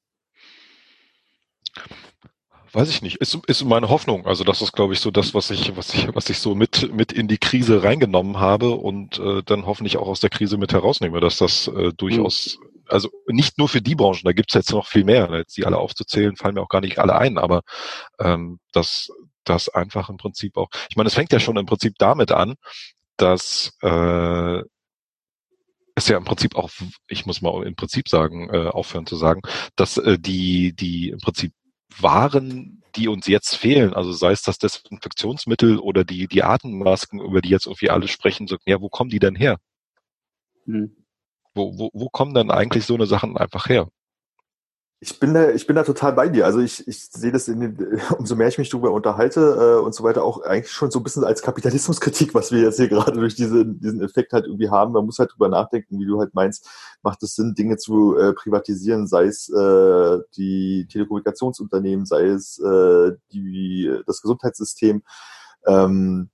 [2.76, 3.16] Weiß ich nicht.
[3.22, 4.26] Ist, ist meine Hoffnung.
[4.26, 6.92] Also das ist, glaube ich, so das, was ich, was ich, was ich so mit,
[6.92, 10.74] mit in die Krise reingenommen habe und äh, dann hoffentlich auch aus der Krise mit
[10.74, 12.82] herausnehme, dass das äh, durchaus, mhm.
[12.86, 15.30] also nicht nur für die Branchen, da gibt's jetzt noch viel mehr.
[15.32, 17.62] Jetzt die alle aufzuzählen, fallen mir auch gar nicht alle ein, aber
[18.20, 19.08] ähm, das,
[19.44, 20.68] das einfach im Prinzip auch.
[20.90, 22.56] Ich meine, es fängt ja schon im Prinzip damit an,
[23.16, 24.60] dass äh,
[25.94, 26.68] ist ja im Prinzip auch,
[27.08, 29.40] ich muss mal im Prinzip sagen, äh, aufhören zu sagen,
[29.76, 31.54] dass äh, die, die im Prinzip
[31.98, 37.40] Waren, die uns jetzt fehlen, also sei es das Desinfektionsmittel oder die, die Atemmasken, über
[37.40, 39.58] die jetzt irgendwie alle sprechen, so, ja, wo kommen die denn her?
[40.64, 40.96] Hm.
[41.54, 43.88] Wo, wo, wo kommen dann eigentlich so eine Sachen einfach her?
[44.98, 46.46] Ich bin da, ich bin da total bei dir.
[46.46, 49.94] Also ich, ich sehe das in den, umso mehr ich mich darüber unterhalte äh, und
[49.94, 53.12] so weiter, auch eigentlich schon so ein bisschen als Kapitalismuskritik, was wir jetzt hier gerade
[53.12, 54.92] durch diese, diesen Effekt halt irgendwie haben.
[54.92, 56.66] Man muss halt drüber nachdenken, wie du halt meinst,
[57.02, 63.12] macht es Sinn, Dinge zu äh, privatisieren, sei es äh, die Telekommunikationsunternehmen, sei es äh,
[63.32, 65.02] die, das Gesundheitssystem.
[65.66, 66.30] Ähm,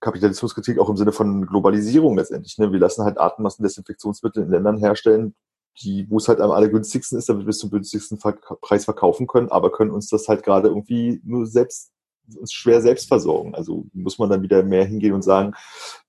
[0.00, 2.58] Kapitalismuskritik auch im Sinne von Globalisierung letztendlich.
[2.58, 2.72] Ne?
[2.72, 5.34] Wir lassen halt Atemmassendesinfektionsmittel in Ländern herstellen,
[5.80, 9.50] die, wo es halt am allergünstigsten ist, damit wir es zum günstigsten Preis verkaufen können,
[9.50, 11.92] aber können uns das halt gerade irgendwie nur selbst
[12.38, 13.54] uns schwer selbst versorgen.
[13.54, 15.54] Also muss man dann wieder mehr hingehen und sagen,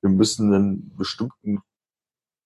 [0.02, 1.62] wir müssen einen bestimmten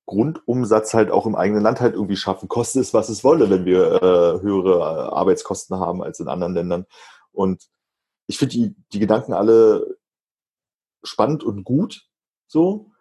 [0.05, 2.47] Grundumsatz halt auch im eigenen Land halt irgendwie schaffen.
[2.47, 6.53] Koste es, was es wolle, wenn wir äh, höhere äh, Arbeitskosten haben als in anderen
[6.53, 6.85] Ländern.
[7.33, 7.67] Und
[8.27, 9.97] ich finde die, die Gedanken alle
[11.03, 12.07] spannend und gut,
[12.47, 12.91] so,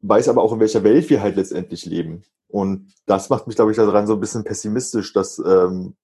[0.00, 2.24] weiß aber auch, in welcher Welt wir halt letztendlich leben.
[2.50, 5.96] Und das macht mich, glaube ich, daran so ein bisschen pessimistisch, dass, ähm,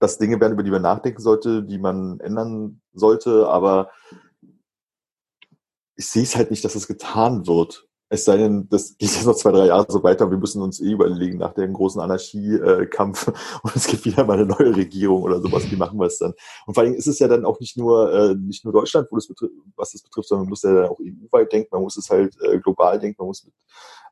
[0.00, 3.90] dass Dinge werden, über die man nachdenken sollte, die man ändern sollte, aber
[5.96, 7.86] ich sehe es halt nicht, dass es getan wird.
[8.08, 10.30] Es sei denn, das geht jetzt noch zwei, drei Jahre so weiter.
[10.30, 13.28] Wir müssen uns eh überlegen nach dem großen Anarchiekampf
[13.62, 15.70] und es gibt wieder mal eine neue Regierung oder sowas.
[15.70, 16.34] Wie machen wir es dann?
[16.66, 19.16] Und vor allem ist es ja dann auch nicht nur äh, nicht nur Deutschland, wo
[19.16, 21.68] das betrifft, was das betrifft, sondern man muss ja dann auch EU-weit denken.
[21.72, 23.16] Man muss es halt äh, global denken.
[23.18, 23.54] Man muss mit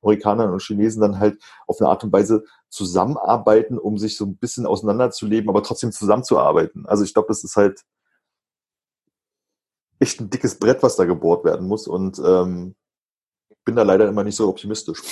[0.03, 4.37] Amerikanern und Chinesen dann halt auf eine Art und Weise zusammenarbeiten, um sich so ein
[4.37, 6.87] bisschen auseinanderzuleben, aber trotzdem zusammenzuarbeiten.
[6.87, 7.85] Also ich glaube, das ist halt
[9.99, 11.87] echt ein dickes Brett, was da gebohrt werden muss.
[11.87, 12.75] Und ähm,
[13.65, 15.03] bin da leider immer nicht so optimistisch.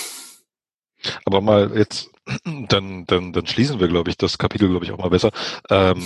[1.25, 2.11] Aber mal jetzt,
[2.43, 5.31] dann, dann, dann schließen wir, glaube ich, das Kapitel, glaube ich, auch mal besser.
[5.69, 6.03] Ähm,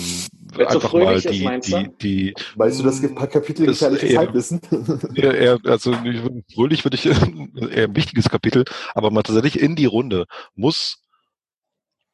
[0.58, 4.16] einfach so mal die, ist, die, die, Weißt du, das gibt ein paar Kapitel gefährliches
[4.16, 4.60] Halbwissen?
[5.14, 5.92] Eher, eher, also
[6.54, 8.64] fröhlich würde ich eher ein wichtiges Kapitel,
[8.94, 11.02] aber mal tatsächlich in die Runde muss,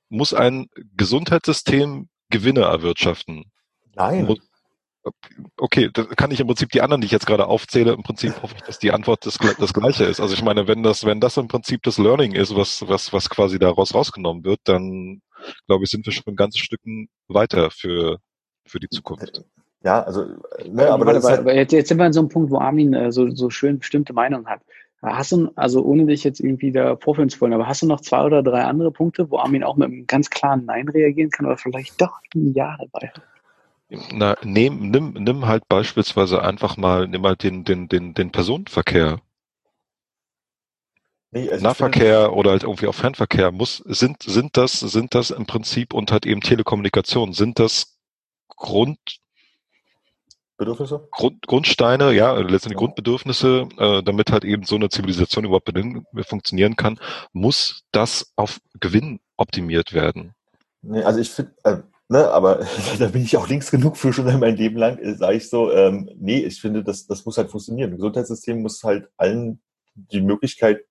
[0.09, 3.45] muss ein Gesundheitssystem Gewinne erwirtschaften.
[3.95, 4.27] Nein.
[4.27, 4.39] Muss,
[5.57, 8.43] Okay, da kann ich im Prinzip die anderen, die ich jetzt gerade aufzähle, im Prinzip
[8.43, 10.21] hoffe ich, dass die Antwort das, das gleiche ist.
[10.21, 13.31] Also ich meine, wenn das, wenn das im Prinzip das Learning ist, was, was, was
[13.31, 15.23] quasi daraus rausgenommen wird, dann
[15.67, 18.19] glaube ich, sind wir schon ein ganzes Stücken weiter für,
[18.67, 19.43] für die Zukunft.
[19.83, 20.27] Ja, also,
[20.69, 23.13] ne, aber, aber, halt jetzt, jetzt sind wir an so einem Punkt, wo Armin äh,
[23.13, 24.61] so, so schön bestimmte Meinungen hat.
[25.03, 28.03] Hast du, also ohne dich jetzt irgendwie da vorführen zu wollen, aber hast du noch
[28.03, 31.47] zwei oder drei andere Punkte, wo Armin auch mit einem ganz klaren Nein reagieren kann
[31.47, 33.23] oder vielleicht doch ein Ja dabei hat?
[34.13, 39.21] Na, nehm, nimm, nimm halt beispielsweise einfach mal, nimm halt den, den, den, den Personenverkehr.
[41.33, 45.47] Nee, also Nahverkehr oder halt irgendwie auch Fernverkehr muss, sind, sind das, sind das im
[45.47, 47.99] Prinzip und halt eben Telekommunikation, sind das
[48.49, 48.99] Grund,
[50.61, 51.09] Bedürfnisse?
[51.13, 52.79] Grund, Grundsteine, ja, letztendlich ja.
[52.79, 55.73] Grundbedürfnisse, äh, damit halt eben so eine Zivilisation überhaupt
[56.29, 57.01] funktionieren kann,
[57.33, 60.35] muss das auf Gewinn optimiert werden.
[60.83, 61.79] Nee, also ich finde, äh,
[62.11, 62.67] Ne, aber
[62.99, 65.71] da bin ich auch links genug für schon mein Leben lang, äh, sage ich so,
[65.71, 67.91] ähm, nee, ich finde, das, das muss halt funktionieren.
[67.91, 69.63] Ein Gesundheitssystem muss halt allen
[69.95, 70.85] die Möglichkeit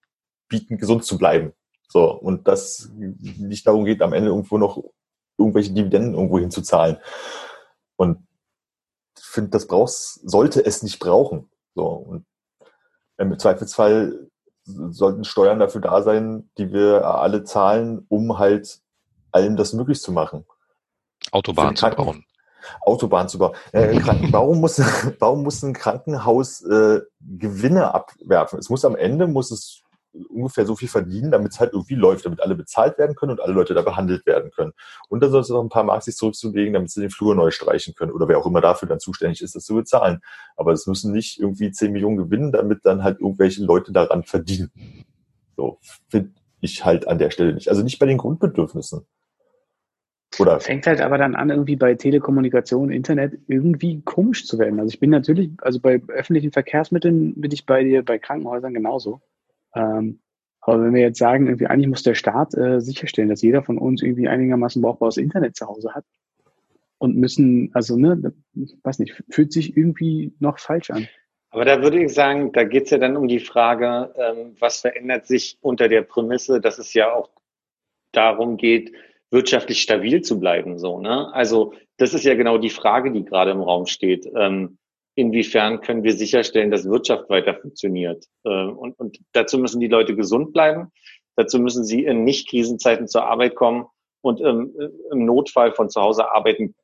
[0.48, 1.52] bieten, gesund zu bleiben.
[1.90, 4.82] So, und das nicht darum geht, am Ende irgendwo noch
[5.38, 6.98] irgendwelche Dividenden irgendwo hinzuzahlen.
[7.98, 8.26] Und
[9.18, 11.50] ich finde, das brauchst, sollte es nicht brauchen.
[11.76, 12.26] So, und
[13.18, 14.30] im Zweifelsfall
[14.64, 18.80] sollten Steuern dafür da sein, die wir alle zahlen, um halt
[19.32, 20.46] allen das möglich zu machen.
[21.32, 22.26] Autobahn zu bauen.
[22.82, 23.56] Autobahn zu bauen.
[23.72, 24.00] Äh,
[24.32, 24.80] warum, muss,
[25.20, 28.60] warum muss ein Krankenhaus äh, Gewinne abwerfen?
[28.60, 29.84] Es muss am Ende muss es
[30.30, 33.42] ungefähr so viel verdienen, damit es halt irgendwie läuft, damit alle bezahlt werden können und
[33.42, 34.74] alle Leute da behandelt werden können.
[35.08, 37.52] Und dann soll es noch ein paar Mark sich zurückzulegen, damit sie den Flur neu
[37.52, 40.22] streichen können oder wer auch immer dafür dann zuständig ist, das zu bezahlen.
[40.56, 44.72] Aber es müssen nicht irgendwie 10 Millionen gewinnen, damit dann halt irgendwelche Leute daran verdienen.
[45.56, 45.80] So
[46.10, 46.32] finde
[46.62, 47.70] ich halt an der Stelle nicht.
[47.70, 49.06] Also nicht bei den Grundbedürfnissen.
[50.38, 54.80] Oder fängt halt aber dann an, irgendwie bei Telekommunikation, Internet irgendwie komisch zu werden.
[54.80, 59.22] Also ich bin natürlich, also bei öffentlichen Verkehrsmitteln bin ich bei dir, bei Krankenhäusern genauso.
[59.74, 60.20] Ähm,
[60.62, 63.78] aber wenn wir jetzt sagen, irgendwie eigentlich muss der Staat äh, sicherstellen, dass jeder von
[63.78, 66.06] uns irgendwie einigermaßen brauchbares Internet zu Hause hat
[67.00, 68.34] und müssen, also ne,
[68.84, 71.08] weiß nicht, fühlt sich irgendwie noch falsch an.
[71.52, 74.82] Aber da würde ich sagen, da geht es ja dann um die Frage, ähm, was
[74.82, 77.32] verändert sich unter der Prämisse, dass es ja auch
[78.12, 78.94] darum geht,
[79.32, 80.80] wirtschaftlich stabil zu bleiben.
[80.80, 81.34] So, ne?
[81.34, 84.28] Also das ist ja genau die Frage, die gerade im Raum steht.
[84.36, 84.78] Ähm,
[85.16, 88.26] inwiefern können wir sicherstellen, dass Wirtschaft weiter funktioniert?
[88.44, 90.92] Äh, und, und dazu müssen die Leute gesund bleiben.
[91.36, 93.86] Dazu müssen sie in Nicht-Krisenzeiten zur Arbeit kommen
[94.22, 94.74] und ähm,
[95.12, 96.76] im Notfall von zu Hause arbeiten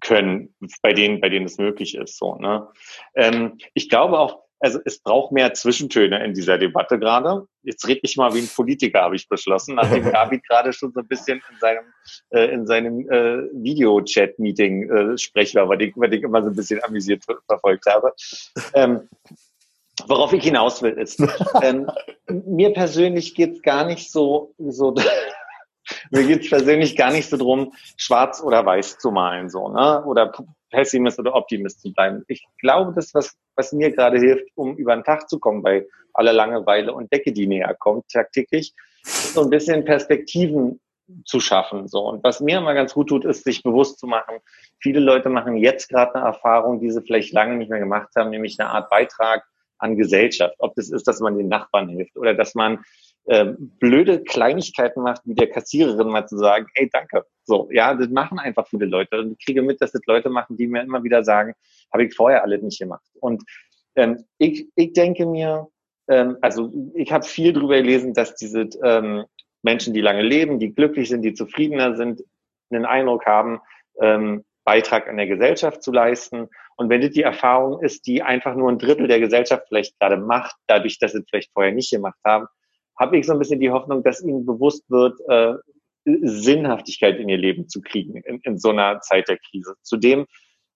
[0.00, 2.18] können, bei denen, bei denen es möglich ist.
[2.18, 2.68] So, ne?
[3.14, 7.46] Ähm, ich glaube auch, also es braucht mehr Zwischentöne in dieser Debatte gerade.
[7.64, 11.00] Jetzt rede ich mal wie ein Politiker, habe ich beschlossen, nachdem David gerade schon so
[11.00, 11.84] ein bisschen in seinem,
[12.30, 16.82] äh, in seinem äh, Video-Chat-Meeting äh, Sprechler war, den, den ich immer so ein bisschen
[16.84, 18.12] amüsiert verfolgt habe.
[18.74, 19.08] Ähm,
[20.06, 21.20] worauf ich hinaus will, ist,
[21.62, 21.90] ähm,
[22.28, 24.94] mir persönlich geht's gar nicht so, so
[26.12, 30.04] mir geht's persönlich gar nicht so drum, schwarz oder weiß zu malen, so, ne?
[30.04, 30.32] Oder
[30.70, 32.22] Pessimist oder Optimist zu bleiben.
[32.28, 35.86] Ich glaube, das, was, was mir gerade hilft, um über den Tag zu kommen bei
[36.12, 40.80] aller Langeweile und Decke, die näher kommt, tagtäglich, ist so ein bisschen Perspektiven
[41.24, 41.88] zu schaffen.
[41.88, 42.00] So.
[42.00, 44.36] Und was mir immer ganz gut tut, ist, sich bewusst zu machen,
[44.80, 48.30] viele Leute machen jetzt gerade eine Erfahrung, die sie vielleicht lange nicht mehr gemacht haben,
[48.30, 49.44] nämlich eine Art Beitrag
[49.78, 50.54] an Gesellschaft.
[50.58, 52.84] Ob das ist, dass man den Nachbarn hilft oder dass man
[53.26, 57.24] äh, blöde Kleinigkeiten macht, wie der Kassiererin mal zu sagen, ey, danke.
[57.44, 59.18] So, ja, das machen einfach viele Leute.
[59.20, 61.54] Und ich kriege mit, dass das Leute machen, die mir immer wieder sagen,
[61.92, 63.04] habe ich vorher alle nicht gemacht.
[63.20, 63.42] Und
[63.96, 65.68] ähm, ich, ich denke mir,
[66.08, 69.24] ähm, also ich habe viel drüber gelesen, dass diese ähm,
[69.62, 72.22] Menschen, die lange leben, die glücklich sind, die zufriedener sind,
[72.70, 73.60] einen Eindruck haben,
[74.00, 76.48] ähm, Beitrag an der Gesellschaft zu leisten.
[76.76, 80.16] Und wenn das die Erfahrung ist, die einfach nur ein Drittel der Gesellschaft vielleicht gerade
[80.16, 82.46] macht, dadurch, dass sie es vielleicht vorher nicht gemacht haben,
[82.98, 85.54] habe ich so ein bisschen die Hoffnung, dass ihnen bewusst wird, äh,
[86.04, 89.74] Sinnhaftigkeit in ihr Leben zu kriegen in, in so einer Zeit der Krise.
[89.82, 90.26] Zudem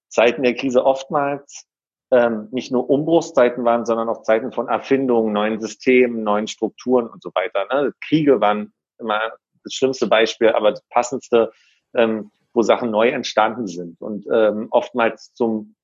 [0.09, 1.67] Zeiten der Krise oftmals
[2.13, 7.23] ähm, nicht nur Umbruchszeiten waren, sondern auch Zeiten von Erfindungen, neuen Systemen, neuen Strukturen und
[7.23, 7.67] so weiter.
[7.73, 7.93] Ne?
[8.07, 9.21] Kriege waren immer
[9.65, 11.51] das schlimmste Beispiel, aber das passendste,
[11.95, 15.75] ähm, wo Sachen neu entstanden sind und ähm, oftmals zum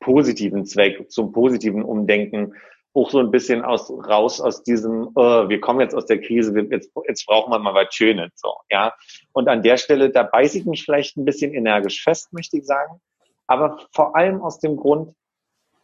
[0.00, 2.54] positiven Zweck, zum positiven Umdenken
[2.96, 6.54] auch so ein bisschen aus, raus aus diesem, uh, wir kommen jetzt aus der Krise,
[6.54, 8.94] wir, jetzt, jetzt brauchen wir mal was Schönes, so, ja.
[9.32, 12.66] Und an der Stelle, da beiße ich mich vielleicht ein bisschen energisch fest, möchte ich
[12.66, 13.00] sagen.
[13.46, 15.14] Aber vor allem aus dem Grund,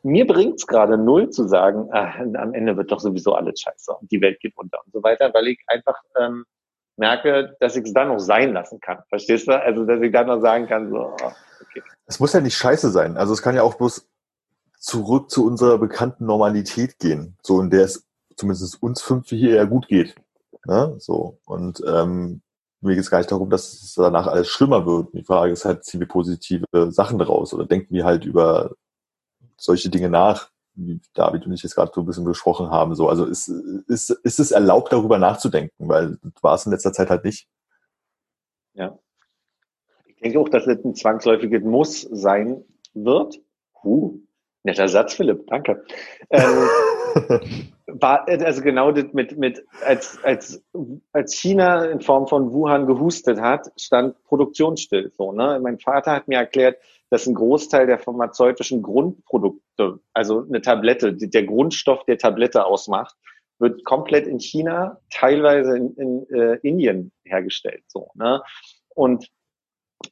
[0.03, 4.11] mir bringt's gerade null zu sagen, äh, am Ende wird doch sowieso alles scheiße und
[4.11, 6.45] die Welt geht unter und so weiter, weil ich einfach ähm,
[6.97, 8.99] merke, dass ich es dann noch sein lassen kann.
[9.09, 9.53] Verstehst du?
[9.53, 11.83] Also, dass ich dann noch sagen kann, so, oh, okay.
[12.07, 13.17] Es muss ja nicht scheiße sein.
[13.17, 14.09] Also es kann ja auch bloß
[14.83, 18.05] zurück zu unserer bekannten Normalität gehen, so in der es
[18.37, 20.17] zumindest uns fünf hier ja gut geht.
[20.67, 20.97] Ne?
[20.99, 22.43] So und ähm,
[22.81, 25.15] mir geht es gar nicht darum, dass es danach alles schlimmer wird.
[25.15, 28.73] Die Frage ist halt, ziehen wir positive Sachen daraus oder denken wir halt über
[29.57, 32.97] solche Dinge nach, wie David und ich jetzt gerade so ein bisschen besprochen haben.
[32.97, 33.49] So, also ist,
[33.87, 37.47] ist, ist es erlaubt, darüber nachzudenken, weil war es in letzter Zeit halt nicht.
[38.75, 38.99] Ja.
[40.07, 42.65] Ich denke auch, dass es ein zwangsläufiges Muss sein
[42.95, 43.41] wird.
[43.85, 44.19] Huh,
[44.65, 45.85] Netter Satz, Philipp, danke.
[46.31, 46.69] Ähm,
[47.87, 50.63] war, also genau das mit, mit, als, als,
[51.13, 55.11] als China in Form von Wuhan gehustet hat, stand Produktion still.
[55.17, 55.59] So, ne?
[55.63, 56.79] Mein Vater hat mir erklärt,
[57.11, 63.17] dass ein Großteil der pharmazeutischen Grundprodukte, also eine Tablette, der Grundstoff der Tablette ausmacht,
[63.59, 67.83] wird komplett in China, teilweise in, in äh, Indien hergestellt.
[67.89, 68.43] So, ne?
[68.95, 69.31] Und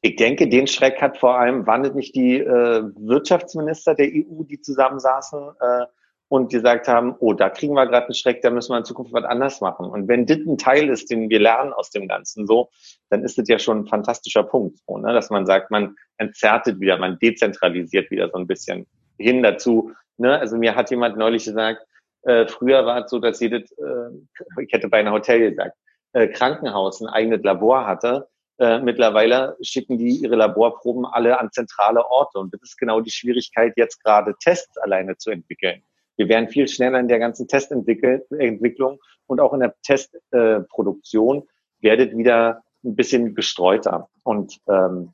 [0.03, 4.45] ich denke, den Schreck hat vor allem, waren es nicht die äh, Wirtschaftsminister der EU,
[4.45, 5.87] die zusammensaßen äh,
[6.29, 9.12] und gesagt haben, oh, da kriegen wir gerade einen Schreck, da müssen wir in Zukunft
[9.12, 9.87] was anders machen.
[9.87, 12.71] Und wenn das ein Teil ist, den wir lernen aus dem Ganzen so,
[13.09, 15.12] dann ist das ja schon ein fantastischer Punkt, so, ne?
[15.12, 18.87] dass man sagt, man entzerrtet wieder, man dezentralisiert wieder so ein bisschen
[19.19, 19.93] hin dazu.
[20.19, 20.39] Ne?
[20.39, 21.85] Also mir hat jemand neulich gesagt,
[22.23, 25.77] äh, früher war es so, dass jedes, äh, ich hätte bei einem Hotel gesagt,
[26.12, 28.29] äh, Krankenhaus ein eigenes Labor hatte,
[28.61, 32.39] äh, mittlerweile schicken die ihre Laborproben alle an zentrale Orte.
[32.39, 35.82] Und das ist genau die Schwierigkeit, jetzt gerade Tests alleine zu entwickeln.
[36.16, 42.15] Wir werden viel schneller in der ganzen Testentwicklung und auch in der Testproduktion äh, werdet
[42.15, 44.11] wieder ein bisschen gestreuter.
[44.24, 45.12] Und ähm,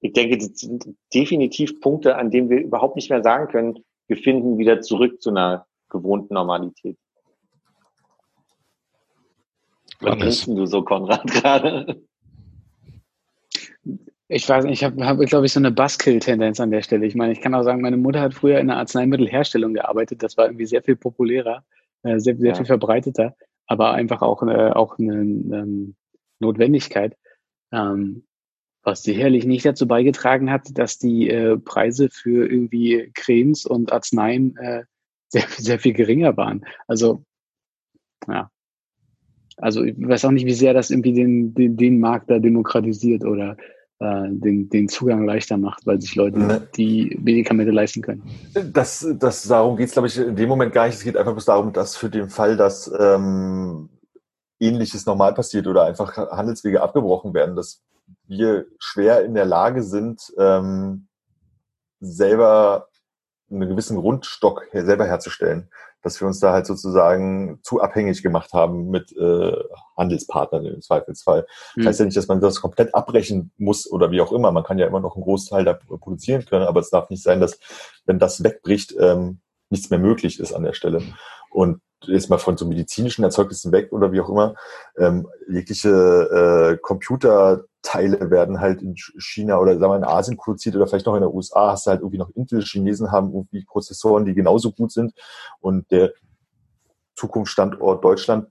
[0.00, 4.16] ich denke, das sind definitiv Punkte, an denen wir überhaupt nicht mehr sagen können, wir
[4.16, 6.98] finden wieder zurück zu einer gewohnten Normalität.
[10.00, 12.02] Was denkst du so, Konrad, gerade?
[14.32, 17.04] Ich weiß nicht, ich habe, hab, glaube ich, so eine Buskill-Tendenz an der Stelle.
[17.04, 20.22] Ich meine, ich kann auch sagen, meine Mutter hat früher in der Arzneimittelherstellung gearbeitet.
[20.22, 21.64] Das war irgendwie sehr viel populärer,
[22.04, 22.54] äh, sehr, sehr ja.
[22.54, 23.34] viel verbreiteter,
[23.66, 25.96] aber einfach auch, äh, auch eine ähm,
[26.38, 27.16] Notwendigkeit,
[27.72, 28.22] ähm,
[28.84, 34.56] was sicherlich nicht dazu beigetragen hat, dass die äh, Preise für irgendwie Cremes und Arzneien
[34.58, 34.84] äh,
[35.26, 36.64] sehr, sehr viel geringer waren.
[36.86, 37.24] Also,
[38.28, 38.48] ja.
[39.56, 43.24] Also ich weiß auch nicht, wie sehr das irgendwie den, den, den Markt da demokratisiert
[43.24, 43.56] oder
[44.00, 46.68] den, den Zugang leichter macht, weil sich Leute Ne.
[46.76, 48.22] die Medikamente leisten können.
[48.72, 50.96] Das, das, darum geht es, glaube ich, in dem Moment gar nicht.
[50.96, 53.90] Es geht einfach bloß darum, dass für den Fall, dass ähm,
[54.58, 57.82] Ähnliches normal passiert oder einfach Handelswege abgebrochen werden, dass
[58.26, 61.06] wir schwer in der Lage sind, ähm,
[62.00, 62.88] selber
[63.50, 65.68] einen gewissen Grundstock selber herzustellen.
[66.02, 69.52] Dass wir uns da halt sozusagen zu abhängig gemacht haben mit äh,
[69.96, 71.46] Handelspartnern im Zweifelsfall.
[71.76, 74.50] Das heißt ja nicht, dass man das komplett abbrechen muss oder wie auch immer.
[74.52, 77.40] Man kann ja immer noch einen Großteil da produzieren können, aber es darf nicht sein,
[77.40, 77.58] dass,
[78.06, 79.40] wenn das wegbricht, ähm,
[79.70, 81.02] nichts mehr möglich ist an der Stelle.
[81.50, 84.54] Und jetzt mal von so medizinischen Erzeugnissen weg oder wie auch immer,
[84.96, 90.76] ähm, jegliche äh, Computerteile werden halt in Ch- China oder sagen wir in Asien produziert
[90.76, 93.64] oder vielleicht noch in den USA, hast du halt irgendwie noch Intel, Chinesen haben irgendwie
[93.64, 95.12] Prozessoren, die genauso gut sind.
[95.60, 96.12] Und der
[97.16, 98.48] Zukunftsstandort Deutschland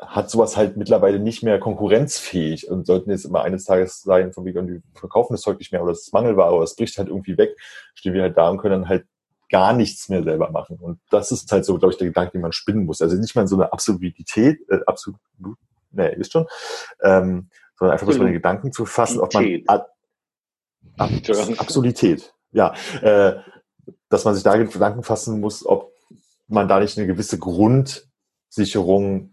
[0.00, 4.44] hat sowas halt mittlerweile nicht mehr konkurrenzfähig und sollten jetzt immer eines Tages sein, von
[4.44, 7.08] wegen, wir verkaufen das Zeug nicht mehr oder es ist Mangelware oder es bricht halt
[7.08, 7.56] irgendwie weg,
[7.94, 9.06] stehen wir halt da und können dann halt
[9.48, 10.76] gar nichts mehr selber machen.
[10.78, 13.02] Und das ist halt so, glaube ich, der Gedanke, den man spinnen muss.
[13.02, 15.20] Also nicht mal so eine Absolutität, äh, absolut,
[15.90, 16.46] nee, ist schon,
[17.02, 19.68] ähm, sondern einfach bloß mal den Gedanken zu fassen, ob man Tät.
[19.68, 19.88] ab,
[20.96, 21.10] ab,
[21.58, 23.36] Absolutität, ja, äh,
[24.08, 25.92] dass man sich da Gedanken fassen muss, ob
[26.46, 29.30] man da nicht eine gewisse Grundsicherung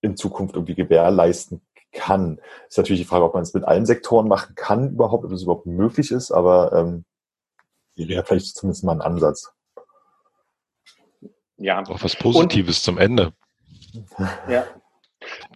[0.00, 1.62] in Zukunft irgendwie gewährleisten
[1.92, 2.40] kann.
[2.68, 5.42] Ist natürlich die Frage, ob man es mit allen Sektoren machen kann überhaupt, ob das
[5.42, 7.04] überhaupt möglich ist, aber ähm,
[7.96, 9.52] wäre vielleicht zumindest mal ein Ansatz.
[11.56, 13.32] Ja, Auch was Positives zum Ende.
[14.48, 14.64] ja.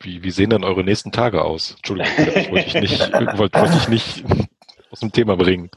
[0.01, 1.73] Wie, wie sehen denn eure nächsten Tage aus?
[1.77, 4.24] Entschuldigung, ich wollte ich nicht, wollte, wollte ich nicht
[4.90, 5.70] aus dem Thema bringen.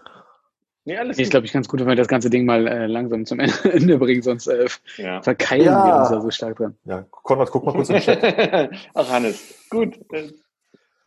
[0.86, 3.26] Nee, alles Ist, glaube ich, ganz gut, wenn wir das ganze Ding mal äh, langsam
[3.26, 4.68] zum Ende bringen, sonst äh,
[4.98, 5.22] ja.
[5.22, 5.86] verkeilen Ja.
[5.86, 6.76] wir uns da so stark dran.
[6.86, 8.24] Ja, Konrad, guck mal kurz im Chat.
[8.96, 10.00] Ach, Hannes, gut.
[10.12, 10.32] Nee,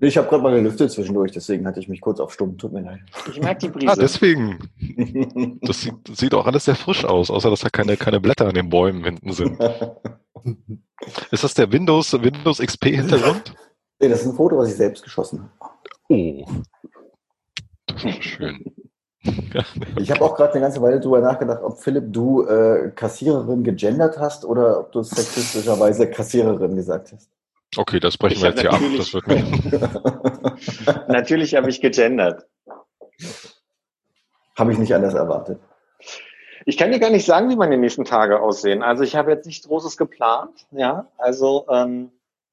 [0.00, 2.58] Ich habe gerade mal gelüftet zwischendurch, deswegen hatte ich mich kurz auf Stumm.
[2.58, 3.00] Tut mir leid.
[3.30, 3.96] Ich mag die Ah, Brise.
[4.00, 4.58] deswegen.
[5.62, 8.46] Das sieht, das sieht auch alles sehr frisch aus, außer dass da keine, keine Blätter
[8.48, 9.58] an den Bäumen hinten sind.
[11.30, 13.54] Ist das der Windows, Windows XP Hintergrund?
[14.00, 15.72] nee, das ist ein Foto, was ich selbst geschossen habe.
[16.08, 16.44] Oh.
[17.86, 18.64] Das ist schön.
[19.96, 24.18] Ich habe auch gerade eine ganze Weile drüber nachgedacht, ob Philipp, du äh, Kassiererin gegendert
[24.18, 27.30] hast oder ob du sexistischerweise Kassiererin gesagt hast.
[27.76, 28.80] Okay, das brechen Ich wir jetzt hier ab.
[28.80, 32.46] natürlich- Das wird mir, Natürlich habe ich gegendert.
[34.58, 35.58] habe ich nicht anders erwartet.
[36.66, 38.82] Ich kann dir gar nicht sagen, wie meine nächsten Tage aussehen.
[38.82, 40.66] Also ich habe jetzt nichts Großes geplant.
[40.70, 42.10] Ja, also ähm,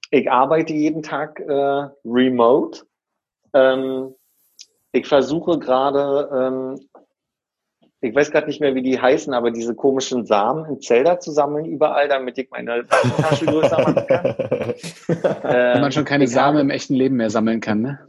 [0.10, 2.82] ich arbeite jeden Tag äh, remote.
[3.54, 4.14] Ähm,
[4.92, 6.90] ich versuche gerade, ähm,
[8.02, 11.32] ich weiß gerade nicht mehr, wie die heißen, aber diese komischen Samen in Zelda zu
[11.32, 14.24] sammeln überall, damit ich meine Tasche größer machen kann.
[15.44, 18.00] Wenn man schon keine ich Samen habe- im echten Leben mehr sammeln kann, ne?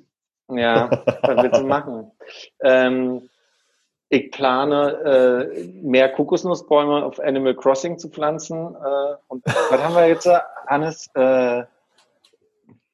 [0.51, 0.91] Ja,
[1.23, 2.11] was willst du machen?
[2.63, 3.29] Ähm,
[4.09, 8.75] ich plane, äh, mehr Kokosnussbäume auf Animal Crossing zu pflanzen.
[8.75, 11.09] Äh, und was haben wir jetzt, äh, Hannes?
[11.15, 11.63] Äh,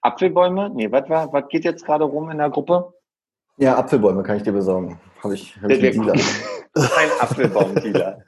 [0.00, 0.70] Apfelbäume?
[0.70, 2.92] Nee, was war, was geht jetzt gerade rum in der Gruppe?
[3.56, 5.00] Ja, Apfelbäume kann ich dir besorgen.
[5.22, 6.12] Habe ich, hab ich einen Dealer.
[6.74, 8.22] Ein Apfelbaumdealer.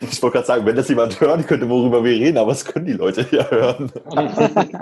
[0.00, 2.86] Ich wollte gerade sagen, wenn das jemand hören könnte, worüber wir reden, aber das können
[2.86, 3.90] die Leute ja hören.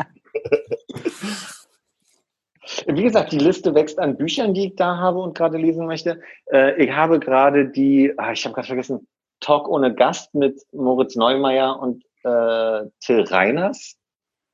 [2.86, 6.20] Wie gesagt, die Liste wächst an Büchern, die ich da habe und gerade lesen möchte.
[6.52, 9.09] Äh, ich habe gerade die, ah, ich habe gerade vergessen,
[9.40, 13.97] Talk ohne Gast mit Moritz Neumeier und äh, Till Reiners,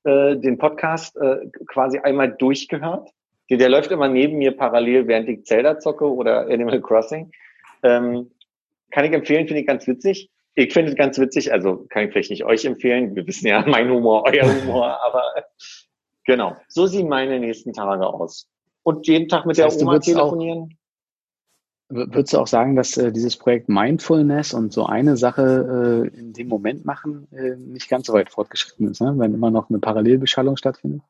[0.05, 3.10] äh, den Podcast äh, quasi einmal durchgehört.
[3.51, 7.31] Der, der läuft immer neben mir parallel, während ich Zelda zocke oder Animal Crossing.
[7.82, 8.31] Ähm,
[8.90, 10.31] kann ich empfehlen, finde ich ganz witzig.
[10.55, 13.14] Ich finde es ganz witzig, also kann ich vielleicht nicht euch empfehlen.
[13.16, 15.23] Wir wissen ja, mein Humor, euer Humor, aber
[16.24, 16.56] Genau.
[16.69, 18.48] So sehen meine nächsten Tage aus.
[18.85, 20.78] Und jeden Tag mit Das heißt, der Oma auch- telefonieren.
[21.89, 26.19] W- Würdest du auch sagen, dass äh, dieses Projekt Mindfulness und so eine Sache äh,
[26.19, 29.12] in dem Moment machen äh, nicht ganz so weit fortgeschritten ist, ne?
[29.16, 31.02] wenn immer noch eine Parallelbeschallung stattfindet?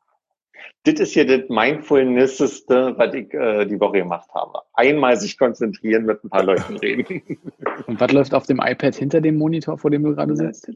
[0.85, 4.59] Das ist hier das Mindfulnesseste, was ich äh, die Woche gemacht habe.
[4.75, 7.23] Einmal sich konzentrieren, mit ein paar Leuten reden.
[7.87, 10.69] Und was läuft auf dem iPad hinter dem Monitor, vor dem du gerade sitzt?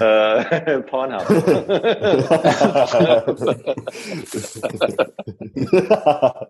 [0.00, 1.22] äh, Pornhub.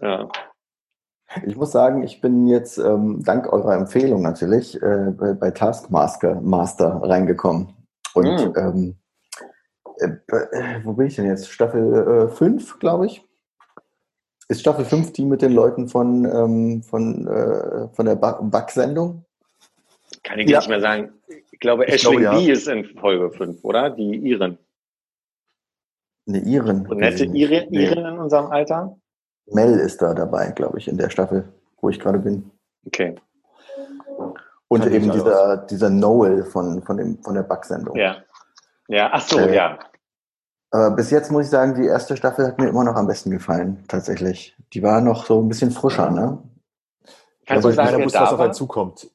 [0.00, 0.28] ja.
[1.46, 6.40] Ich muss sagen, ich bin jetzt ähm, dank eurer Empfehlung natürlich äh, bei, bei Taskmaster
[6.40, 7.74] Master reingekommen.
[8.14, 8.52] Und Mm.
[8.56, 8.94] ähm, äh, äh,
[10.84, 11.50] wo bin ich denn jetzt?
[11.50, 13.22] Staffel 5, glaube ich.
[14.48, 19.24] Ist Staffel 5 die mit den Leuten von, ähm, von, äh, von der Back-Sendung?
[20.22, 20.58] Kann ich Ja.
[20.58, 21.12] nicht mehr sagen.
[21.50, 22.46] Ich glaube, Ich Ashling glaube, ja.
[22.46, 23.90] B ist in Folge 5, oder?
[23.90, 24.58] Die Iren.
[26.26, 26.86] Eine Iren.
[26.86, 27.24] Und nette.
[27.24, 27.84] Iren, Nee.
[27.86, 28.96] Iren in unserem Alter?
[29.46, 31.44] Mel ist da dabei, glaube ich, in der Staffel,
[31.80, 32.50] wo ich gerade bin.
[32.86, 33.14] Okay.
[34.68, 37.96] Und Kann eben dieser, dieser Noel von, von, dem, von der Bug-Sendung.
[37.96, 38.16] Ja.
[38.88, 39.78] Ja, ach so, Äh, ja.
[40.70, 43.30] Aber bis jetzt muss ich sagen, die erste Staffel hat mir immer noch am besten
[43.30, 44.56] gefallen, tatsächlich.
[44.72, 46.42] Die war noch so ein bisschen frischer, ne?
[47.46, 48.44] Kannst Aber du sagen, keiner wer wusste, da was auf war?
[48.46, 49.10] einen zukommt.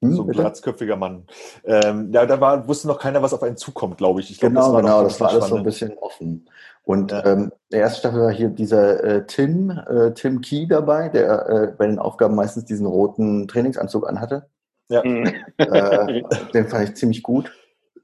[0.00, 0.40] Hm, So ein bitte?
[0.40, 1.26] glatzköpfiger Mann.
[1.64, 4.30] Ähm, ja, da war, wusste noch keiner, was auf einen zukommt, glaube ich.
[4.30, 5.64] ich glaub, Genau, war noch genau, ein das war alles so ein spannend.
[5.64, 6.48] bisschen offen.
[6.84, 7.24] Und Ja.
[7.26, 11.66] ähm, der erste Staffel war hier dieser äh, Tim, äh, Tim Key dabei, der äh,
[11.76, 14.48] bei den Aufgaben meistens diesen roten Trainingsanzug anhatte.
[14.90, 15.26] Hm.
[15.58, 16.22] Äh,
[16.54, 17.52] den fand ich ziemlich gut.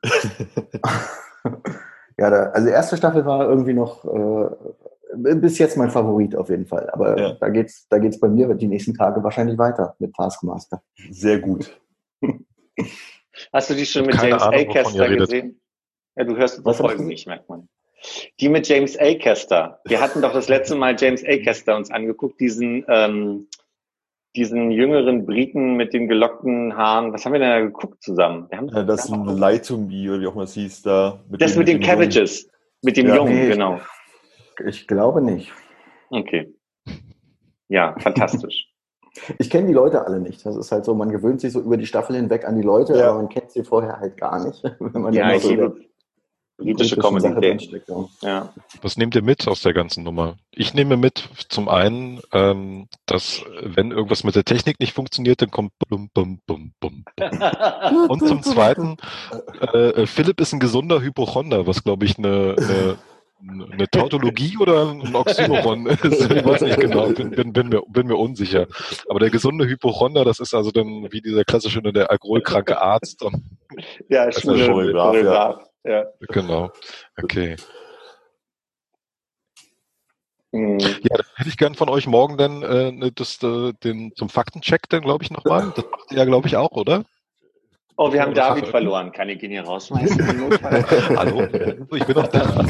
[2.19, 6.51] ja, da, also die erste Staffel war irgendwie noch äh, bis jetzt mein Favorit auf
[6.51, 6.91] jeden Fall.
[6.91, 7.33] Aber Ja.
[7.35, 10.83] da geht's, da geht's bei mir die nächsten Tage wahrscheinlich weiter mit Taskmaster.
[11.11, 11.79] Sehr gut.
[13.53, 14.47] Hast du die schon mit James Ahnung, A.
[14.47, 15.19] wovon ihr Caster redet.
[15.21, 15.61] gesehen?
[16.17, 17.69] Ja, du hörst unsere hast Folgen nicht, merkt man.
[18.41, 19.15] Die mit James A.
[19.15, 19.81] Caster.
[19.85, 21.37] Wir hatten doch das letzte Mal James A.
[21.43, 23.49] Caster uns angeguckt, diesen, ähm,
[24.37, 27.13] diesen jüngeren Briten mit den gelockten Haaren.
[27.13, 28.47] Was haben wir denn da geguckt zusammen?
[28.51, 30.83] Wir haben Ja, das ist ein Lie to Me, oder wie auch immer es hieß,
[30.83, 31.21] da.
[31.31, 31.81] das dem- mit den.
[31.81, 32.49] Cabbages.
[32.83, 33.49] Mit dem Ja, Jungen, nee.
[33.49, 33.81] genau.
[34.67, 35.53] Ich glaube nicht.
[36.11, 36.53] Okay.
[37.69, 38.69] Ja, fantastisch.
[39.39, 40.45] Ich kenne die Leute alle nicht.
[40.45, 42.97] Das ist halt so, man gewöhnt sich so über die Staffel hinweg an die Leute,
[42.99, 43.11] Ja.
[43.11, 44.61] aber man kennt sie vorher halt gar nicht.
[44.81, 45.77] Wenn man ja, immer ich so liebe
[46.57, 48.09] britische drinsteckt, ja.
[48.23, 48.55] Ja.
[48.83, 50.37] Was nehmt ihr mit aus der ganzen Nummer?
[50.51, 55.51] Ich nehme mit zum einen, ähm, dass wenn irgendwas mit der Technik nicht funktioniert, dann
[55.51, 58.09] kommt bum, bum, bum, bum, bum.
[58.09, 58.97] Und zum zweiten,
[59.73, 62.99] äh, äh, Philipp ist ein gesunder Hypochonder, was glaube ich eine, eine,
[63.73, 66.31] eine Tautologie oder ein Oxymoron ist.
[66.31, 68.69] Ich weiß nicht genau, bin, bin, bin, mir, bin mir unsicher.
[69.09, 73.23] Aber der gesunde Hypochonder, das ist also dann wie dieser klassische der alkoholkranke Arzt.
[73.23, 73.43] Und,
[74.09, 75.74] ja, ist schwule ein Choreograf, Choreograf.
[75.85, 76.05] Ja.
[76.29, 76.71] genau.
[77.23, 77.57] Okay.
[80.53, 80.79] Mhm.
[80.81, 84.29] Ja, dann hätte ich gern von euch morgen dann äh, ne, das, äh, den zum
[84.29, 85.73] Faktencheck dann, glaube ich, nochmal.
[85.75, 87.05] Das macht ihr ja, glaube ich, auch, oder?
[87.97, 89.13] Oh, wir haben Oder David verloren.
[89.13, 90.19] Kann ich ihn hier rausschmeißen?
[90.31, 90.85] im Notfall?
[91.17, 91.43] Hallo?
[91.95, 92.45] Ich bin noch da.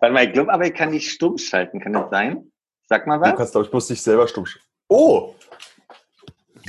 [0.00, 1.78] Warte mal, ich glaube, aber ich kann dich stumm schalten.
[1.80, 2.50] Kann das sein?
[2.88, 3.36] Sag mal Du was.
[3.36, 4.44] kannst, glaube ich, bloß dich selber stumm.
[4.44, 4.58] sch-
[4.88, 5.34] Oh!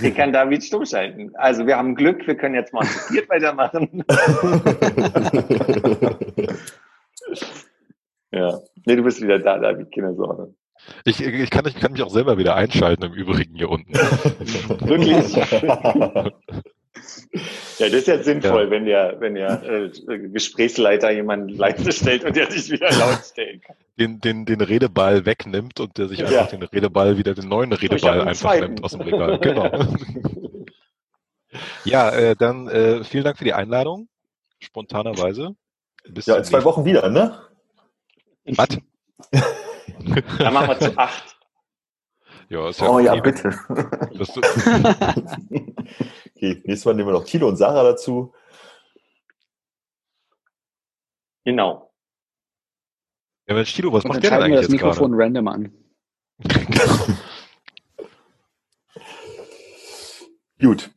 [0.01, 1.31] Ich kann David stumm schalten.
[1.35, 4.03] Also wir haben Glück, wir können jetzt mal zu viert weitermachen.
[8.31, 8.59] ja.
[8.85, 10.53] Nee, du bist wieder da, David, keine Sorge.
[11.05, 13.93] Ich, ich, kann, ich kann mich auch selber wieder einschalten im Übrigen hier unten.
[14.87, 15.33] Wirklich?
[17.79, 19.89] Ja, das ist jetzt sinnvoll, wenn der, wenn der äh,
[20.29, 23.75] Gesprächsleiter jemanden leise stellt und der sich wieder laut stellen kann.
[23.99, 26.27] Den, den, den Redeball wegnimmt und der sich Ja.
[26.27, 28.65] einfach den Redeball wieder den neuen Redeball einfach zweiten.
[28.73, 29.39] nimmt aus dem Regal.
[29.39, 29.71] Genau.
[31.83, 34.07] ja, äh, dann äh, vielen Dank für die Einladung.
[34.59, 35.55] Spontanerweise.
[36.07, 37.39] Bis Ja, in zwei Wochen wieder, ne?
[38.45, 38.67] Was?
[40.37, 41.37] Dann machen wir zu acht.
[42.49, 43.57] Ja, ist ja Oh ja, bitte.
[46.43, 48.33] Okay, nächstes Mal nehmen wir noch Tilo und Sarah dazu.
[51.45, 51.89] Genau.
[53.47, 54.91] ja, Mensch, Tilo, was Und macht der denn schalten wir eigentlich das jetzt gerade?
[54.91, 55.71] Mikrofon random an.
[60.59, 60.91] Gut.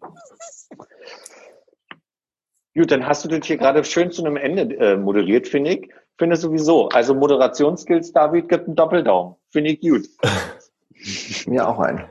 [2.74, 5.88] Gut, dann hast du das hier gerade schön zu einem Ende äh, moderiert, finde ich.
[6.18, 6.88] Finde sowieso.
[6.88, 9.36] Also Moderationsskills, David, gibt einen Doppeldaumen.
[9.50, 10.08] Finde ich gut.
[11.46, 12.10] Mir auch ein.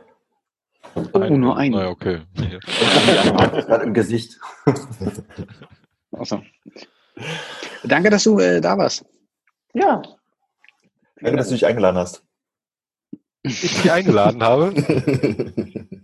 [0.95, 1.71] Oh, nur ein.
[1.71, 2.21] Naja, okay.
[2.35, 4.39] Gerade im Gesicht.
[6.11, 6.45] Awesome.
[7.83, 9.03] Danke, dass du äh, da warst.
[9.73, 10.01] Ja.
[11.19, 12.23] Danke, dass du dich eingeladen hast.
[13.43, 14.73] Ich dich eingeladen habe.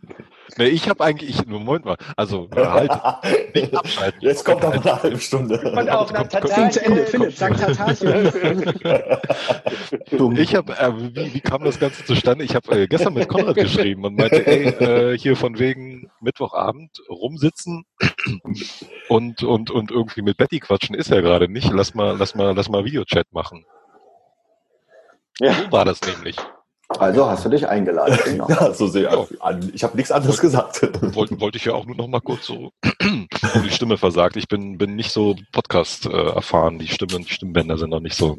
[0.58, 2.92] Nee, ich habe eigentlich, ich, Moment mal, also halt,
[3.56, 4.20] nicht abschalten.
[4.22, 5.60] Jetzt kommt noch eine halbe Stunde.
[5.60, 7.06] Und auch nach Kommt- kommt- Film zu Ende.
[7.06, 8.72] Philipp, sag Tatarchen.
[10.12, 10.36] Dumm.
[10.42, 12.44] Ich habe, äh, wie, wie kam das Ganze zustande?
[12.44, 14.68] Ich habe äh, gestern mit Konrad geschrieben und meinte, ey,
[15.14, 17.86] äh, hier von wegen Mittwochabend rumsitzen
[19.10, 21.72] und und und irgendwie mit Betty quatschen ist ja gerade nicht.
[21.72, 23.66] Lass mal, lass mal, lass mal Videochat machen.
[25.40, 25.54] Ja.
[25.54, 26.36] So war das nämlich.
[27.00, 28.18] Also hast du dich eingeladen.
[28.26, 28.48] Genau.
[28.50, 29.28] Ja, so sehr.
[29.74, 30.82] Ich habe nichts anderes gesagt.
[31.16, 32.72] Wollte wollte ich ja auch nur noch mal kurz so
[33.04, 34.36] die Stimme versagt.
[34.38, 36.80] Ich bin bin nicht so Podcast äh, erfahren.
[36.80, 38.38] Die Stimmen, die Stimmbänder sind noch nicht so.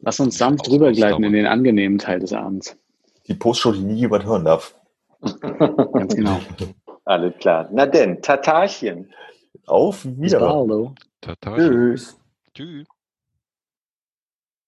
[0.00, 2.76] Lass uns sanft rübergleiten in den angenehmen Teil des Abends.
[3.26, 4.74] Die Postshow, die nie jemand hören darf.
[5.20, 6.40] Ganz genau.
[7.04, 7.68] Alles klar.
[7.72, 9.12] Na denn, Tatarchen.
[9.66, 10.94] Auf Wiedersehen.
[11.56, 12.16] Tschüss.
[12.54, 12.86] Tschüss.